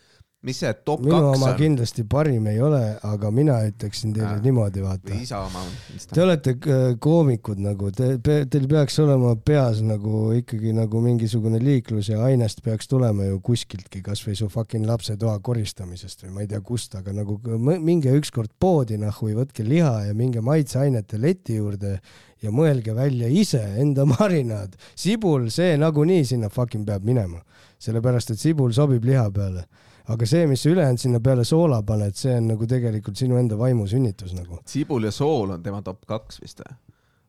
Mis 0.41 0.57
see 0.57 0.71
top 0.85 1.03
minu 1.05 1.19
kaks 1.29 1.43
on? 1.45 1.51
kindlasti 1.59 2.03
parim 2.09 2.47
ei 2.49 2.57
ole, 2.65 2.79
aga 3.05 3.29
mina 3.33 3.59
ütleksin 3.67 4.13
teile 4.15 4.31
Aa. 4.31 4.39
niimoodi, 4.41 4.81
vaata 4.81 5.11
või. 5.11 5.19
isa 5.21 5.41
oma? 5.45 5.61
Te 6.09 6.23
olete 6.23 6.55
äh, 6.57 6.85
koomikud 7.01 7.61
nagu, 7.61 7.91
te, 7.93 8.15
teil 8.25 8.65
peaks 8.71 8.97
olema 9.03 9.35
peas 9.37 9.83
nagu 9.85 10.31
ikkagi 10.39 10.73
nagu 10.77 11.01
mingisugune 11.03 11.61
liiklus 11.61 12.09
ja 12.09 12.23
ainest 12.25 12.63
peaks 12.65 12.89
tulema 12.89 13.27
ju 13.27 13.37
kuskiltki, 13.45 14.01
kasvõi 14.05 14.33
su 14.39 14.49
fucking 14.49 14.89
lapsetoa 14.89 15.35
koristamisest 15.45 16.25
või 16.25 16.33
ma 16.33 16.45
ei 16.45 16.49
tea 16.55 16.63
kust, 16.65 16.97
aga 16.97 17.13
nagu 17.19 17.37
minge 17.61 18.15
ükskord 18.17 18.53
poodi 18.59 18.97
nahhu 19.01 19.29
ja 19.29 19.37
võtke 19.43 19.67
liha 19.67 19.93
ja 20.07 20.17
minge 20.17 20.41
maitseainete 20.45 21.21
leti 21.21 21.59
juurde 21.59 21.99
ja 22.41 22.49
mõelge 22.49 22.97
välja 22.97 23.29
ise 23.29 23.61
enda 23.77 24.07
marinaad. 24.15 24.73
sibul, 24.97 25.51
see 25.53 25.77
nagunii 25.77 26.25
sinna 26.25 26.49
fucking 26.49 26.89
peab 26.89 27.05
minema, 27.05 27.43
sellepärast 27.77 28.33
et 28.33 28.41
sibul 28.41 28.73
sobib 28.73 29.05
liha 29.05 29.29
peale 29.29 29.67
aga 30.09 30.25
see, 30.25 30.45
mis 30.49 30.63
sa 30.63 30.71
ülejäänud 30.71 31.01
sinna 31.01 31.19
peale 31.23 31.45
soola 31.47 31.81
paned, 31.85 32.15
see 32.17 32.33
on 32.37 32.53
nagu 32.53 32.67
tegelikult 32.69 33.19
sinu 33.19 33.37
enda 33.41 33.57
vaimusünnitus 33.59 34.33
nagu. 34.37 34.61
sibul 34.65 35.05
ja 35.05 35.11
sool 35.15 35.57
on 35.57 35.63
tema 35.63 35.81
top 35.85 36.05
kaks 36.09 36.41
vist 36.41 36.63
või? 36.65 36.77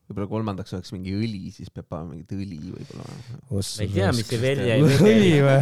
võib-olla 0.03 0.29
kolmandaks 0.29 0.73
oleks 0.75 0.91
mingi 0.93 1.13
õli, 1.15 1.47
siis 1.53 1.71
peab 1.73 1.87
panema 1.89 2.11
mingit 2.13 2.33
õli 2.35 2.59
võib-olla. 2.73 3.05
ma 3.07 3.61
ei 3.85 3.93
tea, 3.93 4.11
mis 4.17 4.27
see 4.27 4.41
vedelik, 4.41 4.99
või? 5.47 5.59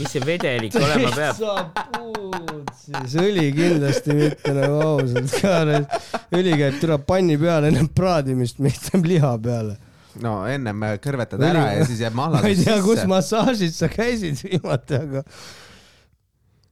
mis 0.00 0.14
see 0.14 0.24
vedelik 0.24 0.78
olema 0.80 1.12
peab. 1.14 1.36
sa 1.36 1.90
puud 1.98 2.72
siis, 2.80 3.16
õli 3.20 3.46
kindlasti 3.54 4.16
mitte 4.16 4.54
nagu 4.56 4.80
ausalt 4.86 5.36
ka. 5.42 5.54
õli 6.36 6.56
käib 6.62 6.80
türa 6.82 6.98
panni 7.04 7.38
peale 7.40 7.70
enne 7.72 7.86
praadimist, 7.94 8.60
mitte 8.64 9.00
liha 9.04 9.32
peale. 9.42 9.76
no 10.24 10.40
ennem 10.50 10.86
kõrvetad 11.02 11.40
Õli- 11.40 11.50
ära 11.52 11.66
ja 11.76 11.88
siis 11.88 12.00
jääb 12.06 12.16
ma 12.18 12.30
mahla 12.30 12.48
ei 12.48 12.58
tea, 12.58 12.78
kus 12.84 13.04
massaažis 13.10 13.76
sa 13.82 13.90
käisid 13.92 14.40
viimati, 14.46 14.98
aga 15.04 15.24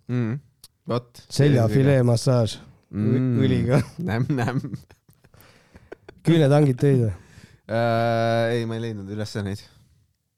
mm.. 0.08 0.40
vot. 0.88 1.22
seljafilee 1.28 2.02
massaaž 2.06 2.58
Mm. 2.88 3.36
õliga. 3.44 3.82
nämm-nämm 4.08 4.62
küünetangid 6.24 6.78
tõid 6.80 7.02
või? 7.04 7.12
äh,. 7.68 8.56
ei, 8.56 8.62
ma 8.68 8.78
ei 8.78 8.82
leidnud 8.86 9.08
üles 9.12 9.34
neid. 9.44 9.60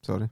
Sorry. 0.06 0.26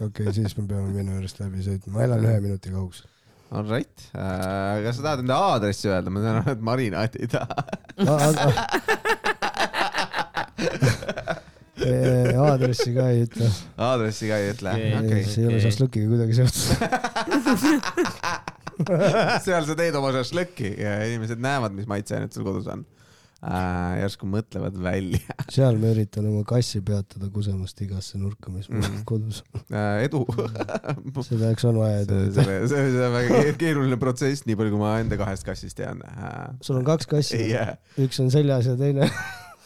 okei 0.00 0.26
okay,, 0.26 0.32
siis 0.34 0.56
me 0.58 0.66
peame 0.70 0.90
minu 0.94 1.10
juurest 1.18 1.38
läbi 1.42 1.62
sõitma, 1.66 1.92
ma 1.94 2.06
elan 2.06 2.26
ühe 2.26 2.38
minuti 2.48 2.74
kaugusel. 2.74 3.08
All 3.54 3.66
right 3.70 4.08
äh,. 4.10 4.82
kas 4.86 4.98
sa 4.98 5.02
tahad 5.06 5.22
enda 5.22 5.34
aadressi 5.52 5.86
öelda? 5.92 6.10
ma 6.10 6.18
tean, 6.24 6.36
et 6.56 6.62
marinaati 6.70 7.22
ei 7.22 7.30
taha. 7.30 7.58
aadressi 12.46 12.90
ka 12.96 13.08
ei 13.12 13.22
ütle. 13.26 13.48
aadressi 13.88 14.28
ka 14.30 14.34
ei 14.42 14.50
ütle. 14.54 14.70
Okei. 15.00 15.22
see 15.28 15.42
ei 15.44 15.48
ole 15.52 15.60
šašlõkiga 15.64 16.06
kuidagi 16.12 16.34
seotud. 16.40 16.66
seal 19.46 19.64
sa 19.68 19.74
teed 19.78 19.94
oma 19.96 20.10
šašlõkki 20.16 20.74
ja 20.82 20.98
inimesed 21.08 21.40
näevad, 21.42 21.72
mis 21.76 21.86
maitseainet 21.88 22.34
sul 22.36 22.44
kodus 22.46 22.66
on 22.72 22.82
äh,. 23.46 24.00
järsku 24.02 24.26
mõtlevad 24.28 24.76
välja 24.82 25.20
seal 25.54 25.78
ma 25.80 25.92
üritan 25.94 26.26
oma 26.28 26.42
kassi 26.48 26.80
peatada 26.84 27.30
kusemast 27.32 27.80
igasse 27.86 28.18
nurka, 28.20 28.50
mis 28.52 28.68
mul 28.72 28.82
Mhm. 28.84 29.00
kodus 29.08 29.40
on. 29.54 29.62
äh,. 29.80 30.04
edu 30.04 30.20
selleks 31.24 31.64
on 31.70 31.80
vaja 31.80 32.02
see, 32.04 32.20
edu. 32.26 32.34
see, 32.36 32.58
see 32.68 32.84
see 32.98 33.06
on 33.08 33.16
väga 33.16 33.40
keer- 33.40 33.58
keeruline 33.64 33.98
protsess, 34.02 34.44
nii 34.48 34.56
palju, 34.60 34.74
kui 34.76 34.82
ma 34.84 34.92
enda 35.00 35.16
kahest 35.20 35.46
kassist 35.48 35.76
tean 35.80 36.04
äh,. 36.04 36.52
sul 36.60 36.76
on 36.80 36.84
kaks 36.88 37.08
kassi 37.14 37.40
ei, 37.46 37.50
jää. 37.54 37.76
üks 38.04 38.20
on 38.24 38.28
seljas 38.34 38.68
ja 38.68 38.76
teine. 38.80 39.08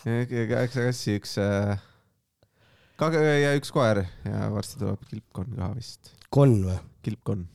kaheksa 0.05 0.87
kassi, 0.87 1.19
üks 1.19 1.35
äh,, 1.43 1.75
ja 3.01 3.55
üks 3.57 3.73
koer 3.73 4.03
ja 4.27 4.51
varsti 4.53 4.79
tuleb 4.81 5.01
kilpkonn 5.09 5.57
ka 5.57 5.71
vist. 5.73 6.13
konn 6.33 6.61
või? 6.67 6.77
kilpkonn. 7.07 7.47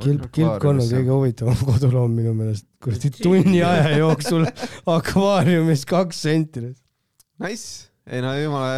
kilp, 0.00 0.26
kilpkonn 0.32 0.80
on 0.80 0.88
kõige 0.88 1.12
huvitavam 1.12 1.64
koduloom 1.70 2.14
minu 2.16 2.32
meelest. 2.38 2.66
kuradi 2.82 3.12
tunni 3.18 3.60
aja 3.66 3.96
jooksul 3.98 4.46
akvaariumis 4.88 5.84
kaks 5.88 6.22
senti. 6.24 6.64
Nice, 7.42 7.90
ei 8.06 8.22
no 8.24 8.32
jumala. 8.38 8.72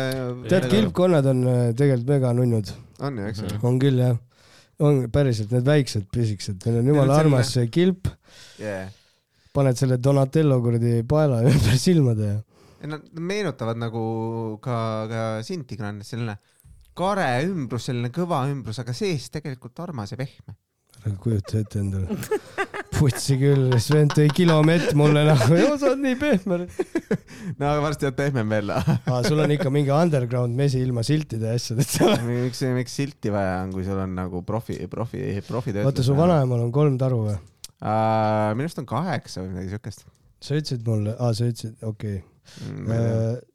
tead, 0.50 0.66
kilpkonnad 0.72 1.30
on 1.30 1.46
äh, 1.46 1.62
tegelikult 1.78 2.10
mega 2.10 2.32
nunnud. 2.36 2.74
on 3.00 3.22
ju, 3.22 3.30
eks 3.30 3.44
ole. 3.44 3.60
on 3.70 3.78
küll 3.82 4.02
jah. 4.02 4.18
on 4.82 5.04
päriselt 5.14 5.54
need 5.54 5.66
väiksed 5.68 6.10
pisikesed, 6.12 6.58
neil 6.66 6.82
on 6.82 6.92
jumala 6.94 7.22
armas 7.22 7.54
see 7.54 7.70
kilp, 7.70 8.10
Yeah. 8.58 8.90
paned 9.54 9.78
selle 9.78 10.00
Donatello 10.02 10.56
kuradi 10.62 11.04
paela 11.06 11.40
ümber 11.46 11.78
silmade 11.78 12.26
ja 12.26 12.40
Nad 12.84 13.06
meenutavad 13.16 13.78
nagu 13.80 14.02
ka, 14.64 14.76
ka 15.08 15.22
sind, 15.46 15.64
Tigran, 15.70 16.02
selline 16.04 16.36
kare 16.94 17.28
ümbrus, 17.48 17.88
selline 17.88 18.10
kõva 18.14 18.44
ümbrus, 18.50 18.78
aga 18.82 18.94
sees 18.96 19.30
tegelikult 19.34 19.80
armas 19.82 20.12
ja 20.14 20.18
pehme. 20.20 20.56
ära 21.04 21.16
kujuta 21.20 21.58
ette 21.60 21.80
endale. 21.80 22.18
putsi 22.94 23.36
küll, 23.40 23.74
Sven 23.82 24.12
tõi 24.12 24.28
kilomett 24.32 24.92
mulle 24.96 25.24
nagu, 25.26 25.58
sa 25.80 25.90
oled 25.90 26.02
nii 26.04 26.18
pehme. 26.20 26.60
no 27.58 27.70
aga 27.70 27.80
varsti 27.82 28.08
oled 28.08 28.18
pehmem 28.18 28.54
veel. 28.54 28.74
aa, 28.76 29.22
sul 29.26 29.42
on 29.42 29.54
ikka 29.56 29.72
mingi 29.74 29.92
underground 29.94 30.54
mesi 30.58 30.82
ilma 30.84 31.02
siltide 31.06 31.50
ja 31.50 31.58
asjadeta. 31.58 32.18
miks, 32.28 32.62
miks 32.76 32.98
silti 33.00 33.32
vaja 33.34 33.62
on, 33.64 33.72
kui 33.74 33.86
sul 33.86 34.00
on 34.04 34.14
nagu 34.18 34.44
profi, 34.46 34.78
profi, 34.92 35.24
profitöötlus? 35.48 35.90
oota, 35.90 36.06
su 36.06 36.18
vanaemal 36.18 36.68
on 36.68 36.74
kolm 36.74 37.00
taru 37.00 37.24
või? 37.30 37.38
uh,? 37.80 38.52
minu 38.54 38.68
arust 38.68 38.84
on 38.84 38.88
kaheksa 38.88 39.42
või 39.42 39.56
midagi 39.56 39.74
siukest 39.74 40.06
sa 40.44 40.58
ütlesid 40.58 40.84
mulle, 40.86 41.16
aa 41.18 41.32
sa 41.36 41.48
ütlesid, 41.48 41.76
okei 41.80 42.18
okay.. 42.20 42.33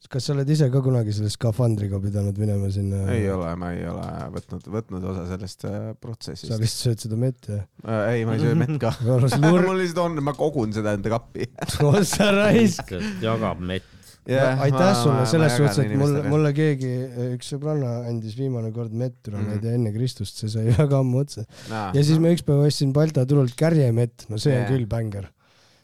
Kas 0.10 0.26
sa 0.26 0.34
oled 0.34 0.50
ise 0.50 0.70
ka 0.74 0.82
kunagi 0.86 1.14
selle 1.16 1.30
skafandriga 1.34 2.00
pidanud 2.02 2.38
minema 2.42 2.70
sinna? 2.74 3.04
ei 3.14 3.28
ole, 3.32 3.52
ma 3.60 3.72
ei 3.76 3.86
ole 3.90 4.08
võtnud, 4.38 4.66
võtnud 4.74 5.06
osa 5.12 5.28
sellest 5.30 5.66
sa 5.68 5.74
protsessist. 6.02 6.56
lihtsalt 6.58 6.88
sööd 6.88 7.06
seda 7.06 7.20
mett 7.22 7.50
jah? 7.52 7.64
Uh, 7.86 8.02
ei, 8.16 8.26
ma 8.26 8.36
ei 8.38 8.44
söö 8.44 8.58
mett 8.60 8.76
ka. 8.82 8.94
mul 9.46 9.78
lihtsalt 9.80 10.04
on, 10.08 10.20
ma 10.26 10.34
kogun 10.38 10.74
seda 10.76 10.96
enda 10.98 11.14
kappi. 11.14 11.46
sa 12.16 12.32
raisk. 12.36 12.96
jagab 13.24 13.62
mett. 13.62 13.96
Jah, 14.30 14.60
aitäh 14.62 14.78
ma- 14.84 14.98
sulle 15.00 15.24
selles 15.26 15.56
suhtes, 15.58 15.78
et 15.80 15.88
mulle, 15.96 16.20
inimestega. 16.20 16.30
mulle 16.30 16.50
keegi, 16.54 16.90
üks 17.38 17.48
sõbranna 17.56 17.94
andis 18.12 18.36
viimane 18.38 18.70
kord 18.76 18.92
mett, 18.94 19.18
ma 19.32 19.40
Mhm. 19.40 19.54
ei 19.56 19.62
tea, 19.64 19.72
enne 19.80 19.94
Kristust, 19.96 20.38
see 20.44 20.52
sai 20.54 20.68
väga 20.76 21.00
ammu 21.02 21.24
otsa. 21.24 21.46
Ja 21.72 22.04
siis 22.04 22.20
ma 22.22 22.30
ükspäev 22.36 22.62
ostsin 22.68 22.92
Balta 22.94 23.24
turult 23.26 23.56
kärjemett, 23.58 24.28
no 24.30 24.38
see 24.38 24.54
on 24.54 24.66
Jaa. 24.66 24.70
küll 24.70 24.86
bänger. 24.92 25.30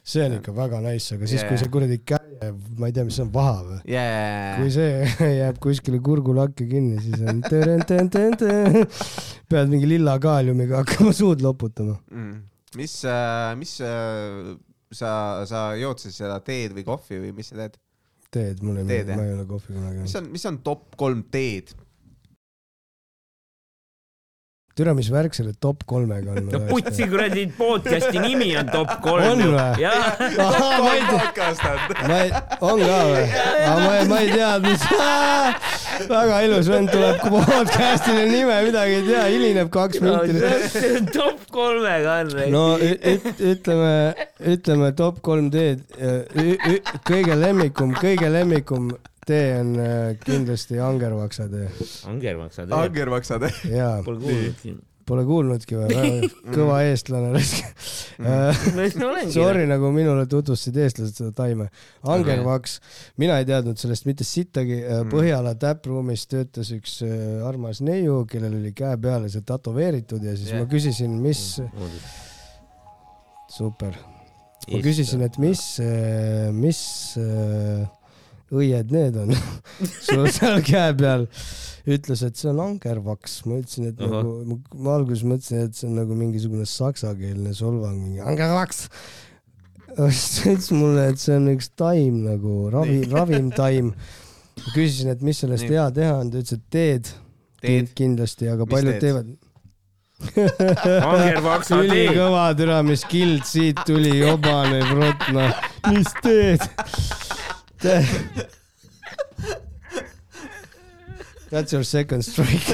See 0.06 0.26
on 0.26 0.36
ikka 0.38 0.54
väga 0.54 0.80
nice, 0.86 1.16
aga 1.16 1.28
siis, 1.30 1.42
Jaa. 1.42 1.50
kui 1.50 1.60
see 1.62 1.72
kuradi 1.74 1.98
kärje, 2.06 2.50
ma 2.78 2.90
ei 2.90 2.94
tea, 2.96 3.06
mis 3.08 3.18
see 3.18 3.26
on, 3.26 3.32
vaha 3.34 3.56
või? 3.66 3.78
yeah. 3.90 4.60
kui 4.60 4.74
see 4.74 5.08
jääb 5.42 5.58
kuskile 5.64 6.02
kurgulakke 6.06 6.68
kinni, 6.70 7.00
siis 7.02 7.24
on 7.26 7.42
tõrõn-tõn-tõn-tõn. 7.46 8.84
pead 9.52 9.72
mingi 9.72 9.90
lilla 9.90 10.18
kaaliumiga 10.22 10.84
hakkama 10.84 11.16
suud 11.16 11.42
loputama. 11.46 11.98
mm.. 12.14 12.38
mis, 12.78 13.00
mis 13.62 13.74
äh, 13.86 14.54
sa, 14.94 15.12
sa 15.50 15.66
jood 15.80 16.04
siis 16.04 16.22
seda 16.22 16.38
teed 16.46 16.78
või 16.78 16.86
kohvi 16.88 17.24
või 17.26 17.34
mis 17.40 17.50
sa 17.50 17.64
teed? 17.64 17.82
teed, 18.36 18.62
mulle 18.66 18.84
ei 18.84 19.04
ma 19.16 19.24
ei 19.24 19.34
ole 19.34 19.46
kohvi 19.48 19.74
kunagi 19.74 20.06
mis 20.06 20.16
on, 20.20 20.30
mis 20.34 20.46
on 20.50 20.62
top 20.66 20.94
kolm 21.00 21.26
teed? 21.34 21.74
türa, 24.76 24.94
mis 24.94 25.08
värk 25.12 25.36
selle 25.36 25.54
top 25.62 25.86
kolmega 25.88 26.32
on? 26.32 26.48
no 26.54 26.60
putsi 26.68 27.08
kuradi 27.10 27.46
podcast'i 27.58 28.20
nimi 28.22 28.50
on 28.60 28.68
top 28.74 28.90
On 28.96 29.02
kolm 29.06 29.40
ju. 29.40 29.52
või? 29.54 29.80
jah, 29.80 30.20
ma 30.84 30.92
ei 30.92 31.06
tea, 31.08 31.46
on. 31.46 32.10
ma 32.10 32.18
ei, 32.20 32.34
on 32.60 32.84
ka 32.84 32.98
või? 33.10 33.24
aga 33.70 33.78
ma 33.80 33.94
ei, 33.96 34.10
ma 34.12 34.20
ei 34.20 34.34
teadnud, 34.34 34.68
mis. 34.68 34.84
väga 36.12 36.42
ilus 36.50 36.70
vend 36.74 36.92
tuleb 36.92 37.24
podcast'ile 37.24 38.28
nime, 38.34 38.60
midagi 38.68 39.00
ei 39.00 39.08
tea, 39.08 39.24
hilineb 39.32 39.72
kaks 39.72 40.04
minti. 40.04 40.44
top 41.18 41.48
kolmega 41.56 42.20
on. 42.26 42.36
no 42.52 42.66
ütleme, 42.84 43.96
ütleme 44.56 44.92
top 45.00 45.24
kolm 45.26 45.48
teed. 45.56 45.88
kõige 47.08 47.40
lemmikum, 47.40 47.96
kõige 47.96 48.32
lemmikum 48.34 48.92
tee 49.26 49.54
on 49.60 49.76
äh, 49.82 50.18
kindlasti 50.24 50.80
Angervaksa 50.84 51.48
tee 51.52 51.70
Angermaksa 52.10 52.66
teeb. 52.66 52.76
angermaksad. 52.78 53.48
jaa, 53.70 54.04
Pole 54.06 54.20
kuulnud. 54.22 54.84
pole 55.06 55.24
kuulnudki 55.28 55.78
või? 55.78 56.30
kõva 56.56 56.80
eestlane 56.88 57.32
raisk. 57.36 57.68
Sorry, 59.36 59.66
nagu 59.70 59.92
minule 59.94 60.26
tutvustasid 60.30 60.80
eestlased 60.82 61.20
seda 61.20 61.34
taime. 61.38 61.68
Angervaks, 62.10 62.80
mina 63.22 63.38
ei 63.42 63.46
teadnud 63.50 63.78
sellest 63.82 64.08
mitte 64.10 64.26
sittagi. 64.26 64.80
Põhjala 65.12 65.54
täppruumis 65.62 66.26
töötas 66.32 66.72
üks 66.74 66.98
äh, 67.06 67.46
armas 67.46 67.84
neiu, 67.86 68.24
kellel 68.30 68.58
oli 68.62 68.74
käe 68.78 68.98
peale 69.02 69.30
see 69.34 69.46
tätoveeritud 69.46 70.26
ja 70.26 70.34
siis 70.38 70.56
ma 70.58 70.66
küsisin, 70.70 71.20
mis, 71.22 71.44
super. 73.54 74.00
ma 74.72 74.82
küsisin, 74.86 75.22
et 75.28 75.38
mis, 75.42 75.62
mis 76.56 76.82
äh, 77.22 77.86
õied 78.54 78.92
need 78.94 79.16
on 79.18 79.32
sul 80.06 80.28
seal 80.34 80.60
käe 80.66 80.92
peal. 81.00 81.26
ütles, 81.86 82.22
et 82.26 82.38
see 82.38 82.50
on 82.50 82.60
angervaks, 82.64 83.40
ma 83.46 83.60
ütlesin, 83.62 83.92
et 83.92 84.00
Ahah. 84.02 84.24
nagu, 84.26 84.58
ma 84.82 84.96
alguses 84.98 85.24
mõtlesin, 85.28 85.66
et 85.68 85.78
see 85.78 85.88
on 85.90 85.96
nagu 86.00 86.16
mingisugune 86.18 86.66
saksakeelne 86.70 87.54
solvang, 87.58 87.98
mingi 88.02 88.22
angervaks. 88.26 88.88
siis 89.96 90.30
ta 90.42 90.50
ütles 90.56 90.72
mulle, 90.76 91.08
et 91.14 91.22
see 91.22 91.36
on 91.38 91.48
üks 91.54 91.70
taim 91.78 92.24
nagu 92.26 92.56
ravi, 92.74 93.04
ravimtaim. 93.12 93.94
küsisin, 94.74 95.10
et 95.14 95.22
mis 95.26 95.38
sellest 95.44 95.66
Nii. 95.68 95.76
hea 95.78 95.88
teha 96.00 96.16
on, 96.24 96.32
ta 96.34 96.42
ütles, 96.42 96.58
et 96.58 96.66
teed, 96.74 97.12
Teed? 97.62 97.92
kindlasti, 97.98 98.48
aga 98.52 98.66
Mis 98.66 98.74
paljud 98.76 98.94
teed? 98.94 99.04
teevad. 99.06 99.28
Ülikõva 101.76 102.46
türa, 102.58 102.78
mis 102.88 103.04
kild 103.10 103.44
siit 103.48 103.82
tuli, 103.88 104.14
jobane 104.22 104.80
prott, 104.90 105.26
noh, 105.36 105.52
mis 105.92 106.12
teed? 106.24 106.64
That's 111.52 111.72
your 111.72 111.84
second 111.88 112.26
strike 112.26 112.74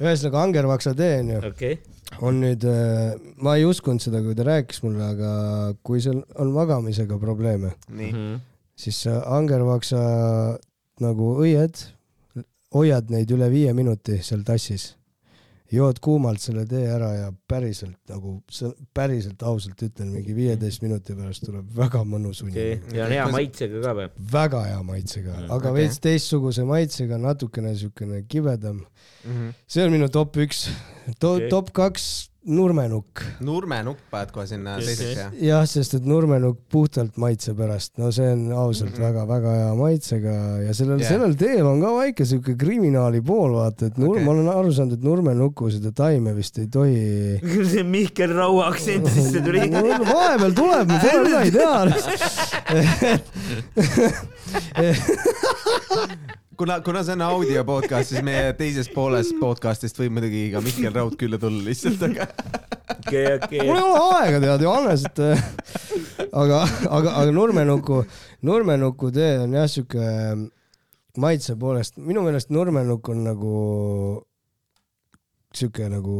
ühesõnaga 0.00 0.38
Angervaksa 0.46 0.92
tee 0.96 1.16
onju, 1.20 1.40
okei, 1.50 1.74
on 2.24 2.38
nüüd, 2.44 2.64
ma 3.42 3.56
ei 3.58 3.66
uskunud 3.68 4.00
seda, 4.02 4.22
kui 4.24 4.36
ta 4.38 4.46
rääkis 4.46 4.80
mulle, 4.86 5.02
aga 5.12 5.32
kui 5.86 6.00
sul 6.04 6.22
on 6.40 6.52
magamisega 6.54 7.18
probleeme, 7.20 7.74
Mhm. 7.90 8.38
siis 8.80 9.02
sa 9.04 9.18
Angervaksa 9.36 10.00
nagu 11.04 11.34
õied, 11.42 11.82
hoiad 12.72 13.10
neid 13.10 13.30
üle 13.34 13.50
viie 13.52 13.72
minuti 13.76 14.20
seal 14.22 14.42
tassis. 14.46 14.94
Jood 15.72 16.00
kuumalt 16.02 16.42
selle 16.42 16.66
tee 16.68 16.84
ära 16.90 17.10
ja 17.14 17.32
päriselt 17.48 17.98
nagu, 18.10 18.36
päriselt 18.94 19.42
ausalt 19.46 19.82
ütlen, 19.86 20.12
mingi 20.14 20.34
viieteist 20.36 20.82
minuti 20.82 21.14
pärast 21.18 21.46
tuleb 21.46 21.68
väga 21.76 22.02
mõnus 22.08 22.42
uni 22.44 22.54
okei. 22.54 22.78
ja 22.96 23.06
on 23.06 23.14
hea 23.16 23.26
maitsega 23.34 23.82
ka 23.84 23.96
või? 23.98 24.08
väga 24.32 24.64
hea 24.68 24.82
maitsega 24.82 25.30
Mm, 25.30 25.46
mm,, 25.46 25.52
aga 25.54 25.70
okay. 25.70 25.76
veits 25.76 26.00
teistsuguse 26.02 26.64
maitsega, 26.68 27.18
natukene 27.20 27.74
siukene 27.78 28.22
kibedam. 28.28 28.84
Mhm. 29.24 29.54
see 29.66 29.84
on 29.84 29.92
minu 29.94 30.08
top 30.12 30.36
üks 30.36 30.68
to,. 31.18 31.36
Okei. 31.36 31.48
top 31.52 31.72
kaks, 31.76 32.29
nurmenukk. 32.46 33.20
nurmenukk 33.44 33.98
paned 34.10 34.30
kohe 34.32 34.46
sinna 34.48 34.78
teiseks 34.80 35.00
okei. 35.12 35.16
ja. 35.20 35.30
jah, 35.58 35.64
sest 35.68 35.94
et 35.98 36.04
nurmenukk 36.08 36.58
puhtalt 36.72 37.16
maitse 37.20 37.52
pärast, 37.54 37.92
no 38.00 38.08
see 38.14 38.30
on 38.32 38.46
ausalt 38.56 38.94
Mhm. 38.96 39.02
väga-väga 39.04 39.50
hea 39.58 39.74
maitsega 39.76 40.34
ja 40.64 40.72
sellel 40.74 40.98
Jah. 40.98 41.04
yeah., 41.04 41.10
sellel 41.12 41.34
teel 41.36 41.66
on 41.68 41.80
ka 41.84 41.90
väike 41.98 42.24
siuke 42.26 42.56
kriminaali 42.56 43.20
pool, 43.20 43.52
vaata, 43.58 43.86
et 43.92 43.98
nur- 44.00 44.16
okay., 44.16 44.24
ma 44.24 44.30
olen 44.32 44.48
aru 44.48 44.72
saanud, 44.72 44.92
et 44.96 45.02
nurmenuku 45.04 45.70
seda 45.70 45.92
taime 45.92 46.32
vist 46.34 46.58
ei 46.58 46.66
tohi. 46.66 47.40
see 47.74 47.82
Mihkel 47.84 48.32
Raua 48.34 48.70
aktsent 48.72 49.06
sisse 49.12 49.40
tuli. 49.44 49.60
vahepeal 50.14 50.54
tuleb, 50.56 50.88
ma 50.88 50.98
pole 51.04 51.20
midagi 51.28 51.50
teha. 51.58 51.80
kuna, 56.60 56.80
kuna 56.80 57.04
see 57.04 57.12
on 57.12 57.22
audio 57.24 57.62
podcast, 57.64 58.10
siis 58.10 58.24
meie 58.24 58.52
teises 58.58 58.88
pooles 58.92 59.30
podcast'ist 59.40 59.96
võib 59.96 60.18
muidugi 60.18 60.42
ka 60.52 60.60
Mihkel 60.60 60.92
Raud 60.92 61.14
külla 61.20 61.38
tulla 61.40 61.62
lihtsalt, 61.64 62.02
aga 62.04 62.26
okei, 62.98 63.22
okei 63.38 63.62
mul 63.64 63.78
ei. 63.78 63.84
ole 63.86 64.18
aega 64.18 64.40
tead, 64.44 64.64
Johannes, 64.66 65.06
et 65.08 65.22
äh, 65.24 65.40
aga, 66.42 66.58
aga, 66.98 67.14
aga 67.22 67.32
Nurmenuku, 67.32 68.02
Nurmenuku 68.44 69.08
tee 69.16 69.30
on 69.40 69.56
jah 69.56 69.70
siuke 69.72 70.10
maitse 71.24 71.56
poolest, 71.60 71.96
minu 71.96 72.26
meelest 72.26 72.52
Nurmenukk 72.52 73.08
on 73.14 73.24
nagu 73.30 73.54
siuke 75.56 75.88
nagu 75.88 76.18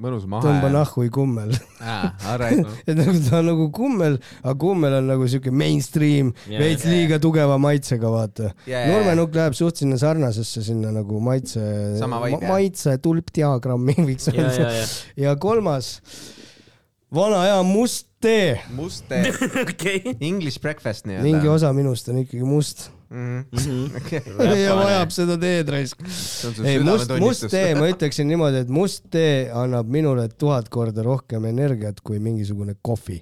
mõnus 0.00 0.26
maha 0.28 0.44
tõmba. 0.44 0.70
nahhui 0.74 1.08
kummel, 1.12 1.52
Alright, 1.80 2.62
et 2.84 2.98
nagu 2.98 3.16
ta 3.24 3.38
on 3.40 3.48
nagu 3.50 3.66
kummel, 3.74 4.18
aga 4.42 4.54
kummel 4.60 4.98
on 4.98 5.10
nagu 5.12 5.28
siuke 5.30 5.52
mainstream, 5.54 6.32
Jaa, 6.50 6.60
veits 6.60 6.84
liiga 6.88 7.18
tugeva 7.22 7.56
maitsega, 7.62 8.10
vaata. 8.12 8.52
yeah. 8.68 8.88
Nurmenukk 8.92 9.36
läheb 9.38 9.56
suht 9.58 9.80
sinna 9.80 9.98
sarnasesse 10.00 10.64
sinna 10.66 10.92
nagu 10.94 11.20
maitse 11.24 11.62
jah. 11.96 12.48
maitse 12.48 12.96
tulpdiagrammi 13.04 13.96
võiks 14.10 14.28
ja, 14.30 14.36
öelda 14.36 14.66
ja, 14.66 14.74
ja. 14.82 14.90
ja 15.28 15.36
kolmas, 15.40 15.94
vana 17.12 17.44
hea 17.46 17.62
must 17.66 18.10
tee. 18.20 18.58
must 18.76 19.08
tee, 19.08 19.32
okei. 19.64 20.16
English 20.20 20.60
breakfast 20.60 21.08
mingi 21.08 21.22
nii-öelda. 21.24 21.56
osa 21.56 21.72
minust 21.76 22.12
on 22.12 22.20
ikkagi 22.24 22.44
must 22.44 22.90
ja 23.10 24.74
vajab 24.74 25.14
seda 25.14 25.36
teed 25.38 25.70
raisk. 25.70 26.02
ei, 26.64 26.80
must, 26.82 27.12
must 27.22 27.46
tee, 27.52 27.70
ma 27.78 27.86
ütleksin 27.92 28.26
niimoodi, 28.30 28.64
et 28.66 28.72
must 28.72 29.06
tee 29.14 29.46
annab 29.54 29.90
minule 29.92 30.26
tuhat 30.34 30.68
korda 30.72 31.06
rohkem 31.06 31.46
energiat 31.46 32.02
kui 32.02 32.18
mingisugune 32.22 32.74
kohvi. 32.82 33.20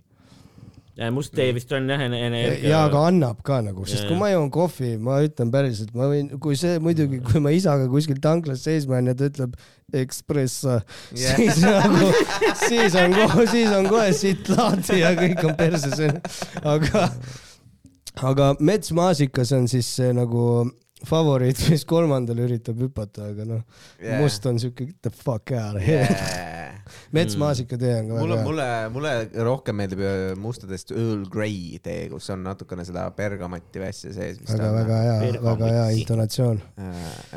must 1.12 1.34
tee 1.36 1.50
vist 1.52 1.72
on 1.76 1.90
jah, 1.90 2.00
energia. 2.00 2.56
ja 2.64 2.82
aga 2.88 3.04
annab 3.10 3.44
ka 3.44 3.60
nagu, 3.66 3.84
sest 3.84 4.06
Jaa, 4.06 4.12
kui 4.14 4.20
ma 4.24 4.32
joon 4.32 4.50
kohvi, 4.54 4.94
ma 4.96 5.20
ütlen 5.26 5.52
päriselt, 5.52 5.92
ma 5.98 6.08
võin, 6.08 6.32
kui 6.40 6.56
see 6.56 6.80
muidugi, 6.80 7.20
kui 7.26 7.44
ma 7.44 7.52
isaga 7.52 7.90
kuskil 7.92 8.22
tanklas 8.24 8.64
seisma 8.64 9.02
jään 9.02 9.12
ja 9.12 9.18
ta 9.20 9.28
ütleb 9.28 9.58
espresso 10.00 10.78
Jah. 11.12 11.36
siis 11.36 11.60
nagu, 11.60 12.12
siis 12.64 12.96
on 13.04 13.18
kohe, 13.20 13.50
siis 13.52 13.74
on 13.76 13.90
kohe 13.92 14.12
siit 14.16 14.48
lahti 14.54 15.02
ja 15.02 15.12
kõik 15.18 15.44
on 15.44 15.58
perses 15.60 16.06
onju. 16.08 16.22
aga, 16.72 17.10
aga 18.22 18.54
metsmaasikas 18.60 19.52
on 19.56 19.68
siis 19.70 19.88
see 19.96 20.12
nagu 20.14 20.44
favoriit, 21.04 21.58
mis 21.72 21.84
kolmandale 21.88 22.46
üritab 22.46 22.78
hüpata, 22.80 23.28
aga 23.32 23.46
noh 23.48 23.62
yeah., 24.00 24.20
must 24.22 24.46
on 24.48 24.60
siuke 24.62 24.86
get 24.86 24.96
the 25.02 25.10
fuck 25.10 25.52
out 25.52 25.76
of 25.76 25.82
here 25.82 26.06
yeah. 26.06 26.78
metsmaasika 27.16 27.78
tee 27.80 27.92
on 27.98 28.08
ka 28.08 28.20
mulle, 28.20 28.38
väga 28.38 28.38
hea. 28.38 28.46
mulle, 28.46 28.68
mulle 28.94 29.44
rohkem 29.48 29.78
meeldib 29.80 30.02
äh, 30.04 30.24
mustadest 30.40 30.94
Earl 30.94 31.24
Grey 31.32 31.78
tee, 31.84 32.08
kus 32.12 32.30
on 32.32 32.44
natukene 32.46 32.86
seda 32.86 33.06
bergamatti 33.16 33.82
või 33.82 33.90
asja 33.90 34.14
sees. 34.16 34.40
väga, 34.48 34.70
väga 34.78 35.00
hea, 35.04 35.32
väga 35.44 35.72
hea 35.76 35.86
intonatsioon. 36.00 36.60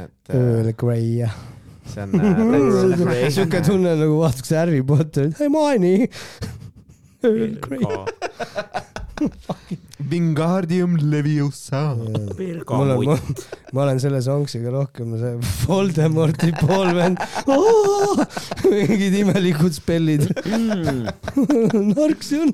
et 0.04 0.34
äh, 0.34 0.38
Earl 0.38 0.74
Grey 0.78 1.10
jah. 1.24 1.40
see 1.88 2.06
on 2.06 2.16
äh, 2.22 3.26
siuke 3.40 3.64
tunne 3.66 3.98
nagu 4.00 4.22
vaataks 4.22 4.54
Harry 4.60 4.84
Potterit, 4.86 5.40
Hermione. 5.42 6.12
Earl 7.26 7.58
Grey. 7.64 7.84
Wingardium 10.12 10.98
Leviosa. 11.12 11.96
mul 11.96 12.92
on, 12.96 13.20
ma 13.74 13.84
olen 13.84 14.00
selle 14.02 14.22
sonksiga 14.22 14.72
rohkem 14.72 15.16
see 15.20 15.36
Voldemorti 15.68 16.52
poolvend. 16.62 17.22
mingid 18.72 19.22
imelikud 19.24 19.74
spellid. 19.78 20.28
Mm. 20.46 21.08
narksi 21.94 22.44
on. 22.46 22.54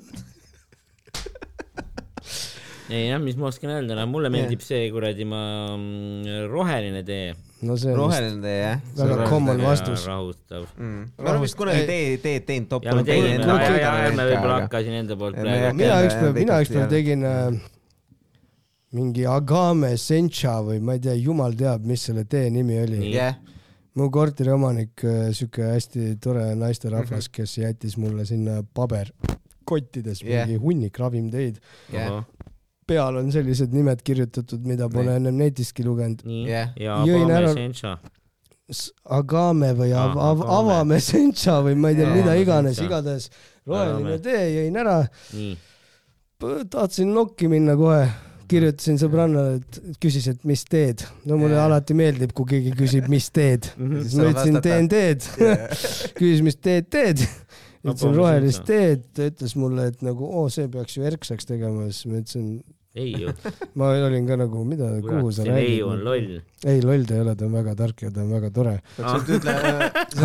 Ei 2.93 3.09
jah, 3.09 3.21
mis 3.21 3.37
ma 3.39 3.49
oskan 3.49 3.73
öelda, 3.73 3.97
no 3.97 4.05
mulle 4.11 4.29
meeldib 4.33 4.61
see 4.63 4.85
kuradi 4.93 5.25
ma 5.27 5.41
mm, 5.73 6.47
roheline 6.51 7.03
tee. 7.07 7.33
no 7.65 7.77
see 7.79 7.91
on 7.93 7.99
roheline 7.99 8.41
tee 8.43 8.57
jah. 8.61 8.81
väga 8.99 9.29
common 9.31 9.61
vastus. 9.63 10.07
rahutav. 10.09 10.67
mm.. 10.77 11.05
me 11.17 11.29
oleme 11.29 11.45
vist 11.47 11.57
kunagi 11.59 11.85
tee, 11.89 12.17
teed 12.23 12.47
teinud 12.49 12.71
top 12.71 12.87
ja 12.87 12.97
tegime, 12.99 13.37
kuule, 13.43 13.59
ja, 13.59 13.77
ja, 13.77 13.93
ja 13.97 14.09
enne 14.11 14.27
võib-olla 14.29 14.57
ka, 14.57 14.65
hakkasin 14.67 14.99
enda 15.01 15.17
poolt 15.19 15.39
praegu. 15.39 15.77
mina 15.79 16.01
ükspäev, 16.07 16.35
mina 16.37 16.59
ükspäev 16.65 16.91
tegin 16.93 17.25
äh, 17.29 17.71
mingi 18.93 19.25
Agame 19.29 19.95
Sencha 19.97 20.59
või 20.65 20.83
ma 20.85 20.97
ei 20.97 21.03
tea, 21.07 21.17
jumal 21.17 21.57
teab, 21.57 21.85
mis 21.89 22.05
selle 22.09 22.27
tee 22.29 22.45
nimi 22.53 22.77
oli 22.83 23.15
jah, 23.15 23.39
mu 23.97 24.09
korteriomanik, 24.13 25.05
siuke 25.37 25.73
hästi 25.73 26.13
tore 26.21 26.51
naisterahvas, 26.59 27.29
kes 27.33 27.57
jättis 27.61 27.97
mulle 28.01 28.25
sinna 28.29 28.61
paberkottides 28.77 30.23
Jah. 30.23 30.45
mingi 30.45 30.61
hunnik 30.61 30.97
ravimteid. 30.99 31.59
jah, 31.93 32.21
peal 32.87 33.19
on 33.21 33.31
sellised 33.33 33.73
nimed 33.73 34.01
kirjutatud, 34.05 34.65
mida 34.67 34.89
pole 34.91 35.15
ennem 35.19 35.37
netistki 35.39 35.85
lugenud. 35.85 36.23
ja 36.79 36.99
Jõin 37.07 37.31
ära-. 37.31 37.97
Agame 39.11 39.73
või 39.75 39.91
av, 39.93 40.15
av. 40.17 40.43
Avame 40.59 40.97
Sencha 41.03 41.59
või 41.65 41.75
ma 41.77 41.91
ei 41.91 41.97
tea, 41.99 42.09
mida 42.15 42.35
iganes, 42.39 42.79
igatahes 42.81 43.27
roheline 43.67 44.19
tee, 44.23 44.43
jõin 44.57 44.77
ära, 44.79 44.97
tahtsin 46.71 47.11
nokki 47.13 47.49
minna 47.51 47.75
kohe, 47.79 48.05
kirjutasin 48.51 48.99
sõbrannale, 49.01 49.59
et 49.61 49.99
küsis, 50.03 50.27
et 50.31 50.43
mis 50.47 50.63
teed. 50.67 51.05
no 51.27 51.37
mulle 51.39 51.55
Jaa. 51.57 51.67
alati 51.69 51.95
meeldib, 51.97 52.33
kui 52.35 52.49
keegi 52.49 52.73
küsib, 52.77 53.07
mis 53.11 53.29
teed. 53.33 53.69
Mhm. 53.77 54.01
siis 54.03 54.17
ma 54.19 54.31
ütlesin, 54.31 54.59
teen 54.65 54.89
teed. 54.91 55.27
küsis, 56.19 56.43
mis 56.45 56.59
teed 56.59 56.89
teed. 56.93 57.23
Ütlesin 57.83 58.13
Vabandust, 58.13 58.19
rohelist 58.19 58.63
teed, 58.69 59.01
ta 59.15 59.25
ütles 59.31 59.57
mulle, 59.59 59.89
et 59.91 60.01
nagu 60.07 60.29
oo, 60.29 60.45
see 60.53 60.69
peaks 60.71 60.95
ju 60.97 61.03
erksaks 61.09 61.45
tegema, 61.49 61.89
siis 61.91 62.05
ma 62.07 62.21
ütlesin, 62.21 62.47
ei 62.93 63.09
ju, 63.17 63.31
ma 63.81 63.87
olin 64.05 64.27
ka 64.29 64.35
nagu, 64.37 64.61
mida, 64.69 64.85
kuhu 65.01 65.31
sa 65.33 65.41
see 65.43 65.51
neiu 65.55 65.87
on 65.89 66.03
räägid. 66.05 66.29
loll. 66.29 66.69
ei, 66.69 66.81
loll 66.85 67.03
ta 67.09 67.15
ei 67.17 67.23
ole, 67.25 67.33
ta 67.39 67.47
on 67.47 67.55
väga 67.57 67.73
tark 67.79 68.03
ja 68.05 68.11
ta 68.13 68.21
on 68.21 68.29
väga 68.35 68.51
tore. 68.53 68.75
aga 69.01 69.39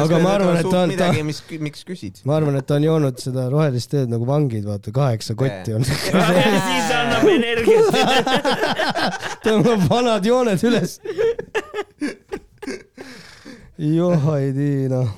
Aga 0.04 0.18
ma 0.20 0.34
arvan, 0.36 0.58
et 0.60 0.68
ta 0.68 0.82
on- 0.84 0.92
midagi, 0.92 1.22
mis, 1.24 1.40
miks 1.64 1.82
küsid? 1.88 2.20
ma 2.28 2.36
arvan, 2.36 2.58
et 2.60 2.66
ta 2.68 2.76
on 2.76 2.84
joonud 2.84 3.18
seda 3.24 3.46
rohelist 3.50 3.90
teed 3.94 4.12
nagu 4.12 4.28
vangid, 4.28 4.66
vaata, 4.68 4.92
kaheksa 4.94 5.34
kotti 5.40 5.74
on. 5.78 5.86
siis 5.88 6.92
annab 6.92 7.24
energiat. 7.32 8.28
tõmbab 9.48 9.88
vanad 9.88 10.28
jooned 10.28 10.62
üles. 10.68 10.98
joh, 13.78 14.28
ei 14.36 14.52
tii, 14.60 14.88
noh. 14.92 15.08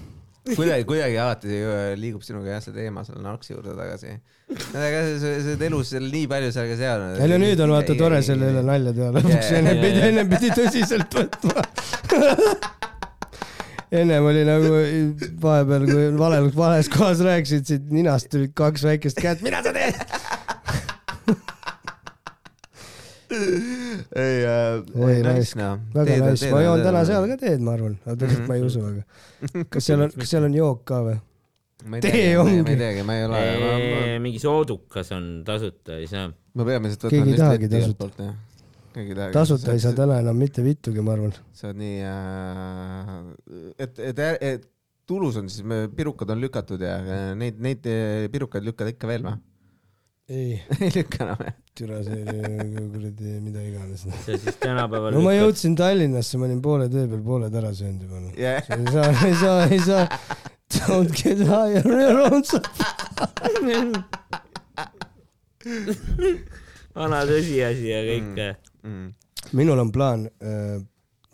kuidagi, 0.57 0.87
kuidagi 0.89 1.19
alati 1.21 1.61
äh, 1.61 1.93
liigub 2.01 2.25
sinuga 2.27 2.55
jah, 2.55 2.63
see 2.65 2.75
teema 2.77 3.05
selle 3.07 3.23
narksi 3.25 3.55
juurde 3.55 3.77
tagasi. 3.79 4.17
ega 4.51 5.03
sa 5.23 5.33
oled 5.37 5.65
elus 5.69 5.93
seal 5.95 6.09
nii 6.11 6.27
palju 6.31 6.51
sellega 6.57 6.81
sealnud. 6.81 7.21
ei 7.21 7.33
no 7.33 7.39
nüüd 7.43 7.63
on 7.65 7.75
vaata 7.77 7.97
tore 7.99 8.21
selle 8.27 8.51
üle 8.55 8.65
nalja 8.67 8.95
teha, 8.97 9.13
lõpuks 9.19 9.53
jaa, 9.55 9.63
pidi, 9.71 9.95
jaa. 9.99 10.11
ennem 10.11 10.33
pidi 10.35 10.53
tõsiselt 10.57 11.19
võtma. 11.21 11.67
ennem 14.01 14.29
oli 14.33 14.43
nagu 14.49 14.75
vahepeal, 15.47 15.89
kui 15.93 16.11
vales, 16.19 16.51
vales 16.57 16.93
kohas 16.93 17.25
rääkisid, 17.27 17.71
siit 17.71 17.95
ninast 17.95 18.31
tulid 18.33 18.55
kaks 18.59 18.87
väikest 18.87 19.23
kätt, 19.23 19.47
mida 19.47 19.63
sa 19.67 19.75
teed? 19.77 20.05
ei 23.31 24.45
äh,, 24.45 24.83
Oi, 24.99 25.17
nice. 25.23 25.59
noh. 25.59 25.79
väga 25.95 26.19
nice, 26.25 26.51
ma 26.51 26.63
joon 26.65 26.83
täna 26.85 27.03
seal 27.09 27.27
ka 27.31 27.37
teed, 27.41 27.65
ma 27.65 27.75
arvan, 27.77 27.97
aga 28.05 28.17
tegelikult 28.23 28.51
ma 28.51 28.59
ei 28.59 28.65
usu 28.67 28.85
väga. 28.85 29.03
kas 29.75 29.91
seal 29.91 30.07
on, 30.07 30.15
kas 30.17 30.33
seal 30.35 30.47
on 30.49 30.57
jook 30.57 30.83
ka 30.91 31.03
või? 31.07 31.19
Tee 32.05 32.35
ongi. 32.37 32.61
ma 32.61 32.75
ei 32.75 32.81
teagi, 32.81 33.05
ma 33.09 33.17
ei 33.17 33.25
ole, 33.29 33.41
mingi 34.25 34.43
soodukas 34.43 35.15
on 35.17 35.31
tasuta, 35.47 35.97
ei 36.01 36.09
saa. 36.11 36.29
ma 36.29 36.67
peamiselt 36.69 37.07
võtan 37.07 37.15
Keegi 37.15 37.33
ei 37.33 37.41
tahagi 37.41 37.71
tasuta. 37.73 38.33
tasuta 39.39 39.77
ei 39.77 39.85
saa. 39.87 39.97
täna 39.97 40.19
enam 40.25 40.37
mitte 40.37 40.65
vittugi, 40.67 41.01
ma 41.05 41.15
arvan. 41.17 41.33
see 41.57 41.71
on 41.71 41.81
nii 41.81 42.03
äh,, 42.11 43.17
et, 43.79 44.05
et, 44.11 44.27
et 44.51 44.69
tulus 45.11 45.39
on 45.41 45.49
siis, 45.51 45.65
pirukad 45.97 46.31
on 46.31 46.43
lükatud 46.43 46.83
ja 46.85 46.99
äh, 47.01 47.31
neid, 47.39 47.59
neid 47.63 47.87
äh, 47.91 48.27
pirukaid 48.33 48.67
lükkad 48.67 48.93
ikka 48.93 49.11
veel 49.11 49.25
või? 49.27 49.39
Ei, 50.31 50.63
ei 50.81 50.91
lükka 50.95 51.25
enam 51.25 51.43
jah? 51.47 51.57
türa 51.81 52.03
see 52.05 52.21
kuradi 52.93 53.35
mida 53.43 53.63
iganes. 53.67 54.05
see 54.27 54.39
siis 54.39 54.59
tänapäeval. 54.63 55.15
no 55.17 55.25
ma 55.25 55.35
jõudsin 55.35 55.77
Tallinnasse, 55.79 56.39
ma 56.41 56.49
olin 56.49 56.63
poole 56.65 56.89
tee 56.93 57.07
peal, 57.11 57.23
pooled 57.27 57.57
ära 57.63 57.73
söönud 57.77 58.07
juba 58.07 58.23
noh. 58.23 58.33
jah, 58.39 58.71
ei 58.77 58.95
saa, 58.95 59.11
ei 59.27 59.37
saa, 59.43 59.59
ei 59.67 59.83
saa. 59.89 60.07
Don't 60.71 61.11
get 61.19 61.41
higher 61.49 61.87
around 62.07 62.47
sa-. 62.47 62.63
vana 66.95 67.25
tõsiasi, 67.27 67.91
aga 67.97 68.17
ikka. 68.21 68.49
Mm. 68.87 69.11
minul 69.59 69.83
on 69.83 69.91
plaan 69.93 70.23
äh, 70.41 70.79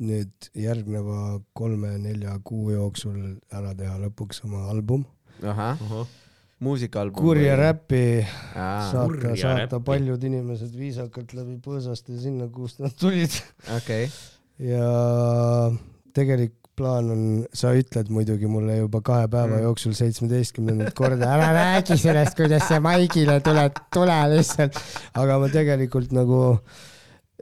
nüüd 0.02 0.48
järgneva 0.58 1.38
kolme-nelja 1.56 2.34
kuu 2.44 2.72
jooksul 2.74 3.36
ära 3.54 3.70
teha 3.76 4.00
lõpuks 4.02 4.42
oma 4.48 4.66
album. 4.72 5.04
ahah, 5.44 5.78
muusikaalbum. 6.60 7.20
kurja. 7.22 7.56
räppi 7.56 8.26
saata, 8.54 9.34
saata 9.40 9.80
paljud 9.84 10.22
inimesed 10.24 10.72
viisakalt 10.76 11.34
läbi 11.36 11.58
põõsaste 11.64 12.16
sinna, 12.20 12.48
kust 12.52 12.80
nad 12.80 12.94
tulid. 13.00 13.34
okei, 13.76 14.08
ja 14.58 14.88
tegelik 16.16 16.54
plaan 16.76 17.06
on, 17.12 17.20
sa 17.56 17.70
ütled 17.72 18.10
muidugi 18.12 18.48
mulle 18.52 18.74
juba 18.82 19.00
kahe 19.04 19.28
päeva 19.32 19.56
Mm. 19.56 19.62
jooksul 19.64 19.94
seitsmeteistkümnendat 19.96 20.92
korda, 20.94 21.30
ära 21.36 21.46
räägi 21.56 21.96
sellest, 21.96 22.36
kuidas 22.36 22.66
sa 22.68 22.80
Maigile 22.84 23.38
tuled, 23.40 23.78
tule 23.92 24.16
lihtsalt. 24.34 24.76
aga 25.14 25.38
ma 25.40 25.48
tegelikult 25.48 26.12
nagu, 26.12 26.58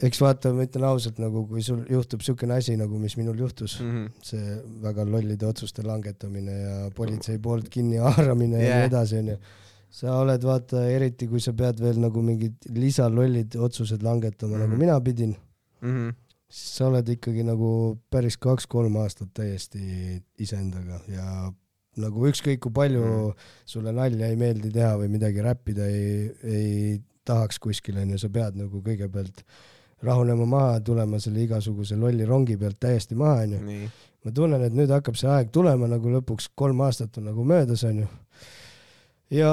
eks 0.03 0.19
vaata, 0.21 0.51
ma 0.53 0.65
ütlen 0.67 0.85
ausalt 0.89 1.19
nagu, 1.23 1.45
kui 1.47 1.63
sul 1.63 1.85
juhtub 1.91 2.21
siukene 2.27 2.55
asi 2.59 2.75
nagu, 2.77 2.99
mis 2.99 3.15
minul 3.17 3.39
juhtus, 3.39 3.77
Mhm. 3.81 4.07
see 4.23 4.57
väga 4.83 5.05
lollide 5.07 5.47
otsuste 5.47 5.83
langetamine 5.87 6.53
ja 6.61 6.91
politsei 6.97 7.39
poolt 7.39 7.69
kinni 7.69 7.97
haaramine 8.03 8.59
yeah. 8.59 8.69
ja 8.69 8.81
nii 8.83 8.91
edasi, 8.91 9.17
onju. 9.23 9.37
sa 9.95 10.17
oled 10.19 10.43
vaata, 10.43 10.81
eriti 10.91 11.29
kui 11.31 11.39
sa 11.41 11.53
pead 11.53 11.79
veel 11.81 12.01
nagu 12.03 12.23
mingid 12.23 12.55
lisalollid 12.75 13.55
otsused 13.57 14.03
langetama 14.03 14.57
mm, 14.57 14.57
-hmm. 14.57 14.61
nagu 14.67 14.73
Mhm. 14.73 14.81
mina 14.81 15.01
pidin 15.01 15.37
Mhm. 15.83 16.09
siis 16.51 16.77
sa 16.77 16.87
oled 16.89 17.09
ikkagi 17.09 17.45
nagu 17.45 17.99
päris 18.11 18.37
kaks-kolm 18.37 18.97
aastat 18.97 19.29
täiesti 19.35 20.21
iseendaga 20.39 21.01
ja 21.09 21.53
nagu 21.97 22.27
ükskõik 22.27 22.59
kui 22.59 22.73
palju 22.73 23.05
Mm. 23.05 23.35
sulle 23.65 23.93
nalja 23.93 24.27
ei 24.27 24.37
meeldi 24.37 24.71
teha 24.73 24.97
või 24.99 25.09
midagi 25.09 25.41
räppida 25.43 25.87
ei, 25.87 26.31
ei 26.43 27.01
tahaks 27.25 27.59
kuskil 27.59 27.97
onju, 27.99 28.19
sa 28.19 28.29
pead 28.29 28.57
nagu 28.57 28.83
kõigepealt 28.83 29.45
rahunema 30.03 30.47
maha, 30.47 30.81
tulema 30.81 31.21
selle 31.23 31.45
igasuguse 31.45 31.97
lolli 31.97 32.27
rongi 32.29 32.57
pealt 32.61 32.81
täiesti 32.81 33.17
maha 33.19 33.45
onju. 33.45 33.79
ma 34.25 34.33
tunnen, 34.33 34.63
et 34.65 34.77
nüüd 34.77 34.93
hakkab 34.93 35.19
see 35.21 35.31
aeg 35.31 35.51
tulema 35.53 35.89
nagu 35.91 36.13
lõpuks, 36.17 36.51
kolm 36.57 36.81
aastat 36.87 37.19
on 37.21 37.29
nagu 37.31 37.45
möödas 37.45 37.85
onju. 37.89 38.07
ja 39.31 39.51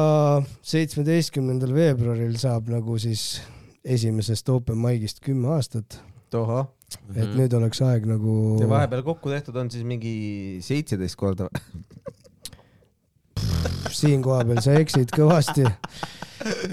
seitsmeteistkümnendal 0.74 1.74
veebruaril 1.76 2.38
saab 2.40 2.70
nagu 2.72 2.98
siis 3.00 3.42
esimesest 3.84 4.50
open 4.50 4.78
mic'ist 4.78 5.22
kümme 5.26 5.54
aastat, 5.56 6.00
tohoh. 6.34 6.68
et 7.16 7.36
nüüd 7.38 7.54
oleks 7.58 7.82
aeg 7.86 8.08
nagu 8.10 8.58
ja 8.62 8.70
vahepeal 8.70 9.04
kokku 9.08 9.32
tehtud 9.34 9.56
on 9.56 9.72
siis 9.72 9.86
mingi 9.88 10.60
seitseteist 10.66 11.20
korda. 11.20 11.50
siin 13.92 14.22
koha 14.26 14.44
peal 14.48 14.62
sa 14.64 14.76
eksid 14.80 15.12
kõvasti. 15.16 15.66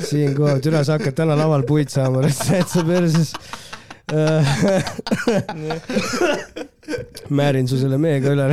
siin 0.08 0.36
koha, 0.36 0.58
türa 0.64 0.84
sa 0.84 0.98
hakkad 0.98 1.14
täna 1.18 1.34
laval 1.38 1.62
puid 1.68 1.88
saama, 1.92 2.18
täitsa 2.28 2.84
perses. 2.86 3.34
määrin 7.28 7.68
su 7.68 7.76
selle 7.76 7.98
meega 8.00 8.32
üle. 8.32 8.46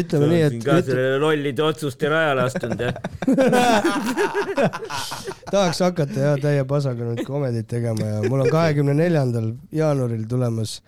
ütleme 0.00 0.26
nii, 0.32 0.48
siin 0.50 0.64
ka 0.64 0.80
et 0.80 0.90
sellele 0.90 1.20
lollide 1.22 1.62
otsuste 1.62 2.10
rajale 2.10 2.48
astunud 2.48 2.80
jah. 2.88 2.98
tahaks 5.52 5.80
hakata 5.86 6.26
ja 6.26 6.34
täie 6.42 6.66
pasaga 6.68 7.12
nüüd 7.12 7.22
komedit 7.26 7.70
tegema 7.70 8.14
ja 8.16 8.20
mul 8.26 8.48
on 8.48 8.50
kahekümne 8.50 8.98
neljandal 8.98 9.52
jaanuaril 9.70 10.26
tulemas 10.30 10.80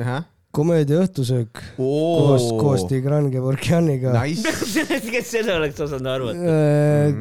ahah. 0.00 0.33
Komöödia 0.54 1.00
õhtusöök 1.02 1.62
koos, 1.76 2.44
koos 2.60 2.84
Tigran 2.90 3.30
Gevorkjaniga, 3.32 4.14
Nice. 4.22 4.84
kes 5.10 5.30
seda 5.34 5.56
oleks 5.60 5.80
osanud 5.84 6.10
arvata? 6.12 6.58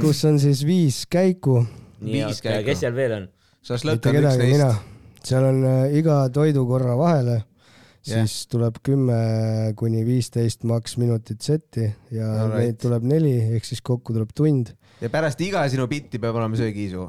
kus 0.01 0.23
on 0.29 0.37
siis 0.41 0.61
viis 0.67 1.03
käiku 1.09 1.63
Viis 2.03 2.41
käiku. 2.43 2.65
kes 2.67 2.83
seal 2.83 2.95
veel 2.97 3.17
on? 3.21 3.25
šašlõkk 3.63 3.97
mitte 3.97 4.11
on 4.11 4.19
kedagi, 4.19 4.51
mina 4.51 4.69
üksteist.. 4.73 5.25
seal 5.29 5.47
on 5.49 5.59
äh, 5.69 5.97
iga 5.99 6.19
toidukorra 6.35 6.97
vahele, 6.99 7.37
siis 8.03 8.35
tuleb 8.51 8.81
kümme 8.83 9.17
kuni 9.79 10.03
viisteist 10.07 10.65
maks 10.67 10.97
minutit 10.99 11.41
setti 11.41 11.87
ja 12.11 12.27
Alright. 12.43 12.57
neid 12.59 12.81
tuleb 12.83 13.05
neli, 13.07 13.37
ehk 13.55 13.65
siis 13.65 13.81
kokku 13.81 14.13
tuleb 14.15 14.33
tund. 14.35 14.73
ja 15.01 15.09
pärast 15.13 15.41
iga 15.41 15.63
sinu 15.71 15.87
bitti 15.87 16.19
peab 16.19 16.35
olema 16.41 16.59
söögiisu. 16.59 17.07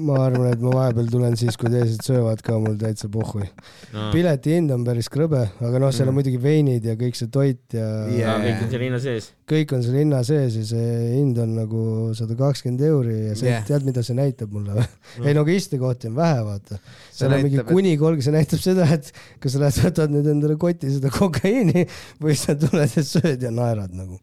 Ma 0.00 0.14
arvan, 0.24 0.46
et 0.48 0.62
ma 0.64 0.70
vahepeal 0.72 1.08
tulen 1.12 1.34
siis, 1.36 1.56
kui 1.60 1.68
teised 1.68 2.00
söövad 2.06 2.40
ka, 2.44 2.54
mul 2.62 2.78
täitsa 2.80 3.10
pohhui 3.12 3.44
no.. 3.44 4.06
pileti 4.14 4.54
hind 4.56 4.72
on 4.72 4.86
päris 4.86 5.10
krõbe, 5.12 5.42
aga 5.60 5.82
noh, 5.82 5.92
seal 5.92 6.08
on 6.08 6.12
Mm. 6.12 6.18
muidugi 6.20 6.40
veinid 6.40 6.86
ja 6.88 6.94
kõik 6.96 7.16
see 7.16 7.28
toit 7.32 7.76
ja. 7.76 7.84
No, 8.12 8.38
kõik 8.44 8.62
on 8.64 8.70
seal 8.72 8.84
hinna 8.86 9.00
sees. 9.02 9.28
kõik 9.52 9.74
on 9.76 9.84
seal 9.84 9.98
hinna 10.00 10.22
sees 10.24 10.56
ja 10.56 10.64
see 10.70 10.96
hind 11.18 11.40
on 11.44 11.54
nagu 11.56 11.84
sada 12.16 12.36
kakskümmend 12.38 12.84
euri 12.88 13.16
ja 13.30 13.36
see 13.36 13.50
yeah. 13.50 13.64
tead, 13.68 13.84
mida 13.88 14.04
see 14.04 14.16
näitab 14.16 14.52
mulle 14.54 14.76
või? 14.78 14.86
ei 15.28 15.36
no 15.36 15.44
aga 15.44 15.56
istekohti 15.56 16.08
on 16.08 16.16
vähe, 16.16 16.40
vaata. 16.48 16.80
seal 17.12 17.36
on 17.36 17.44
mingi 17.44 17.64
kuni 17.68 17.94
kolm, 18.00 18.20
see 18.24 18.34
näitab 18.34 18.64
seda, 18.64 18.88
et 18.96 19.12
kas 19.42 19.56
sa 19.56 19.64
lähed, 19.64 19.80
võtad 19.88 20.14
nüüd 20.14 20.28
endale 20.32 20.56
koti 20.60 20.92
seda 20.96 21.12
kokaiini 21.12 21.84
või 22.22 22.36
sa 22.38 22.56
tuled 22.56 22.96
ja 22.96 23.04
sööd 23.06 23.44
ja 23.44 23.52
naerad 23.52 23.92
nagu. 23.96 24.20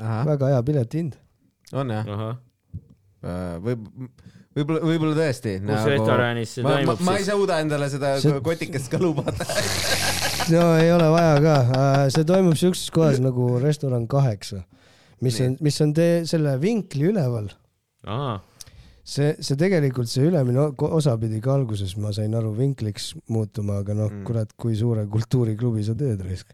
väga 0.00 0.54
hea 0.54 0.62
piletihind. 0.70 1.18
on 1.76 1.92
jah? 1.92 2.08
ahah, 2.16 3.60
võib, 3.64 3.84
võib-olla, 4.54 4.80
võib-olla 4.86 5.16
tõesti. 5.18 5.56
kus 5.64 5.88
restoranis 5.90 6.54
see 6.56 6.64
ma, 6.64 6.70
ma, 6.70 6.76
toimub 6.78 7.02
ma 7.06 7.16
ei 7.18 7.24
siis? 7.24 7.32
suuda 7.34 7.58
endale 7.64 7.88
seda 7.92 8.14
See- 8.22 8.40
kotikest 8.44 8.90
ka 8.92 9.00
lubada. 9.02 9.46
no 10.54 10.64
ei 10.78 10.92
ole 10.94 11.10
vaja 11.14 11.34
ka, 11.44 11.56
see 12.14 12.26
toimub 12.28 12.58
siukses 12.60 12.90
kohas 12.94 13.20
nagu 13.24 13.54
restoran 13.62 14.06
kaheksa, 14.10 14.62
mis 15.24 15.40
on, 15.44 15.58
mis 15.64 15.80
on 15.84 15.94
tee 15.96 16.22
selle 16.30 16.56
vinkli 16.62 17.10
üleval 17.12 17.50
ahah, 18.06 18.42
see, 19.04 19.34
see 19.44 19.56
tegelikult 19.60 20.08
see 20.08 20.24
ülemine 20.30 20.62
osa 20.88 21.12
pidi 21.20 21.40
ka 21.44 21.52
alguses, 21.58 21.92
ma 22.00 22.12
sain 22.16 22.32
aru, 22.34 22.54
vinkliks 22.56 23.10
muutuma, 23.28 23.78
aga 23.82 23.94
noh 23.98 24.08
Mm. 24.08 24.20
mm., 24.22 24.24
kurat, 24.28 24.52
kui 24.56 24.74
suure 24.78 25.04
kultuuriklubi 25.12 25.84
sa 25.84 25.94
teed, 25.98 26.22
raisk. 26.24 26.50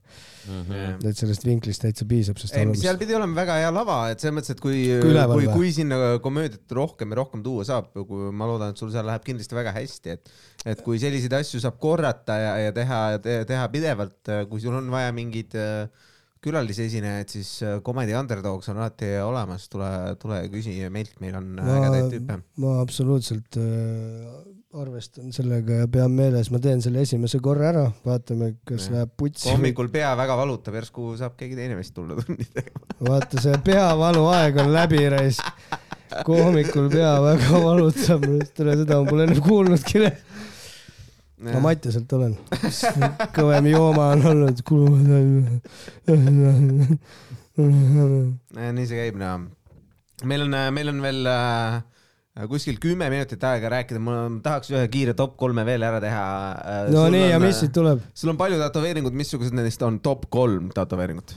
Mhm. 0.51 1.07
et 1.07 1.17
sellest 1.19 1.45
vinklist 1.45 1.83
täitsa 1.85 2.07
piisab, 2.09 2.39
sest 2.41 2.57
ei, 2.57 2.65
alguses 2.65 2.83
seal 2.83 2.99
pidi 2.99 3.15
olema 3.15 3.37
väga 3.43 3.59
hea 3.61 3.71
lava, 3.71 3.99
et 4.11 4.19
selles 4.23 4.35
mõttes, 4.39 4.55
et 4.57 4.61
kui, 4.61 4.83
Kui 5.03 5.15
kui, 5.35 5.47
kui 5.55 5.73
sinna 5.77 6.19
komöödiat 6.25 6.75
rohkem 6.75 7.13
ja 7.13 7.21
rohkem 7.21 7.43
tuua 7.45 7.65
saab, 7.69 7.93
kui 7.95 8.31
ma 8.33 8.49
loodan, 8.51 8.73
et 8.75 8.81
sul 8.81 8.91
seal 8.91 9.07
läheb 9.07 9.23
kindlasti 9.27 9.55
väga 9.59 9.75
hästi, 9.77 10.17
et 10.17 10.31
et 10.67 10.83
kui 10.85 10.99
selliseid 11.01 11.33
asju 11.39 11.61
saab 11.63 11.79
korrata 11.81 12.35
ja, 12.37 12.53
ja 12.67 12.73
teha, 12.77 13.01
teha 13.49 13.69
pidevalt, 13.73 14.33
kui 14.51 14.61
sul 14.61 14.75
on 14.81 14.91
vaja 14.93 15.13
mingeid 15.17 15.55
äh, 15.57 16.09
külalisesinejaid, 16.45 17.28
siis 17.32 17.51
äh, 17.66 17.80
Comedy 17.84 18.14
Underdogs 18.16 18.70
on 18.72 18.80
alati 18.80 19.11
olemas, 19.24 19.66
tule, 19.72 19.91
tule 20.20 20.41
ja 20.45 20.53
küsi 20.53 20.78
meilt, 20.93 21.18
meil 21.20 21.36
on 21.41 21.53
ma 21.59 21.76
ägedaid 21.76 22.14
tüüpe., 22.14 22.38
ma 22.64 22.78
absoluutselt 22.80 23.59
äh, 23.61 24.30
arvestan 24.80 25.32
sellega 25.34 25.82
ja 25.82 25.88
pean 25.91 26.12
meeles, 26.14 26.49
ma 26.55 26.61
teen 26.62 26.80
selle 26.84 27.03
esimese 27.03 27.41
korra 27.43 27.70
ära, 27.72 27.84
vaatame, 28.07 28.53
kas 28.68 28.86
Jah. 28.86 28.97
läheb 28.97 29.14
putsi. 29.18 29.51
hommikul 29.51 29.91
pea 29.93 30.12
väga 30.18 30.36
valutab, 30.38 30.76
järsku 30.78 31.14
saab 31.18 31.34
keegi 31.41 31.59
teine 31.59 31.78
vist 31.78 31.95
tulla 31.97 32.16
tunni 32.20 32.47
tegema. 32.47 32.84
vaata, 33.11 33.43
see 33.43 33.59
peavalu 33.66 34.24
aeg 34.30 34.61
on 34.62 34.70
läbi, 34.74 35.03
raisk. 35.11 35.66
kui 36.26 36.38
hommikul 36.38 36.86
pea 36.93 37.16
väga 37.24 37.64
valutab, 37.66 38.28
tere, 38.55 38.78
seda 38.84 39.03
ma 39.03 39.11
pole 39.11 39.26
enne 39.26 39.43
kuulnudki. 39.45 40.07
Ma 41.41 41.61
Mattiselt 41.64 42.12
olen. 42.16 42.34
kõvem 43.36 43.68
jooma 43.70 44.11
on 44.14 44.26
olnud. 44.32 44.61
nii 48.61 48.88
see 48.88 48.99
käib, 48.99 49.16
no. 49.20 49.32
meil 50.28 50.45
on, 50.47 50.59
meil 50.76 50.93
on 50.93 51.01
veel 51.05 51.30
äh, 51.30 51.80
kuskil 52.51 52.78
kümme 52.82 53.09
minutit 53.12 53.43
aega 53.45 53.72
rääkida, 53.72 54.03
ma 54.05 54.22
tahaks 54.45 54.72
ühe 54.74 54.84
kiire 54.93 55.16
top 55.18 55.36
kolme 55.41 55.64
veel 55.68 55.84
ära 55.86 56.01
teha. 56.03 56.24
no 56.93 57.09
nii, 57.12 57.26
ja 57.32 57.41
mis 57.43 57.61
siit 57.62 57.74
tuleb? 57.76 58.05
sul 58.14 58.34
on 58.34 58.41
palju 58.41 58.61
tätoveeringuid, 58.61 59.16
missugused 59.16 59.57
nendest 59.57 59.82
on 59.86 60.01
top 60.05 60.28
kolm 60.32 60.70
tätoveeringut? 60.76 61.36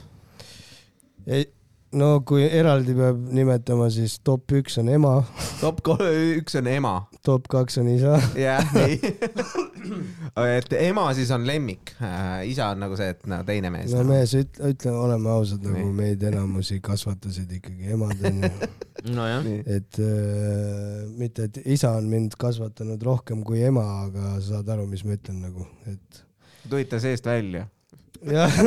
no 1.94 2.08
kui 2.26 2.44
eraldi 2.44 2.96
peab 2.98 3.20
nimetama, 3.34 3.88
siis 3.92 4.18
top 4.26 4.52
üks 4.58 4.78
on 4.82 4.90
ema, 4.92 5.16
top 5.60 5.80
kolm, 5.86 6.08
üks 6.40 6.58
on 6.60 6.68
ema, 6.70 6.96
top 7.26 7.48
kaks 7.52 7.80
on 7.82 7.88
isa. 7.94 8.18
jah, 8.38 8.74
nii. 8.76 8.98
et 10.58 10.74
ema 10.78 11.06
siis 11.16 11.30
on 11.34 11.44
lemmik, 11.46 11.94
isa 12.48 12.70
on 12.72 12.82
nagu 12.84 12.98
see, 12.98 13.10
et 13.14 13.26
no 13.30 13.40
teine 13.46 13.70
mees. 13.74 13.94
no 13.94 14.04
mees, 14.08 14.34
ütle, 14.38 14.72
ütle, 14.74 14.94
oleme 15.04 15.32
ausad, 15.34 15.64
nagu 15.66 15.92
meid 15.96 16.24
enamusi 16.30 16.80
kasvatasid 16.84 17.52
ikkagi 17.58 17.94
emad 17.96 18.24
onju. 18.30 18.52
nojah, 19.18 19.48
et 19.68 20.00
äh, 20.00 21.00
mitte, 21.18 21.48
et 21.50 21.62
isa 21.76 21.94
on 21.98 22.08
mind 22.10 22.38
kasvatanud 22.40 23.02
rohkem 23.04 23.44
kui 23.46 23.62
ema, 23.66 23.84
aga 24.06 24.36
sa 24.38 24.58
saad 24.58 24.74
aru, 24.76 24.88
mis 24.90 25.04
ma 25.06 25.18
ütlen 25.18 25.42
nagu, 25.44 25.66
et 25.90 26.24
tulid 26.70 26.90
ta 26.92 27.00
seest 27.02 27.26
välja. 27.28 27.66
jah, 28.24 28.60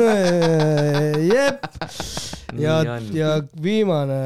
jep. 1.34 1.64
ja 2.58 2.76
ja 3.14 3.32
viimane 3.62 4.20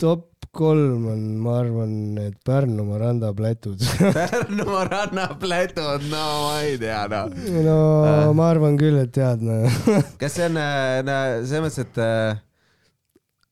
top 0.00 0.29
kolm 0.50 1.04
on, 1.12 1.20
ma 1.44 1.58
arvan, 1.60 1.90
need 2.16 2.34
Pärnumaa 2.44 2.98
randaplätud. 3.04 3.78
Pärnumaa 4.18 4.84
rannaplätud, 4.90 6.08
no 6.10 6.24
ma 6.48 6.60
ei 6.66 6.76
tea, 6.82 7.04
noh. 7.12 7.30
no 7.64 7.78
Äh. 8.04 8.28
ma 8.34 8.48
arvan 8.50 8.78
küll, 8.80 8.98
et 9.04 9.12
tead, 9.14 9.44
noh. 9.46 9.80
kas 10.18 10.34
see 10.40 10.48
on 10.50 10.58
äh, 10.58 11.00
no, 11.06 11.18
selles 11.46 11.62
mõttes, 11.68 11.84
et 11.86 12.00
äh, 12.02 12.40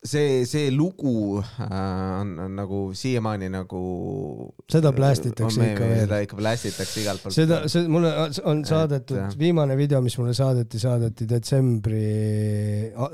see, 0.08 0.40
see 0.50 0.72
lugu 0.74 1.38
äh, 1.38 1.70
on, 2.20 2.32
on 2.48 2.58
nagu 2.58 2.80
siiamaani 2.98 3.48
nagu. 3.54 3.82
Seda 4.70 4.90
plästitakse 4.96 5.70
ikka 5.70 5.86
veel. 5.92 6.02
seda 6.02 6.20
ikka 6.26 6.38
plästitakse 6.40 7.02
igalt 7.04 7.22
poolt. 7.22 7.36
seda, 7.38 7.60
see 7.70 7.86
mulle 7.90 8.10
on 8.42 8.64
Et, 8.64 8.72
saadetud 8.72 9.38
viimane 9.38 9.78
video, 9.78 10.02
mis 10.02 10.18
mulle 10.18 10.34
saadeti, 10.38 10.82
saadeti 10.82 11.30
detsembri, 11.30 12.02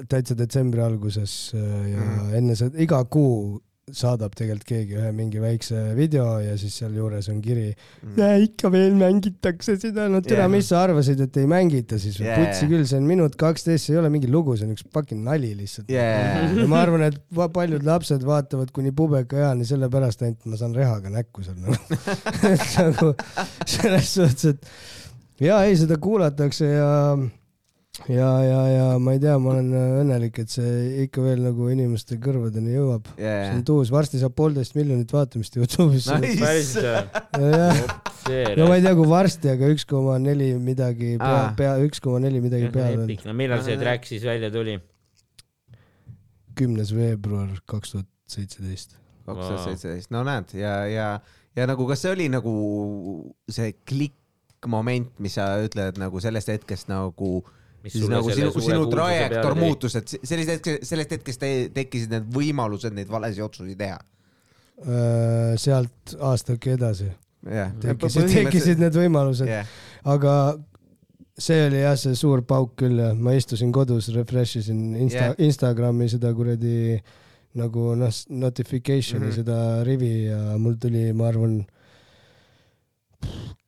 täitsa 0.08 0.36
detsembri 0.40 0.80
alguses 0.88 1.36
ja 1.54 2.00
Mhm. 2.00 2.34
enne 2.40 2.56
seda, 2.58 2.80
iga 2.80 3.04
kuu 3.04 3.60
saadab 3.92 4.32
tegelikult 4.32 4.64
keegi 4.64 4.96
ühe 4.96 5.10
mingi 5.12 5.40
väikse 5.42 5.76
video 5.96 6.38
ja 6.40 6.54
siis 6.60 6.78
sealjuures 6.80 7.28
on 7.28 7.42
kiri 7.44 7.66
Mm. 8.04 8.16
ja 8.18 8.28
ikka 8.40 8.70
veel 8.72 8.96
mängitakse 8.96 9.76
seda, 9.80 10.06
no 10.12 10.20
tere 10.24 10.42
yeah., 10.42 10.50
mis 10.50 10.68
sa 10.70 10.82
arvasid, 10.84 11.20
et 11.24 11.36
ei 11.40 11.46
mängita 11.48 11.98
siis 12.00 12.18
yeah. 12.20 12.40
putsi 12.40 12.68
küll, 12.70 12.84
see 12.88 12.98
on 13.00 13.06
minut 13.08 13.36
kaksteist, 13.40 13.86
see 13.86 13.94
ei 13.94 14.00
ole 14.00 14.10
mingi 14.12 14.28
lugu, 14.30 14.56
see 14.56 14.68
on 14.68 14.74
üks 14.74 14.84
fucking 14.92 15.24
nali 15.24 15.52
lihtsalt 15.56 15.92
yeah.. 15.92 16.48
ja 16.56 16.66
ma 16.70 16.80
arvan, 16.84 17.06
et 17.08 17.20
paljud 17.54 17.84
lapsed 17.86 18.24
vaatavad 18.28 18.72
kuni 18.76 18.92
pubekaeani 18.96 19.68
sellepärast 19.68 20.24
ainult 20.24 20.48
ma 20.48 20.60
saan 20.60 20.76
rehaga 20.76 21.12
näkku 21.12 21.44
seal 21.44 21.56
nagu. 21.60 21.78
et 22.52 22.68
nagu 22.80 23.14
selles 23.76 24.12
suhtes, 24.16 24.54
et 24.54 25.48
ja 25.48 25.62
ei, 25.64 25.76
seda 25.80 26.00
kuulatakse 26.02 26.68
ja 26.72 26.92
ja, 28.08 28.30
ja, 28.42 28.60
ja 28.68 28.86
ma 28.98 29.14
ei 29.14 29.20
tea, 29.22 29.34
ma 29.38 29.52
olen 29.52 29.68
õnnelik, 30.02 30.40
et 30.42 30.50
see 30.50 31.04
ikka 31.04 31.22
veel 31.24 31.44
nagu 31.46 31.68
inimeste 31.70 32.18
kõrvadeni 32.22 32.74
jõuab. 32.74 33.10
see 33.14 33.22
Yeah. 33.24 33.52
on 33.54 33.62
tuus, 33.66 33.92
varsti 33.94 34.18
saab 34.20 34.34
poolteist 34.36 34.74
miljonit 34.76 35.12
vaatamist 35.14 35.54
Youtube'is 35.56 36.08
Nice. 36.18 36.40
päris 36.42 36.72
jah, 36.80 37.94
see 38.24 38.56
no 38.58 38.66
ma 38.70 38.80
ei 38.80 38.84
tea, 38.84 38.94
kui 38.98 39.06
varsti, 39.10 39.52
aga 39.54 39.70
üks 39.72 39.86
koma 39.88 40.18
neli 40.22 40.50
midagi 40.58 41.14
pea 41.22 41.46
pea, 41.58 41.76
üks 41.86 42.02
koma 42.04 42.20
neli 42.24 42.42
midagi 42.44 42.72
peal 42.74 43.04
on. 43.04 43.14
no 43.30 43.36
millal 43.38 43.62
see 43.66 43.78
track 43.80 44.10
siis 44.10 44.26
välja 44.26 44.50
tuli? 44.54 44.76
kümnes 46.58 46.92
veebruar 46.94 47.54
kaks 47.70 47.94
tuhat 47.94 48.10
seitseteist. 48.30 48.98
kaks 49.24 49.40
tuhat 49.46 49.64
seitseteist, 49.70 50.10
no 50.14 50.26
näed 50.26 50.54
ja, 50.58 50.76
ja, 50.90 51.08
ja 51.56 51.70
nagu 51.70 51.86
kas 51.90 52.02
see 52.04 52.14
oli 52.14 52.28
nagu 52.32 52.52
see 53.50 53.72
klikk-moment, 53.86 55.14
mis 55.22 55.38
sa 55.38 55.52
ütled 55.62 56.02
nagu 56.02 56.22
sellest 56.22 56.50
hetkest 56.50 56.90
nagu 56.90 57.36
siis 57.92 58.08
nagu 58.10 58.30
sinu, 58.30 58.50
sinu 58.60 58.86
trajektoor. 58.92 59.56
muutus, 59.58 59.96
et 60.00 60.08
se- 60.08 60.20
sellest 60.22 60.56
hetkest, 60.56 60.86
sellest 60.88 61.16
hetkest 61.18 61.40
te, 61.40 61.52
tekkisid 61.74 62.14
need 62.14 62.30
võimalused 62.34 62.94
neid 62.96 63.10
valesid 63.12 63.44
otsuseid 63.44 63.78
teha. 63.78 63.98
Äh, 64.84 65.54
sealt 65.60 66.16
aastake 66.18 66.74
edasi 66.74 67.10
jah, 67.50 67.74
tekkisid, 67.82 68.30
tekkisid 68.32 68.80
need 68.82 68.96
võimalused, 68.96 69.48
jah, 69.48 69.68
aga 70.10 70.32
see 71.38 71.66
oli 71.66 71.82
jah, 71.82 71.96
see 71.98 72.16
suur 72.18 72.42
pauk 72.46 72.74
küll 72.80 72.98
jah, 73.02 73.14
ma 73.14 73.34
istusin 73.36 73.72
kodus, 73.74 74.08
refresh 74.14 74.60
isin 74.62 74.94
Insta 74.94 75.30
yeah., 75.30 75.36
Instagrami 75.46 76.08
seda 76.12 76.32
kuradi 76.36 76.98
nagu 77.58 77.92
noh, 77.98 78.10
notification'i 78.30 79.26
mm 79.26 79.30
-hmm. 79.30 79.36
seda 79.36 79.84
rivi 79.86 80.26
ja 80.26 80.58
mul 80.58 80.74
tuli, 80.80 81.12
ma 81.12 81.28
arvan, 81.30 81.60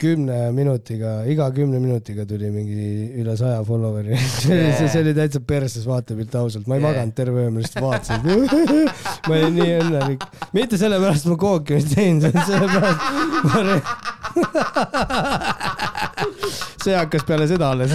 kümne 0.00 0.50
minutiga, 0.52 1.24
iga 1.24 1.54
kümne 1.54 1.78
minutiga 1.80 2.26
tuli 2.28 2.50
mingi 2.52 3.12
üle 3.22 3.36
saja 3.36 3.62
follower'i 3.64 4.16
see 4.42 4.52
oli 4.52 4.60
Yeah., 4.66 4.90
see 4.92 5.00
oli 5.00 5.14
täitsa 5.16 5.40
perses 5.40 5.86
vaatepilt 5.88 6.34
ausalt, 6.36 6.66
ma 6.68 6.74
ei 6.76 6.80
Yeah. 6.82 6.92
maganud 6.92 7.14
terve 7.16 7.40
öö, 7.46 7.50
ma 7.54 7.58
lihtsalt 7.62 7.84
vaatasin. 7.86 8.20
ma 9.28 9.32
olin 9.38 9.54
nii 9.56 9.72
õnnelik, 9.80 10.20
mitte 10.52 10.76
sellepärast 10.80 11.24
ma 11.32 11.36
kooki 11.40 11.74
ei 11.78 11.84
teinud, 11.94 12.22
vaid 12.28 12.36
sellepärast 12.50 13.00
ma 13.48 13.56
re... 13.70 13.76
see 16.84 16.92
hakkas 16.94 17.24
peale 17.26 17.46
seda 17.48 17.70
alles. 17.72 17.92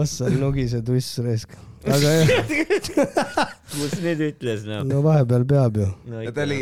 ossa, 0.00 0.30
nugise 0.32 0.82
tuss 0.84 1.18
raisk. 1.24 1.54
aga 1.86 2.12
jah, 2.18 2.52
mis 3.78 3.96
nüüd 4.02 4.22
ütles 4.30 4.64
noh? 4.66 4.82
no 4.88 5.02
vahepeal 5.04 5.46
peab 5.48 5.80
ju. 5.80 5.88
no 6.10 6.22
et 6.24 6.38
oli, 6.42 6.60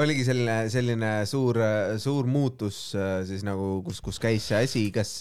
oligi 0.00 0.26
selline, 0.28 0.58
selline 0.72 1.12
suur, 1.28 1.60
suur 2.02 2.28
muutus 2.30 2.80
äh, 2.96 3.20
siis 3.28 3.44
nagu, 3.46 3.80
kus, 3.86 4.00
kus 4.04 4.20
käis 4.22 4.48
see 4.48 4.62
asi, 4.64 4.84
kas, 4.94 5.18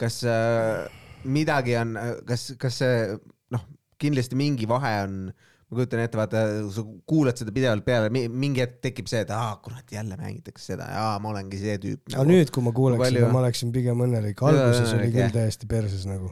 kas 0.00 0.22
äh, 0.26 0.86
midagi 1.26 1.76
on, 1.78 1.94
kas, 2.26 2.48
kas 2.60 2.80
see 2.82 2.96
noh, 3.54 3.66
kindlasti 4.02 4.38
mingi 4.38 4.68
vahe 4.70 4.96
on 5.04 5.20
ma 5.66 5.74
kujutan 5.80 6.00
ette, 6.04 6.18
vaata, 6.18 6.40
sa 6.70 6.84
kuulad 7.10 7.38
seda 7.40 7.52
pidevalt 7.54 7.82
peale, 7.86 8.10
mingi 8.14 8.62
hetk 8.62 8.78
tekib 8.86 9.08
see, 9.10 9.24
et 9.26 9.30
aa 9.34 9.56
kurat, 9.64 9.86
jälle 9.90 10.14
mängitakse 10.20 10.72
seda 10.72 10.86
ja 10.92 11.06
aa, 11.10 11.20
ma 11.22 11.32
olengi 11.32 11.58
see 11.58 11.74
tüüp 11.82 12.02
nagu. 12.12 12.20
aga 12.22 12.26
nüüd, 12.30 12.52
kui 12.54 12.62
ma 12.66 12.72
kuuleks 12.76 13.02
Palju- 13.02 13.22
seda, 13.24 13.30
ma 13.34 13.40
oleksin 13.42 13.72
pigem 13.74 14.04
õnnelik, 14.06 14.42
alguses 14.46 14.92
oli 14.94 15.08
küll 15.14 15.32
täiesti 15.34 15.66
perses 15.70 16.06
nagu. 16.06 16.30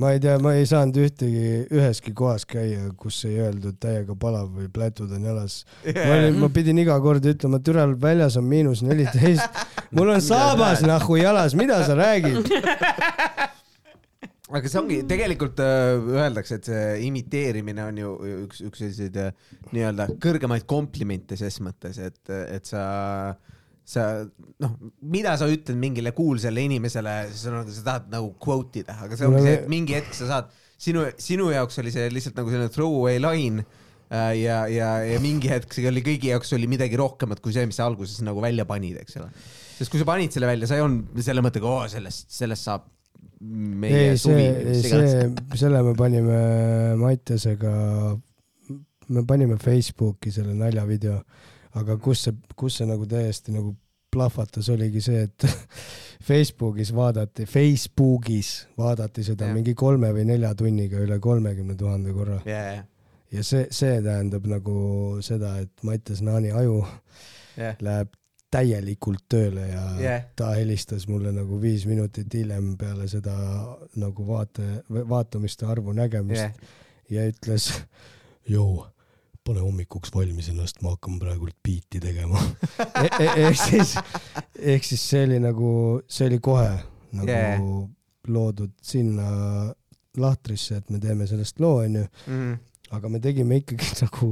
ma 0.00 0.12
ei 0.12 0.20
tea, 0.20 0.34
ma 0.40 0.52
ei 0.56 0.64
saanud 0.68 0.96
ühtegi, 0.96 1.46
üheski 1.76 2.12
kohas 2.16 2.44
käia, 2.48 2.86
kus 3.00 3.18
ei 3.28 3.40
öeldud 3.44 3.76
täiega 3.80 4.16
palav 4.16 4.48
või 4.56 4.68
plätud 4.72 5.12
on 5.16 5.24
jalas. 5.28 5.62
ma 5.88 6.10
olin, 6.18 6.38
ma 6.40 6.48
pidin 6.52 6.80
iga 6.84 6.96
kord 7.00 7.24
ütlema, 7.32 7.60
türa 7.64 7.86
väljas 8.00 8.36
on 8.40 8.44
miinus 8.48 8.84
neliteist, 8.84 9.64
mul 9.96 10.12
on 10.16 10.20
saabas 10.24 10.84
nahhu 10.84 11.16
jalas, 11.20 11.56
mida 11.56 11.80
sa 11.88 11.96
räägid? 11.96 12.44
aga 14.50 14.70
see 14.70 14.80
ongi, 14.80 14.98
tegelikult 15.08 15.60
äh, 15.62 15.94
öeldakse, 16.16 16.58
et 16.58 16.68
see 16.70 16.86
imiteerimine 17.06 17.86
on 17.86 18.00
ju 18.00 18.14
üks, 18.46 18.62
üks 18.66 18.82
selliseid 18.82 19.18
äh, 19.22 19.30
nii-öelda 19.70 20.08
kõrgemaid 20.22 20.66
komplimente 20.70 21.38
ses 21.38 21.60
mõttes, 21.64 22.00
et, 22.02 22.20
et 22.30 22.66
sa, 22.68 22.82
sa 23.86 24.06
noh, 24.62 24.74
mida 25.12 25.36
sa 25.40 25.48
ütled 25.50 25.78
mingile 25.80 26.14
kuulsale 26.16 26.66
inimesele, 26.66 27.14
sa, 27.34 27.62
tahad 27.78 28.10
nagu 28.12 28.34
quote 28.42 28.82
ida, 28.82 28.98
aga 29.06 29.18
see 29.18 29.30
ongi 29.30 29.44
see, 29.46 29.56
et 29.60 29.70
mingi 29.70 29.98
hetk 29.98 30.18
sa 30.18 30.30
saad, 30.34 30.52
sinu, 30.80 31.06
sinu 31.20 31.50
jaoks 31.54 31.82
oli 31.82 31.94
see 31.94 32.10
lihtsalt 32.10 32.42
nagu 32.42 32.52
selline 32.52 32.74
throwaway 32.74 33.22
line 33.22 33.66
äh, 34.10 34.34
ja, 34.42 34.62
ja, 34.72 34.92
ja 35.06 35.22
mingi 35.22 35.52
hetk 35.52 35.74
see 35.76 35.88
oli 35.90 36.02
kõigi 36.06 36.34
jaoks 36.34 36.56
oli 36.58 36.70
midagi 36.70 36.98
rohkemat 36.98 37.42
kui 37.44 37.54
see, 37.54 37.68
mis 37.70 37.78
sa 37.78 37.86
alguses 37.86 38.18
nagu 38.26 38.42
välja 38.42 38.66
panid, 38.66 38.98
eks 39.04 39.20
ole. 39.22 39.30
sest 39.78 39.92
kui 39.92 40.02
sa 40.02 40.08
panid 40.08 40.34
selle 40.34 40.50
välja, 40.50 40.66
sa 40.66 40.80
ei 40.80 40.86
olnud 40.86 41.22
selle 41.22 41.44
mõttega, 41.46 41.70
oo 41.70 41.86
sellest, 41.92 42.32
sellest 42.34 42.66
saab 42.66 42.90
meie 43.40 44.10
ei, 44.12 44.18
suvi 44.20 44.46
see, 44.82 45.28
selle 45.58 45.82
me 45.84 45.94
panime 45.98 46.40
Mattiasega, 47.00 47.72
me 49.08 49.24
panime 49.26 49.56
Facebooki 49.60 50.32
selle 50.34 50.54
naljavideo, 50.58 51.16
aga 51.80 51.96
kus 52.02 52.26
see, 52.26 52.36
kus 52.56 52.80
see 52.80 52.88
nagu 52.90 53.08
täiesti 53.08 53.54
nagu 53.54 53.74
plahvatas, 54.10 54.68
oligi 54.74 55.02
see, 55.04 55.24
et 55.28 55.46
Facebookis 56.28 56.92
vaadati, 56.94 57.46
Facebookis 57.48 58.52
vaadati 58.78 59.24
seda 59.24 59.46
yeah. 59.46 59.56
mingi 59.56 59.74
kolme 59.78 60.10
või 60.14 60.26
nelja 60.28 60.52
tunniga 60.58 61.00
üle 61.00 61.20
kolmekümne 61.22 61.76
tuhande 61.78 62.14
korra. 62.14 62.40
Ja 63.30 63.44
see, 63.46 63.68
see 63.70 64.00
tähendab 64.02 64.46
nagu 64.50 64.76
seda, 65.22 65.56
et 65.62 65.86
Mattias 65.86 66.20
Naani 66.26 66.50
aju 66.50 66.80
jah, 67.56 67.78
läheb 67.80 68.10
täielikult 68.50 69.24
tööle 69.30 69.66
ja 69.68 69.82
yeah. 70.00 70.22
ta 70.36 70.52
helistas 70.56 71.06
mulle 71.08 71.32
nagu 71.34 71.60
viis 71.62 71.86
minutit 71.86 72.32
hiljem 72.34 72.72
peale 72.78 73.06
seda 73.10 73.34
nagu 74.00 74.26
vaate, 74.26 74.82
vaatamiste 74.90 75.68
arvu 75.70 75.94
nägemist 75.96 76.42
yeah., 76.42 76.78
ja 77.10 77.26
ütles, 77.30 77.70
joo, 78.48 78.86
pane 79.46 79.62
hommikuks 79.64 80.12
valmis 80.14 80.50
ennast, 80.52 80.82
ma 80.82 80.94
hakkan 80.94 81.18
praegult 81.22 81.56
biiti 81.64 82.02
tegema 82.02 82.42
e. 82.78 83.08
E 83.18 83.28
ehk 83.46 83.58
siis, 83.58 83.94
ehk 84.58 84.86
siis 84.86 85.06
see 85.12 85.24
oli 85.26 85.40
nagu, 85.42 85.70
see 86.10 86.30
oli 86.30 86.42
kohe 86.42 86.72
nagu 87.16 87.30
Yeah. 87.30 87.58
loodud 88.30 88.70
sinna 88.82 89.26
lahtrisse, 90.20 90.76
et 90.76 90.90
me 90.90 91.00
teeme 91.02 91.26
sellest 91.26 91.58
loo, 91.62 91.80
onju, 91.82 92.04
mm.. 92.26 92.58
aga 92.94 93.08
me 93.10 93.20
tegime 93.22 93.58
ikkagi 93.62 93.88
nagu 94.04 94.28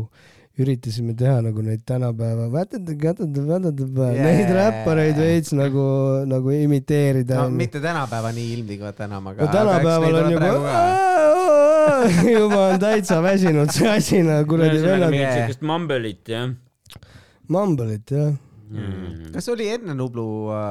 üritasime 0.58 1.14
teha 1.16 1.36
nagu 1.44 1.62
neid 1.62 1.82
tänapäeva, 1.86 2.48
Jaa. 4.16 4.24
neid 4.26 4.48
räppareid 4.56 5.16
veits 5.22 5.52
nagu, 5.54 5.84
nagu 6.26 6.50
imiteerida 6.56 7.44
no 7.44 7.50
mitte 7.54 7.78
tänapäeva 7.84 8.32
nii 8.34 8.48
ilmtingimata 8.56 9.06
enam, 9.06 9.26
aga. 9.32 9.44
no 9.44 9.52
tänapäeval 9.52 10.18
on 10.22 10.32
juba, 10.34 10.50
juba 12.38 12.60
on 12.72 12.80
täitsa 12.82 13.20
väsinud 13.22 13.70
see 13.74 13.88
asi 13.90 14.22
nagu 14.26 14.48
kuradi 14.56 14.82
vennad, 14.82 15.10
mingit 15.14 15.26
Yeah. 15.28 15.36
siukest 15.44 15.62
mumble'it 15.62 16.28
jah 16.34 16.50
Mumble'it 17.48 18.10
jah. 18.12 18.34
mm.. 18.70 19.30
kas 19.34 19.48
oli 19.52 19.68
enne 19.72 19.94
Nublu 19.98 20.24
äh, 20.54 20.62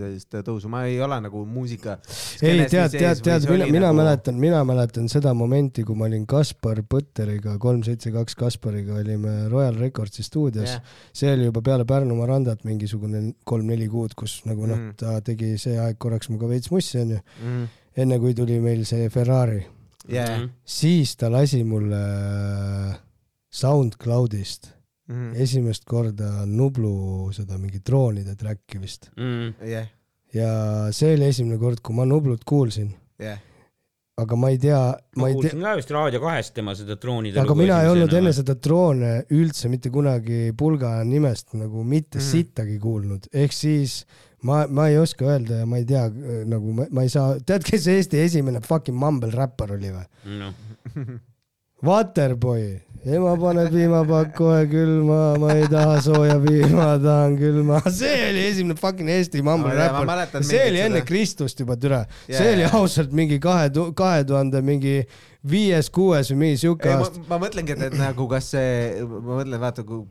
sellist 0.00 0.36
tõusu, 0.46 0.70
ma 0.72 0.84
ei 0.88 0.98
ole 1.02 1.18
nagu 1.24 1.44
muusika. 1.48 1.98
ei 2.42 2.64
tead, 2.70 2.94
tead, 2.94 3.22
tead, 3.24 3.48
mina, 3.50 3.66
mina 3.66 3.86
nagu.... 3.88 3.98
mäletan, 4.00 4.38
mina 4.42 4.62
mäletan 4.68 5.08
seda 5.12 5.34
momenti, 5.36 5.84
kui 5.86 5.98
ma 5.98 6.08
olin 6.10 6.26
Kaspar 6.28 6.82
Põtteriga, 6.86 7.56
kolm 7.62 7.82
seitse 7.86 8.12
kaks 8.14 8.36
Kaspariga 8.38 8.98
olime 9.00 9.48
Royal 9.52 9.78
Recordsi 9.80 10.24
stuudios 10.26 10.70
yeah.. 10.70 10.96
see 11.12 11.32
oli 11.32 11.48
juba 11.48 11.62
peale 11.64 11.86
Pärnumaa 11.88 12.30
randat 12.34 12.64
mingisugune 12.68 13.32
kolm-neli 13.48 13.88
kuud, 13.92 14.16
kus 14.18 14.40
nagu 14.48 14.66
noh 14.66 14.80
Mm., 14.82 14.94
ta 14.98 15.18
tegi 15.24 15.54
see 15.60 15.76
aeg 15.78 15.98
korraks 16.00 16.30
minuga 16.30 16.48
veits 16.50 16.70
mussi 16.72 16.98
onju, 16.98 17.18
Mm. 17.44 17.64
enne 18.02 18.18
kui 18.18 18.34
tuli 18.34 18.58
meil 18.60 18.84
see 18.88 19.08
Ferrari, 19.12 19.60
jah, 20.08 20.46
siis 20.64 21.12
ta 21.20 21.28
lasi 21.30 21.62
mulle 21.64 22.00
SoundCloudist 23.52 24.70
Mhm. 25.12 25.36
esimest 25.44 25.84
korda 25.88 26.46
Nublu 26.48 27.30
seda 27.36 27.58
mingi 27.60 27.82
droonide 27.84 28.34
track'i 28.38 28.80
vist 28.82 29.10
Mm. 29.16 29.54
jah, 29.68 29.86
ja 30.32 30.50
see 30.92 31.14
oli 31.14 31.28
esimene 31.28 31.58
kord, 31.60 31.80
kui 31.84 31.94
ma 31.94 32.04
Nublut 32.08 32.44
kuulsin, 32.48 32.90
jah, 33.20 33.38
aga 34.22 34.36
ma 34.36 34.50
ei 34.52 34.58
tea, 34.60 34.80
ma 35.16 35.30
kuulsin 35.32 35.62
ka 35.64 35.76
vist 35.76 35.90
Raadio 35.94 36.20
kahest 36.20 36.54
tema 36.54 36.74
seda 36.78 36.96
droonide 37.00 37.40
aga 37.40 37.54
mina 37.58 37.80
ei 37.82 37.88
olnud 37.92 38.12
enne 38.18 38.32
seda 38.36 38.54
droone 38.54 39.14
üldse 39.32 39.70
mitte 39.72 39.90
kunagi 39.92 40.52
pulga 40.56 40.98
nimest 41.04 41.54
nagu 41.56 41.84
mitte 41.84 42.18
mm. 42.20 42.26
sittagi 42.32 42.78
kuulnud, 42.82 43.28
ehk 43.32 43.52
siis 43.56 44.02
ma, 44.42 44.66
ma 44.68 44.88
ei 44.90 44.98
oska 45.00 45.26
öelda 45.32 45.62
ja 45.62 45.66
ma 45.66 45.80
ei 45.80 45.86
tea 45.88 46.06
nagu 46.48 46.72
ma, 46.76 46.86
ma 46.90 47.04
ei 47.06 47.12
saa, 47.12 47.36
tead, 47.46 47.64
kes 47.66 47.86
Eesti 47.92 48.20
esimene 48.22 48.60
fucking 48.64 48.96
mumble 48.98 49.32
räppar 49.34 49.76
oli 49.76 49.92
või? 49.94 50.08
no. 50.40 50.52
Waterboy, 51.86 52.76
ema 53.02 53.32
paneb 53.34 53.72
piimapakk 53.74 54.36
kohe 54.36 54.66
külma, 54.70 55.18
ma 55.42 55.56
ei 55.58 55.66
taha 55.70 55.96
sooja 56.04 56.36
piima, 56.42 56.92
tahan 57.02 57.34
külma. 57.40 57.80
see 57.98 58.28
oli 58.28 58.44
esimene 58.46 58.78
fucking 58.78 59.10
Eesti 59.10 59.42
mumble 59.42 59.72
Ma 59.72 59.74
ei 59.74 59.88
tea, 59.88 60.04
ma 60.06 60.16
räppar 60.20 60.46
see 60.46 60.60
oli 60.68 60.82
enne 60.84 61.00
seda- 61.00 61.08
Kristust 61.08 61.64
juba 61.64 61.76
türa. 61.82 62.04
Jaa, 62.30 62.38
see 62.38 62.52
oli 62.54 62.68
ausalt 62.70 63.16
mingi 63.18 63.40
kahe, 63.42 63.72
kahe 63.98 64.22
tuhande 64.28 64.62
mingi 64.62 65.00
viies-kuues 65.50 66.30
või 66.30 66.40
mingi 66.44 66.62
siuke 66.62 66.94
aasta. 66.94 67.24
ma 67.26 67.40
mõtlengi, 67.42 67.74
et, 67.74 67.88
et 67.90 67.98
nagu 67.98 68.28
kas 68.30 68.52
see, 68.54 69.02
ma 69.02 69.40
mõtlen, 69.40 69.58
vaata 69.62 69.82
kui 69.88 70.04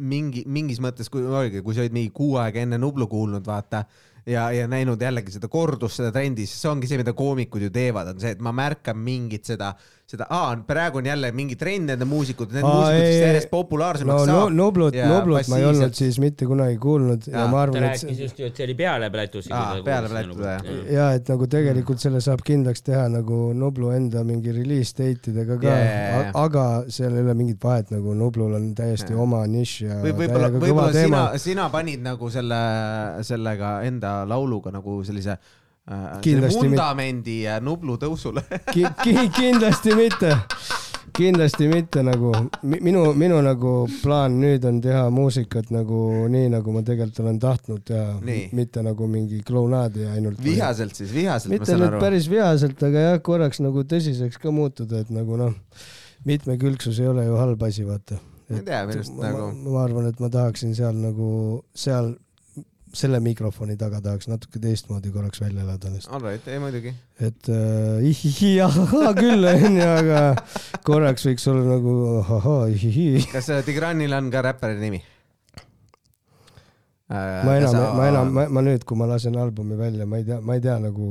mingi, 0.00 0.46
mingis 0.48 0.80
mõttes, 0.82 1.12
kui 1.12 1.28
oligi, 1.28 1.60
kui 1.62 1.76
sa 1.76 1.84
olid 1.84 1.94
mingi 1.94 2.14
kuu 2.16 2.38
aega 2.40 2.64
enne 2.64 2.80
Nublu 2.80 3.06
kuulnud, 3.10 3.44
vaata 3.46 3.84
ja, 4.26 4.48
ja 4.54 4.68
näinud 4.70 5.02
jällegi 5.02 5.34
seda 5.36 5.48
kordust, 5.52 6.00
seda 6.00 6.10
trendi, 6.14 6.46
siis 6.48 6.62
see 6.64 6.70
ongi 6.72 6.88
see, 6.90 6.98
mida 7.00 7.14
koomikud 7.16 7.66
ju 7.66 7.70
teevad, 7.74 8.14
on 8.14 8.22
see, 8.22 8.32
et 8.34 8.42
ma 8.44 8.52
märkan 8.56 8.98
mingit 8.98 9.46
seda, 9.52 9.74
seda, 10.14 10.26
aa, 10.32 10.54
praegu 10.66 11.00
on 11.00 11.08
jälle 11.10 11.30
mingi 11.36 11.56
trend 11.60 11.90
nende 11.92 12.08
muusikute, 12.08 12.54
need 12.56 12.64
Aa, 12.64 12.74
muusikud, 12.74 13.06
ei. 13.06 13.20
järjest 13.20 13.50
no 13.50 13.56
populaarsemaks 13.58 14.22
no, 14.22 14.38
saab. 14.40 14.54
Nublut, 14.58 14.96
ja 14.98 15.08
Nublut 15.10 15.50
ma 15.52 15.60
ei 15.60 15.68
olnud 15.68 15.96
siis 15.98 16.18
mitte 16.22 16.48
kunagi 16.50 16.78
kuulnud 16.82 17.28
ja, 17.28 17.40
ja 17.42 17.46
ma 17.52 17.62
arvan, 17.64 17.88
et 17.88 17.98
rääkis 17.98 18.22
just 18.24 18.40
ju, 18.40 18.48
et 18.50 18.60
see 18.60 18.68
oli 18.68 18.76
peale 18.78 19.10
Plätusi. 19.14 19.52
Aa, 19.54 19.80
peale 19.86 20.10
Plätu, 20.12 20.38
jah. 20.42 20.70
ja 20.92 21.08
et 21.18 21.28
nagu 21.32 21.48
tegelikult 21.50 22.02
selle 22.02 22.22
saab 22.24 22.44
kindlaks 22.46 22.84
teha 22.86 23.06
nagu 23.12 23.40
Nublu 23.58 23.90
enda 23.94 24.24
mingi 24.26 24.54
release 24.54 24.96
date 24.96 25.32
idega 25.32 25.58
ka 25.60 25.68
Jaa, 25.68 25.80
jaa, 25.84 26.22
jaa. 26.22 26.30
aga 26.44 26.64
seal 26.92 27.16
ei 27.18 27.24
ole 27.26 27.34
mingit 27.38 27.60
vahet, 27.64 27.90
nagu 27.94 28.14
Nublul 28.18 28.54
on 28.58 28.70
täiesti 28.78 29.12
Jaa. 29.14 29.22
oma 29.24 29.42
nišš 29.50 29.74
ja 29.84 29.98
või 30.04 30.14
võib-olla, 30.22 30.50
võib-olla 30.54 30.92
sina, 30.94 31.24
sina 31.40 31.68
panid 31.72 32.04
nagu 32.04 32.30
selle, 32.32 32.62
sellega 33.26 33.76
enda 33.88 34.16
lauluga 34.28 34.72
nagu 34.74 35.00
sellise 35.06 35.38
Kindlasti 36.24 36.58
selle 36.60 36.70
mit- 36.70 36.78
vundamendi 36.78 37.34
äh, 37.44 37.60
Nublu 37.60 37.98
tõusule 38.00 38.40
ki, 38.74 38.86
ki, 39.02 39.14
kindlasti 39.36 39.92
mitte, 39.98 40.30
kindlasti 41.14 41.66
mitte 41.68 42.00
nagu 42.06 42.30
mi- 42.64 42.80
minu, 42.86 43.02
minu 43.20 43.40
nagu 43.44 43.72
plaan 44.00 44.38
nüüd 44.40 44.64
on 44.64 44.78
teha 44.84 45.02
muusikat 45.12 45.68
nagu 45.74 45.98
nii, 46.32 46.48
nagu 46.56 46.72
ma 46.72 46.80
tegelikult 46.86 47.20
olen 47.26 47.38
tahtnud 47.42 47.84
teha 47.90 48.16
mitte 48.56 48.82
nagu 48.86 49.10
mingi 49.12 49.42
klounaadi 49.44 50.08
ainult. 50.14 50.40
vihaselt 50.44 50.96
siis, 50.96 51.12
vihaselt 51.12 51.52
mitte 51.52 51.76
nüüd 51.76 51.90
aru. 51.90 52.00
päris 52.00 52.30
vihaselt, 52.32 52.80
aga 52.88 53.04
jah, 53.10 53.20
korraks 53.28 53.60
nagu 53.60 53.84
tõsiseks 53.84 54.40
ka 54.40 54.54
muutuda, 54.56 55.04
et 55.04 55.12
nagu 55.12 55.36
noh, 55.36 55.52
mitmekülgsus 56.24 57.00
ei 57.04 57.12
ole 57.12 57.28
ju 57.28 57.36
halb 57.36 57.62
asi, 57.68 57.84
vaata. 57.84 58.16
ma 58.48 58.56
ei 58.60 58.64
tea, 58.66 58.82
minu 58.88 59.00
arust 59.04 59.20
nagu 59.20 59.52
ma 59.68 59.84
arvan, 59.84 60.08
et 60.08 60.20
ma 60.20 60.32
tahaksin 60.32 60.72
seal 60.76 60.96
nagu 60.96 61.28
seal 61.76 62.14
selle 62.98 63.20
mikrofoni 63.24 63.76
taga 63.80 64.00
tahaks 64.04 64.28
natuke 64.30 64.60
teistmoodi 64.62 65.12
korraks 65.14 65.42
välja 65.42 65.64
elada 65.64 65.90
ennast. 65.90 66.10
alright, 66.10 66.46
ei 66.48 66.60
muidugi. 66.62 66.94
et 67.20 67.50
äh, 67.50 68.60
ahahaa 68.66 69.14
küll 69.18 69.48
onju, 69.54 69.88
aga 69.88 70.22
korraks 70.86 71.26
võiks 71.28 71.48
olla 71.50 71.76
nagu 71.76 71.96
ahahaa 72.20 72.68
ihihi. 72.74 73.26
kas 73.32 73.50
äh, 73.50 73.64
Tigranil 73.66 74.14
on 74.16 74.30
ka 74.30 74.42
räppari 74.46 74.78
nimi? 74.80 75.02
ma 77.08 77.56
enam, 77.58 77.80
ma 77.96 78.06
enam, 78.08 78.30
ma 78.56 78.62
nüüd, 78.64 78.84
kui 78.88 78.96
ma 78.96 79.06
lasen 79.10 79.36
albumi 79.36 79.76
välja, 79.78 80.06
ma 80.08 80.18
ei 80.18 80.24
tea, 80.24 80.40
ma 80.40 80.56
ei 80.56 80.62
tea 80.64 80.78
nagu, 80.80 81.08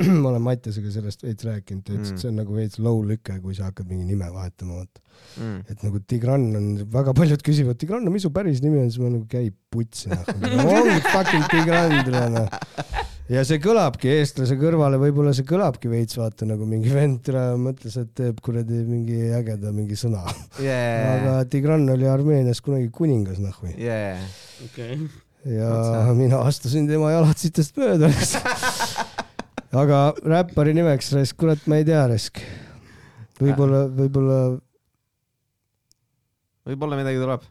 ma 0.22 0.30
olen 0.32 0.42
Mattiasega 0.44 0.90
sellest 0.94 1.22
veits 1.26 1.46
rääkinud, 1.46 1.84
ta 1.86 1.94
ütles, 1.94 2.10
et 2.10 2.16
Mm. 2.16 2.20
see 2.22 2.30
on 2.32 2.36
nagu 2.42 2.56
veits 2.56 2.78
low 2.82 3.00
lüke, 3.06 3.38
kui 3.42 3.54
sa 3.56 3.68
hakkad 3.70 3.88
mingi 3.90 4.04
nime 4.08 4.28
vahetama, 4.32 4.80
vaata. 4.82 5.00
mm.. 5.38 5.58
et 5.70 5.82
nagu 5.86 6.00
Tigran 6.08 6.44
on, 6.58 6.66
väga 6.92 7.14
paljud 7.16 7.42
küsivad, 7.46 7.78
Tigran, 7.80 8.04
no 8.04 8.10
mis 8.14 8.24
su 8.26 8.30
päris 8.34 8.60
nimi 8.64 8.80
on, 8.82 8.90
siis 8.90 9.02
ma 9.02 9.10
nagu 9.12 9.24
käi 9.30 9.50
putsi 9.72 10.10
noh. 10.12 10.26
ongi 10.66 10.98
fucking 11.08 11.46
Tigran, 11.52 11.96
noh. 12.34 12.48
ja 13.32 13.44
see 13.48 13.60
kõlabki 13.62 14.10
eestlase 14.16 14.56
kõrvale, 14.60 14.98
võib-olla 15.00 15.32
see 15.36 15.46
kõlabki 15.48 15.88
veits, 15.92 16.18
vaata 16.20 16.48
nagu 16.48 16.66
mingi 16.68 16.90
vend 16.92 17.22
türa 17.26 17.52
mõtles, 17.60 17.96
et 18.00 18.10
teeb 18.18 18.40
kuradi 18.44 18.82
mingi 18.88 19.30
ägeda 19.36 19.72
mingi 19.74 19.96
sõna. 19.98 20.24
yeah.. 20.60 21.12
aga 21.16 21.36
Tigran 21.52 21.86
oli 21.94 22.08
Armeenias 22.10 22.60
kunagi 22.64 22.90
kuningas, 22.92 23.38
nahhu. 23.42 23.70
Yeah. 23.78 24.20
okei. 24.66 24.98
ja 25.48 25.70
Otse. 25.74 26.14
mina 26.18 26.42
astusin 26.46 26.88
tema 26.90 27.14
jalatsitest 27.14 27.78
mööda. 27.80 28.10
aga 29.72 30.00
räppari 30.28 30.74
nimeks, 30.76 31.12
raisk, 31.16 31.38
kurat, 31.40 31.62
ma 31.70 31.78
ei 31.80 31.86
tea, 31.88 32.02
raisk. 32.10 32.42
võib-olla, 33.42 33.86
võib-olla, 33.96 34.36
võib-olla 36.68 36.98
midagi 37.00 37.22
tuleb, 37.22 37.46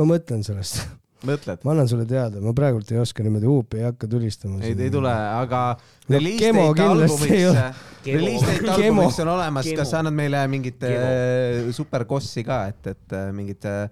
ma 0.00 0.06
mõtlen 0.14 0.42
sellest, 0.46 0.80
mõtled? 1.28 1.60
ma 1.66 1.74
annan 1.74 1.90
sulle 1.92 2.06
teada, 2.08 2.40
ma 2.42 2.54
praegult 2.56 2.90
ei 2.90 2.98
oska 3.02 3.22
niimoodi 3.26 3.50
huupi, 3.50 3.82
ei 3.82 3.86
hakka 3.90 4.08
tulistama. 4.10 4.62
ei, 4.64 4.74
ei 4.74 4.90
tule, 4.92 5.12
aga 5.12 5.64
No 6.10 6.18
ei 6.18 6.40
ole. 6.50 6.70
albumiks, 6.80 8.06
release 8.08 8.46
date 8.46 8.64
Kemo. 8.64 8.72
albumiks 8.80 9.20
on 9.22 9.34
olemas, 9.36 9.68
kas 9.76 9.92
sa 9.92 10.00
annad 10.00 10.16
meile 10.16 10.40
mingit 10.50 10.82
äh, 10.88 11.68
superkossi 11.76 12.42
ka, 12.48 12.64
et, 12.72 12.94
et 12.96 13.14
äh, 13.18 13.28
mingit 13.36 13.68
äh, 13.68 13.84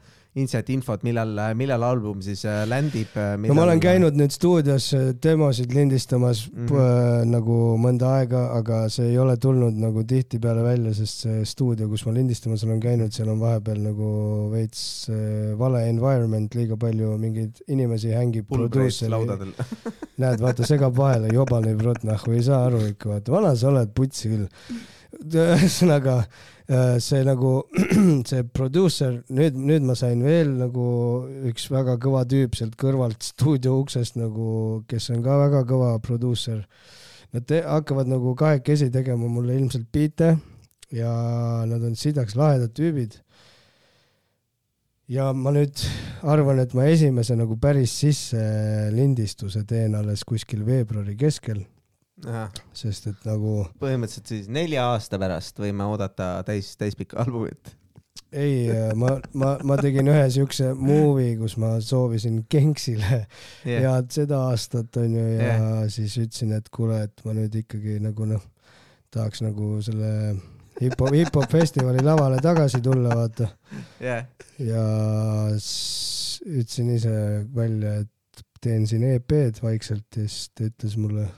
insert 0.42 0.70
infot, 0.72 1.02
millal, 1.06 1.32
millal 1.58 1.84
album 1.86 2.22
siis 2.24 2.44
äh, 2.48 2.62
landib? 2.68 3.14
no 3.44 3.56
ma 3.56 3.64
olen 3.64 3.80
käinud 3.82 4.16
nüüd 4.18 4.32
stuudios 4.34 4.90
äh, 4.96 5.10
demosid 5.22 5.72
lindistamas 5.74 6.44
mm. 6.48 6.66
-hmm. 6.70 7.30
nagu 7.32 7.58
mõnda 7.80 8.12
aega, 8.18 8.42
aga 8.56 8.80
see 8.92 9.10
ei 9.12 9.18
ole 9.18 9.36
tulnud 9.36 9.78
nagu 9.78 10.04
tihtipeale 10.08 10.64
välja, 10.64 10.94
sest 10.96 11.24
see 11.26 11.44
stuudio, 11.48 11.88
kus 11.88 12.04
ma 12.06 12.14
lindistamas 12.16 12.64
olen 12.66 12.80
käinud, 12.82 13.14
seal 13.14 13.32
on 13.32 13.40
vahepeal 13.40 13.80
nagu 13.88 14.10
veits 14.52 14.82
äh, 15.12 15.54
vale 15.58 15.86
environment, 15.88 16.54
liiga 16.54 16.76
palju 16.80 17.16
mingeid 17.18 17.62
inimesi 17.68 18.12
hängib. 18.14 18.46
näed, 20.22 20.42
vaata, 20.42 20.66
segab 20.66 20.96
vahele, 20.96 21.32
jobane 21.34 21.74
brot, 21.78 22.04
nahku, 22.06 22.34
ei 22.36 22.44
saa 22.46 22.64
aru 22.68 22.84
ikka, 22.92 23.14
vaata, 23.16 23.34
vana 23.34 23.56
sa 23.56 23.72
oled, 23.72 23.92
putsi 23.94 24.32
küll. 24.32 24.46
ühesõnaga 25.18 26.20
äh, 26.20 26.48
see 26.68 27.24
nagu, 27.24 27.52
see 28.28 28.42
produusser, 28.52 29.22
nüüd, 29.32 29.56
nüüd 29.56 29.86
ma 29.88 29.94
sain 29.96 30.20
veel 30.24 30.50
nagu 30.58 30.88
üks 31.48 31.70
väga 31.72 31.96
kõva 32.02 32.26
tüüp 32.28 32.58
sealt 32.58 32.76
kõrvalt 32.80 33.24
stuudio 33.24 33.78
uksest 33.80 34.18
nagu, 34.20 34.82
kes 34.88 35.08
on 35.14 35.22
ka 35.24 35.38
väga 35.46 35.64
kõva 35.68 35.94
produusser. 36.04 36.66
Nad 37.32 37.48
te, 37.48 37.62
hakkavad 37.64 38.08
nagu 38.08 38.34
kahekesi 38.36 38.90
tegema 38.92 39.28
mulle 39.28 39.56
ilmselt 39.56 39.88
biite 39.92 40.34
ja 40.92 41.10
nad 41.68 41.82
on 41.84 41.96
sidaks 41.96 42.36
lahedad 42.36 42.72
tüübid. 42.76 43.16
ja 45.08 45.32
ma 45.32 45.54
nüüd 45.56 45.80
arvan, 46.28 46.58
et 46.60 46.74
ma 46.76 46.84
esimese 46.84 47.36
nagu 47.36 47.56
päris 47.56 47.94
sisse 47.96 48.42
lindistuse 48.92 49.64
teen 49.64 49.94
alles 49.96 50.20
kuskil 50.28 50.66
veebruari 50.66 51.16
keskel, 51.16 51.62
sest 52.74 53.10
et 53.12 53.26
nagu 53.28 53.60
põhimõtteliselt 53.78 54.32
siis 54.32 54.48
nelja 54.50 54.88
aasta 54.92 55.20
pärast 55.20 55.60
võime 55.60 55.86
oodata 55.86 56.38
täis, 56.46 56.72
täispikka 56.80 57.20
albumit. 57.22 57.74
ei, 58.32 58.68
ma, 58.98 59.14
ma, 59.38 59.54
ma 59.64 59.78
tegin 59.80 60.10
ühe 60.10 60.26
siukse 60.34 60.72
movie, 60.74 61.36
kus 61.38 61.56
ma 61.62 61.76
soovisin 61.84 62.42
Genksile 62.50 63.22
yeah. 63.64 63.86
head 63.86 64.10
seda 64.14 64.42
aastat 64.50 64.98
onju 65.00 65.24
ja 65.24 65.46
yeah. 65.46 65.80
siis 65.92 66.18
ütlesin, 66.18 66.56
et 66.58 66.68
kuule, 66.74 67.04
et 67.06 67.24
ma 67.24 67.36
nüüd 67.38 67.54
ikkagi 67.62 67.98
nagu 68.02 68.28
noh, 68.28 68.44
tahaks 69.14 69.44
nagu 69.46 69.78
selle 69.84 70.12
hip-hop, 70.82 71.14
hip-hop 71.14 71.50
festivali 71.50 72.02
lavale 72.04 72.42
tagasi 72.42 72.82
tulla, 72.84 73.14
vaata. 73.14 73.48
jah, 74.02 74.26
ja 74.58 74.84
ütlesin 76.48 76.94
ise 76.94 77.18
välja, 77.54 78.00
et 78.02 78.44
teen 78.62 78.86
siin 78.90 79.04
EP-d 79.06 79.62
vaikselt 79.62 80.18
ja 80.18 80.26
siis 80.26 80.50
ta 80.54 80.66
ütles 80.66 80.96
mulle 80.98 81.28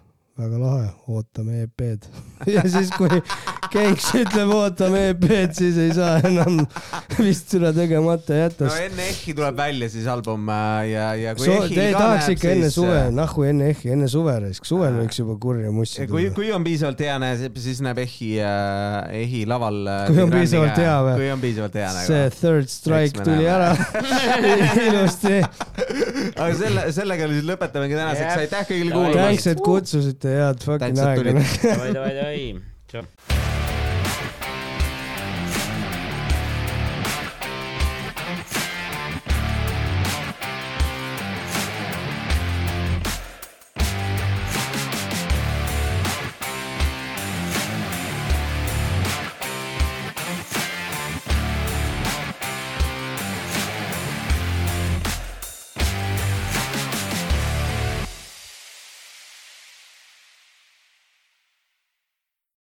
väga 0.41 0.59
lahe, 0.59 0.88
ootame 1.09 1.62
EP-d. 1.66 2.09
ja 2.55 2.64
siis, 2.68 2.93
kui 2.97 3.20
Genks 3.70 4.08
ütleb 4.18 4.50
ootame 4.50 5.00
EP-d, 5.12 5.52
siis 5.54 5.76
ei 5.78 5.92
saa 5.94 6.18
enam 6.26 6.58
vist 7.26 7.52
seda 7.54 7.70
tegemata 7.74 8.34
jätta 8.34 8.66
no. 8.66 8.76
enne 8.86 9.06
ehki 9.12 9.34
tuleb 9.38 9.58
välja 9.60 9.88
siis 9.92 10.08
album 10.10 10.48
äh, 10.50 10.88
ja, 10.90 11.06
ja 11.18 11.34
kui 11.38 11.46
So, 11.46 11.56
ehil 11.60 11.76
te 11.76 11.84
ka 11.94 12.00
tahaks 12.02 12.30
ikka 12.34 12.50
enne 12.50 12.66
siis 12.66 12.78
suve, 12.80 12.96
äh, 12.98 13.10
nahku 13.14 13.46
enne 13.46 13.68
ehki, 13.70 13.92
enne 13.94 14.08
suve 14.10 14.34
raisk, 14.42 14.66
suvel 14.66 14.98
võiks 15.02 15.20
juba 15.22 15.36
kurja 15.42 15.70
mussi 15.74 16.02
kui, 16.02 16.26
tulla. 16.26 16.36
kui 16.38 16.50
on 16.56 16.66
piisavalt 16.66 17.04
hea 17.06 17.18
siis 17.60 17.82
näeb 17.86 18.00
Ehhi 18.02 18.30
äh,, 18.42 19.20
Ehhi 19.20 19.44
laval. 19.48 19.78
Kui 20.08 20.24
on 20.24 20.34
piisavalt 20.34 20.80
hea 20.80 20.96
või? 21.06 21.14
kui 21.20 21.30
on 21.34 21.44
piisavalt 21.44 21.78
hea 21.80 21.92
see 21.98 22.24
nagu. 22.24 22.40
third 22.40 22.72
strike 22.72 23.26
tuli 23.26 23.46
ära 23.50 23.70
ilusti. 24.88 25.36
aga 26.34 26.50
selle, 26.58 26.88
sellega 26.96 27.30
siis 27.36 27.46
lõpetamegi 27.52 28.00
tänaseks 28.00 28.42
aitäh 28.46 28.66
kõigile 28.72 28.96
kuulamast. 28.96 29.52
et 29.54 29.62
kutsusite, 29.70 30.34
head 30.40 30.66
fucking 30.66 31.06
aega 31.06 31.38
davai, 31.38 31.94
davai, 31.94 32.12
davai. 32.18 33.49